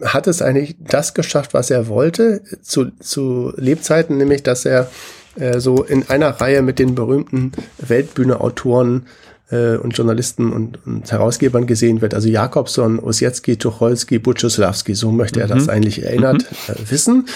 [0.04, 4.90] hat es eigentlich das geschafft, was er wollte, zu, zu Lebzeiten, nämlich dass er
[5.36, 9.08] äh, so in einer Reihe mit den berühmten Weltbühne-Autoren
[9.52, 12.14] äh, und Journalisten und, und, Herausgebern gesehen wird.
[12.14, 15.70] Also Jakobson, Ossietzky, Tucholsky, Butchoslawski, so möchte er das mhm.
[15.70, 16.74] eigentlich erinnert mhm.
[16.74, 17.28] äh, wissen.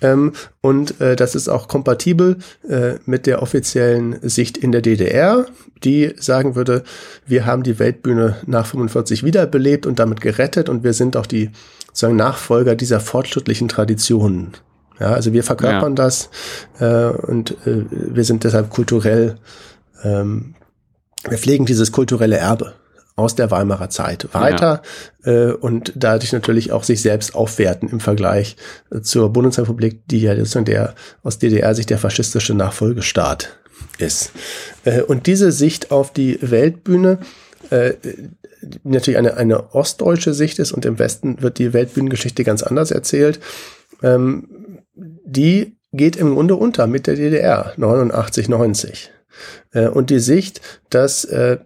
[0.00, 2.38] Ähm, und äh, das ist auch kompatibel
[2.68, 5.46] äh, mit der offiziellen Sicht in der DDR,
[5.82, 6.84] die sagen würde,
[7.26, 11.50] wir haben die Weltbühne nach 45 wiederbelebt und damit gerettet und wir sind auch die
[11.88, 14.52] sozusagen Nachfolger dieser fortschrittlichen Traditionen.
[14.98, 16.04] Ja, also wir verkörpern ja.
[16.04, 16.30] das
[16.78, 19.36] äh, und äh, wir sind deshalb kulturell,
[20.04, 20.54] ähm,
[21.28, 22.74] wir pflegen dieses kulturelle Erbe
[23.14, 24.82] aus der Weimarer Zeit weiter
[25.24, 25.32] ja.
[25.32, 28.56] äh, und dadurch natürlich auch sich selbst aufwerten im Vergleich
[29.02, 33.58] zur Bundesrepublik, die ja sozusagen der aus DDR sich der faschistische Nachfolgestaat
[33.98, 34.32] ist.
[34.84, 37.18] Äh, und diese Sicht auf die Weltbühne
[37.70, 37.94] äh,
[38.84, 43.40] natürlich eine, eine ostdeutsche Sicht ist und im Westen wird die Weltbühnengeschichte ganz anders erzählt,
[44.02, 44.48] ähm,
[44.94, 49.10] die geht im Grunde unter mit der DDR 89, 90.
[49.72, 50.60] Äh, und die Sicht,
[50.90, 51.58] dass äh,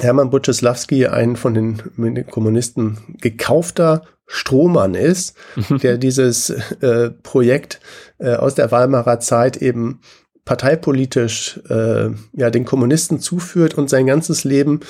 [0.00, 5.36] Hermann Butcheslawski ein von den, Kommunisten gekaufter Strohmann ist,
[5.82, 7.80] der dieses äh, Projekt
[8.18, 10.00] äh, aus der Weimarer Zeit eben
[10.44, 14.80] parteipolitisch äh, ja den Kommunisten zuführt und sein ganzes Leben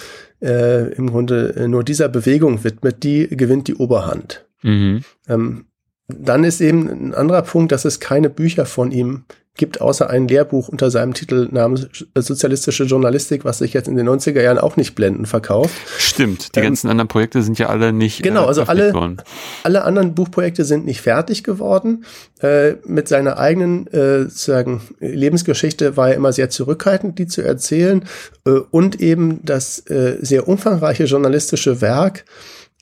[0.42, 4.46] äh, im Grunde nur dieser Bewegung widmet, die gewinnt die Oberhand.
[4.62, 5.02] Mhm.
[5.28, 5.66] Ähm,
[6.08, 9.24] dann ist eben ein anderer Punkt, dass es keine Bücher von ihm
[9.56, 14.08] gibt, außer ein Lehrbuch unter seinem Titel namens Sozialistische Journalistik, was sich jetzt in den
[14.08, 15.74] 90er Jahren auch nicht blenden verkauft.
[15.96, 19.18] Stimmt, die ähm, ganzen anderen Projekte sind ja alle nicht Genau, äh, also alle, worden.
[19.62, 22.04] alle anderen Buchprojekte sind nicht fertig geworden.
[22.40, 28.04] Äh, mit seiner eigenen äh, sozusagen Lebensgeschichte war er immer sehr zurückhaltend, die zu erzählen.
[28.44, 32.24] Äh, und eben das äh, sehr umfangreiche journalistische Werk,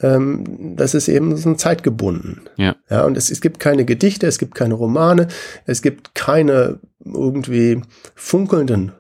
[0.02, 2.42] ähm, das ist eben so zeitgebunden.
[2.56, 2.76] Ja.
[2.90, 5.28] ja und es, es gibt keine Gedichte, es gibt keine Romane,
[5.66, 7.82] es gibt keine irgendwie
[8.14, 8.92] funkelnden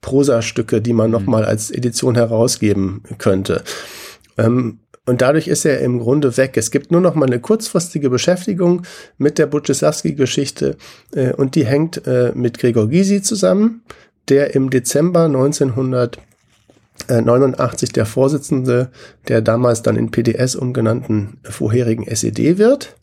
[0.00, 1.12] Prosastücke, die man mhm.
[1.12, 3.62] nochmal als Edition herausgeben könnte.
[4.36, 6.56] Ähm, und dadurch ist er im Grunde weg.
[6.56, 8.82] Es gibt nur noch mal eine kurzfristige Beschäftigung
[9.18, 10.76] mit der Butcheslavski-Geschichte
[11.14, 13.82] äh, und die hängt äh, mit Gregor Gysi zusammen,
[14.28, 16.18] der im Dezember 1900
[17.08, 18.90] 89 äh, der Vorsitzende
[19.28, 22.96] der damals dann in PDS umgenannten vorherigen SED wird.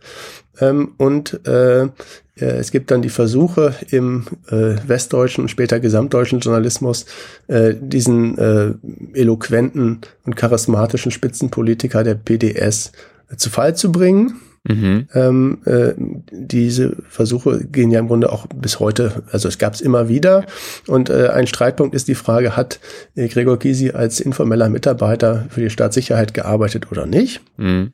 [0.59, 1.89] Ähm, und äh, äh,
[2.37, 7.05] es gibt dann die Versuche im äh, westdeutschen und später gesamtdeutschen Journalismus,
[7.47, 8.73] äh, diesen äh,
[9.13, 12.91] eloquenten und charismatischen Spitzenpolitiker der PDS
[13.37, 14.39] zu Fall zu bringen.
[14.63, 15.07] Mhm.
[15.13, 15.93] Ähm, äh,
[16.31, 20.45] diese Versuche gehen ja im Grunde auch bis heute, also es gab es immer wieder.
[20.87, 22.79] Und äh, ein Streitpunkt ist die Frage, hat
[23.15, 27.41] äh, Gregor Gysi als informeller Mitarbeiter für die Staatssicherheit gearbeitet oder nicht?
[27.57, 27.93] Mhm.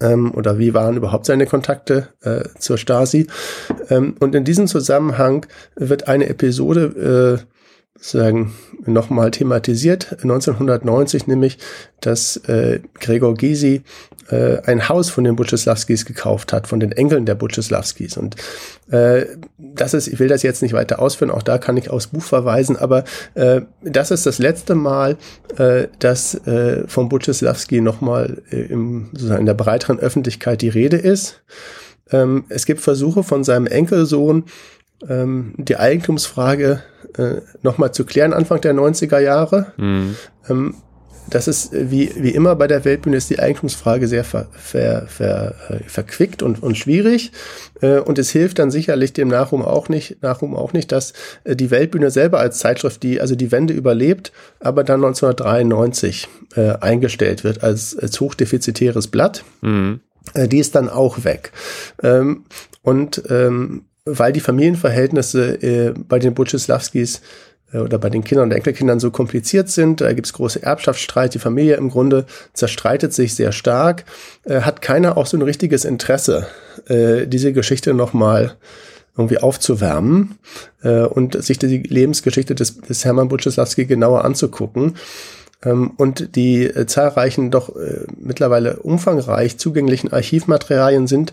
[0.00, 3.28] Ähm, oder wie waren überhaupt seine Kontakte äh, zur Stasi?
[3.88, 7.46] Ähm, und in diesem Zusammenhang wird eine Episode äh,
[7.98, 8.52] sagen
[8.84, 11.58] nochmal thematisiert 1990 nämlich
[12.00, 13.82] dass äh, Gregor Gysi
[14.30, 18.16] äh, ein Haus von den Butcheslawskis gekauft hat, von den Enkeln der Butcheslawskis.
[18.16, 18.36] Und
[18.90, 19.26] äh,
[19.58, 22.22] das ist, ich will das jetzt nicht weiter ausführen, auch da kann ich aufs Buch
[22.22, 23.04] verweisen, aber
[23.34, 25.16] äh, das ist das letzte Mal,
[25.58, 30.96] äh, dass äh, von Butcheslawski nochmal äh, im, sozusagen in der breiteren Öffentlichkeit die Rede
[30.96, 31.42] ist.
[32.10, 34.44] Ähm, es gibt Versuche von seinem Enkelsohn,
[35.08, 36.82] ähm, die Eigentumsfrage
[37.18, 39.72] äh, nochmal zu klären, Anfang der 90er Jahre.
[39.76, 40.16] Mhm.
[40.48, 40.74] Ähm,
[41.30, 45.06] das ist äh, wie, wie immer bei der Weltbühne ist die Eigentumsfrage sehr ver, ver,
[45.08, 47.32] ver, äh, verquickt und, und schwierig.
[47.80, 51.12] Äh, und es hilft dann sicherlich dem Nachruhm auch nicht, Nachruhm auch nicht, dass
[51.46, 57.44] die Weltbühne selber als Zeitschrift, die also die Wende überlebt, aber dann 1993 äh, eingestellt
[57.44, 59.44] wird als, als hochdefizitäres Blatt.
[59.62, 60.00] Mhm.
[60.34, 61.52] Die ist dann auch weg.
[62.02, 62.46] Ähm,
[62.82, 67.20] und ähm, weil die Familienverhältnisse äh, bei den Butcheslawskis äh,
[67.72, 70.00] oder bei den Kindern und Enkelkindern so kompliziert sind.
[70.00, 71.34] Da gibt es große Erbschaftsstreit.
[71.34, 74.04] Die Familie im Grunde zerstreitet sich sehr stark.
[74.44, 76.46] Äh, hat keiner auch so ein richtiges Interesse,
[76.88, 78.54] äh, diese Geschichte nochmal
[79.16, 80.38] irgendwie aufzuwärmen
[80.82, 84.94] äh, und sich die Lebensgeschichte des, des Hermann Butcheslawski genauer anzugucken.
[85.64, 91.32] Ähm, und die äh, zahlreichen, doch äh, mittlerweile umfangreich zugänglichen Archivmaterialien sind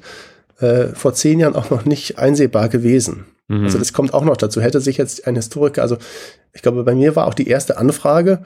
[0.59, 3.25] äh, vor zehn Jahren auch noch nicht einsehbar gewesen.
[3.47, 3.65] Mhm.
[3.65, 4.61] Also das kommt auch noch dazu.
[4.61, 5.97] Hätte sich jetzt ein Historiker, also
[6.53, 8.43] ich glaube, bei mir war auch die erste Anfrage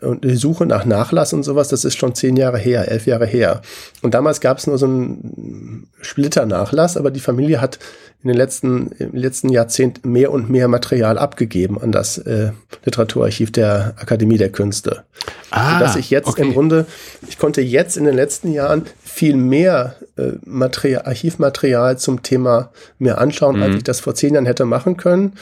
[0.00, 3.26] und die Suche nach Nachlass und sowas, das ist schon zehn Jahre her, elf Jahre
[3.26, 3.62] her.
[4.00, 7.80] Und damals gab es nur so einen Splitter-Nachlass, aber die Familie hat
[8.22, 12.50] in den letzten, im letzten Jahrzehnt mehr und mehr Material abgegeben an das äh,
[12.84, 15.04] Literaturarchiv der Akademie der Künste.
[15.50, 16.42] Ah, Sodass ich jetzt okay.
[16.42, 16.86] im Grunde,
[17.28, 18.86] ich konnte jetzt in den letzten Jahren
[19.18, 22.70] viel mehr äh, Material, Archivmaterial zum Thema
[23.00, 23.62] mir anschauen, mhm.
[23.64, 25.32] als ich das vor zehn Jahren hätte machen können.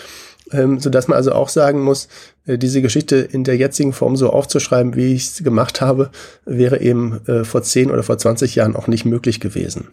[0.50, 2.08] Ähm, so dass man also auch sagen muss,
[2.46, 6.10] äh, diese Geschichte in der jetzigen Form so aufzuschreiben, wie ich es gemacht habe,
[6.46, 9.88] wäre eben äh, vor zehn oder vor 20 Jahren auch nicht möglich gewesen.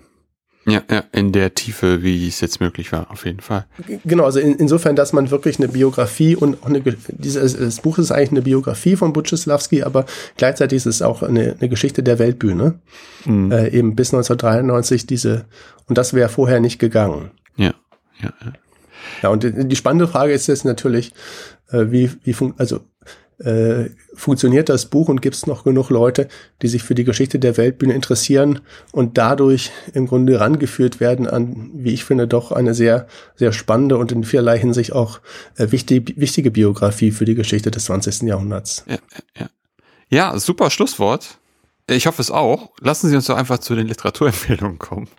[0.66, 3.66] Ja, ja, in der Tiefe, wie es jetzt möglich war, auf jeden Fall.
[4.06, 7.98] Genau, also in, insofern, dass man wirklich eine Biografie und auch eine, dieses das Buch
[7.98, 10.06] ist eigentlich eine Biografie von Butchislawski, aber
[10.38, 12.80] gleichzeitig ist es auch eine, eine Geschichte der Weltbühne.
[13.26, 13.52] Mhm.
[13.52, 15.46] Äh, eben bis 1993 diese,
[15.88, 17.32] und das wäre vorher nicht gegangen.
[17.58, 17.74] Ja,
[18.22, 18.54] ja, ja.
[19.22, 21.12] Ja, und die spannende Frage ist jetzt natürlich,
[21.72, 22.80] äh, wie, wie fun also
[23.40, 26.28] äh, funktioniert das Buch und gibt es noch genug Leute,
[26.62, 28.60] die sich für die Geschichte der Weltbühne interessieren
[28.92, 33.98] und dadurch im Grunde rangeführt werden an, wie ich finde, doch eine sehr, sehr spannende
[33.98, 35.20] und in vielerlei Hinsicht auch
[35.58, 38.24] äh, wichtig, wichtige Biografie für die Geschichte des 20.
[38.24, 38.86] Jahrhunderts.
[38.88, 38.98] Ja,
[39.38, 39.50] ja.
[40.10, 41.40] ja, super Schlusswort.
[41.90, 42.72] Ich hoffe es auch.
[42.80, 45.10] Lassen Sie uns doch einfach zu den Literaturempfehlungen kommen.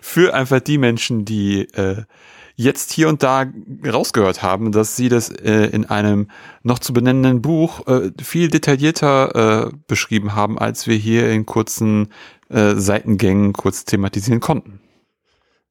[0.00, 2.04] Für einfach die Menschen, die äh,
[2.58, 3.46] jetzt hier und da
[3.86, 6.28] rausgehört haben, dass sie das äh, in einem
[6.64, 12.08] noch zu benennenden Buch äh, viel detaillierter äh, beschrieben haben, als wir hier in kurzen
[12.50, 14.80] äh, Seitengängen kurz thematisieren konnten.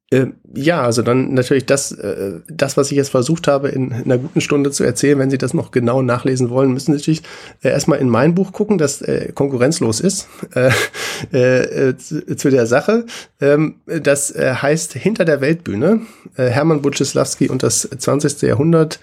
[0.09, 4.03] Äh, ja, also dann natürlich das, äh, das, was ich jetzt versucht habe, in, in,
[4.05, 5.19] einer guten Stunde zu erzählen.
[5.19, 7.23] Wenn Sie das noch genau nachlesen wollen, müssen Sie natürlich
[7.61, 12.67] äh, erstmal in mein Buch gucken, das äh, konkurrenzlos ist äh, äh, zu, zu, der
[12.67, 13.05] Sache.
[13.41, 16.01] Ähm, das heißt Hinter der Weltbühne,
[16.35, 18.41] Hermann Butchislawski und das 20.
[18.43, 18.99] Jahrhundert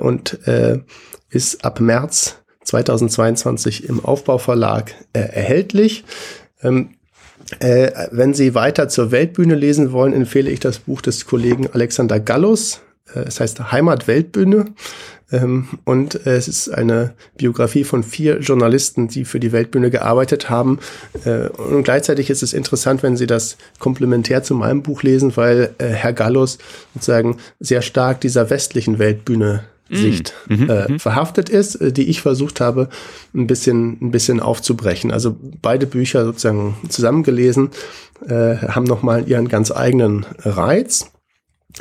[0.00, 0.38] und
[1.30, 6.04] ist ab März 2022 im Aufbauverlag erhältlich.
[6.62, 6.97] Ähm,
[7.60, 12.20] äh, wenn Sie weiter zur Weltbühne lesen wollen, empfehle ich das Buch des Kollegen Alexander
[12.20, 12.80] Gallus.
[13.14, 14.66] Äh, es heißt Heimat Weltbühne.
[15.30, 20.48] Ähm, und äh, es ist eine Biografie von vier Journalisten, die für die Weltbühne gearbeitet
[20.48, 20.78] haben.
[21.24, 25.74] Äh, und gleichzeitig ist es interessant, wenn Sie das komplementär zu meinem Buch lesen, weil
[25.78, 26.58] äh, Herr Gallus
[26.94, 30.68] sozusagen sehr stark dieser westlichen Weltbühne Sicht mhm.
[30.68, 30.98] äh, mhm.
[30.98, 32.88] verhaftet ist, äh, die ich versucht habe,
[33.34, 35.10] ein bisschen, ein bisschen aufzubrechen.
[35.10, 37.70] Also beide Bücher sozusagen zusammengelesen,
[38.26, 41.10] äh, haben nochmal ihren ganz eigenen Reiz.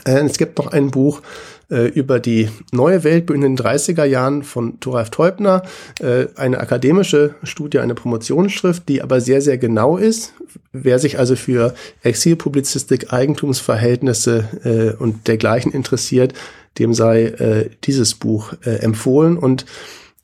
[0.05, 1.21] Äh, es gibt noch ein Buch
[1.69, 5.63] äh, über die neue Weltbühne in den 30er Jahren von Thoralf Teubner,
[5.99, 10.33] äh, eine akademische Studie, eine Promotionsschrift, die aber sehr, sehr genau ist.
[10.71, 11.73] Wer sich also für
[12.03, 16.33] Exilpublizistik, Eigentumsverhältnisse äh, und dergleichen interessiert,
[16.77, 19.37] dem sei äh, dieses Buch äh, empfohlen.
[19.37, 19.65] Und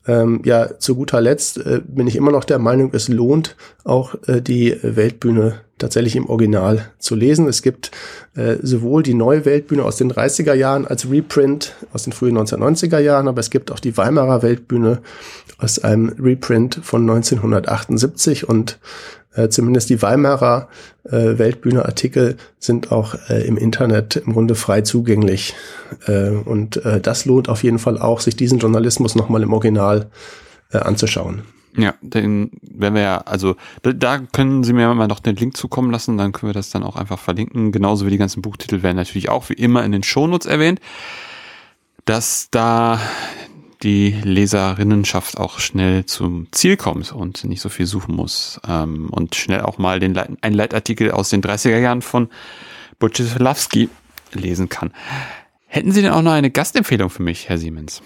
[0.06, 4.14] ähm, ja, zu guter Letzt äh, bin ich immer noch der Meinung, es lohnt auch
[4.26, 7.48] äh, die Weltbühne tatsächlich im Original zu lesen.
[7.48, 7.90] Es gibt
[8.36, 12.98] äh, sowohl die neue Weltbühne aus den 30er Jahren als Reprint aus den frühen 1990er
[12.98, 15.00] Jahren, aber es gibt auch die Weimarer Weltbühne
[15.58, 18.78] aus einem Reprint von 1978 und
[19.34, 20.68] äh, zumindest die Weimarer
[21.04, 25.54] äh, Weltbühne-Artikel sind auch äh, im Internet im Grunde frei zugänglich.
[26.06, 30.10] Äh, und äh, das lohnt auf jeden Fall auch, sich diesen Journalismus nochmal im Original
[30.72, 31.42] äh, anzuschauen.
[31.76, 35.56] Ja, den wenn wir ja, also da, da können Sie mir mal noch den Link
[35.56, 37.72] zukommen lassen, dann können wir das dann auch einfach verlinken.
[37.72, 40.80] Genauso wie die ganzen Buchtitel werden natürlich auch wie immer in den Shownotes erwähnt,
[42.04, 43.00] dass da
[43.84, 49.34] die Leserinnenschaft auch schnell zum Ziel kommt und nicht so viel suchen muss ähm, und
[49.36, 52.28] schnell auch mal den Leit einen Leitartikel aus den 30er Jahren von
[52.98, 53.90] Boczylawski
[54.32, 54.90] lesen kann.
[55.66, 58.00] Hätten Sie denn auch noch eine Gastempfehlung für mich, Herr Siemens?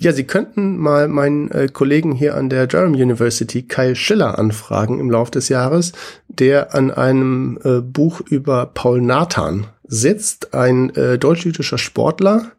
[0.00, 5.00] Ja, Sie könnten mal meinen äh, Kollegen hier an der Durham University, Kai Schiller, anfragen
[5.00, 5.92] im Laufe des Jahres,
[6.28, 12.52] der an einem äh, Buch über Paul Nathan sitzt, ein äh, deutsch-jüdischer Sportler,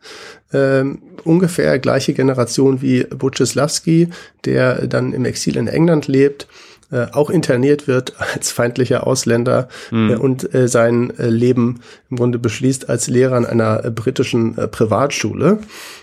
[0.51, 0.83] äh,
[1.23, 4.09] ungefähr gleiche Generation wie Buczylawski,
[4.45, 6.47] der dann im Exil in England lebt,
[6.91, 10.09] äh, auch interniert wird als feindlicher Ausländer mhm.
[10.09, 14.57] äh, und äh, sein äh, Leben im Grunde beschließt als Lehrer an einer äh, britischen
[14.57, 15.59] äh, Privatschule.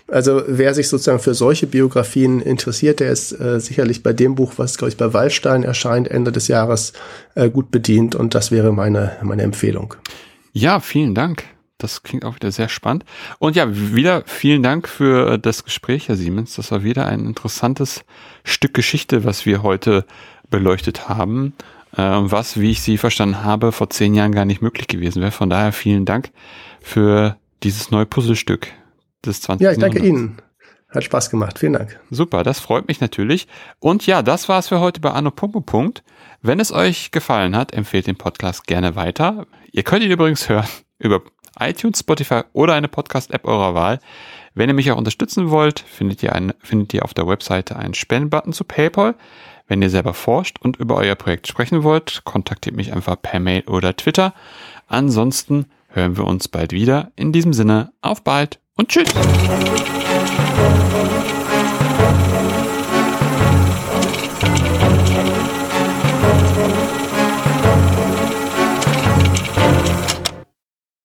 [0.07, 4.77] Also wer sich sozusagen für solche Biografien interessiert, der ist sicherlich bei dem Buch, was
[4.77, 6.93] glaube ich bei Wallstein erscheint, Ende des Jahres
[7.51, 9.95] gut bedient und das wäre meine, meine Empfehlung.
[10.53, 11.43] Ja, vielen Dank.
[11.77, 13.05] Das klingt auch wieder sehr spannend.
[13.39, 16.55] Und ja, wieder vielen Dank für das Gespräch, Herr Siemens.
[16.55, 18.03] Das war wieder ein interessantes
[18.43, 20.05] Stück Geschichte, was wir heute
[20.49, 21.53] beleuchtet haben,
[21.95, 25.31] äh, was, wie ich Sie verstanden habe, vor zehn Jahren gar nicht möglich gewesen wäre.
[25.31, 26.31] Von daher vielen Dank
[26.81, 28.67] für dieses neue Puzzlestück
[29.25, 29.63] des 20.
[29.63, 30.41] Ja, ich danke Ihnen.
[30.89, 31.59] Hat Spaß gemacht.
[31.59, 31.99] Vielen Dank.
[32.09, 33.47] Super, das freut mich natürlich.
[33.79, 36.03] Und ja, das war's für heute bei Anno Punkt.
[36.41, 39.47] Wenn es euch gefallen hat, empfehlt den Podcast gerne weiter.
[39.71, 40.67] Ihr könnt ihn übrigens hören
[40.97, 41.21] über
[41.59, 43.99] iTunes, Spotify oder eine Podcast-App eurer Wahl.
[44.53, 47.93] Wenn ihr mich auch unterstützen wollt, findet ihr, einen, findet ihr auf der Webseite einen
[47.93, 49.15] Spendenbutton zu PayPal.
[49.67, 53.63] Wenn ihr selber forscht und über euer Projekt sprechen wollt, kontaktiert mich einfach per Mail
[53.67, 54.33] oder Twitter.
[54.87, 57.11] Ansonsten hören wir uns bald wieder.
[57.15, 59.13] In diesem Sinne, auf bald und tschüss.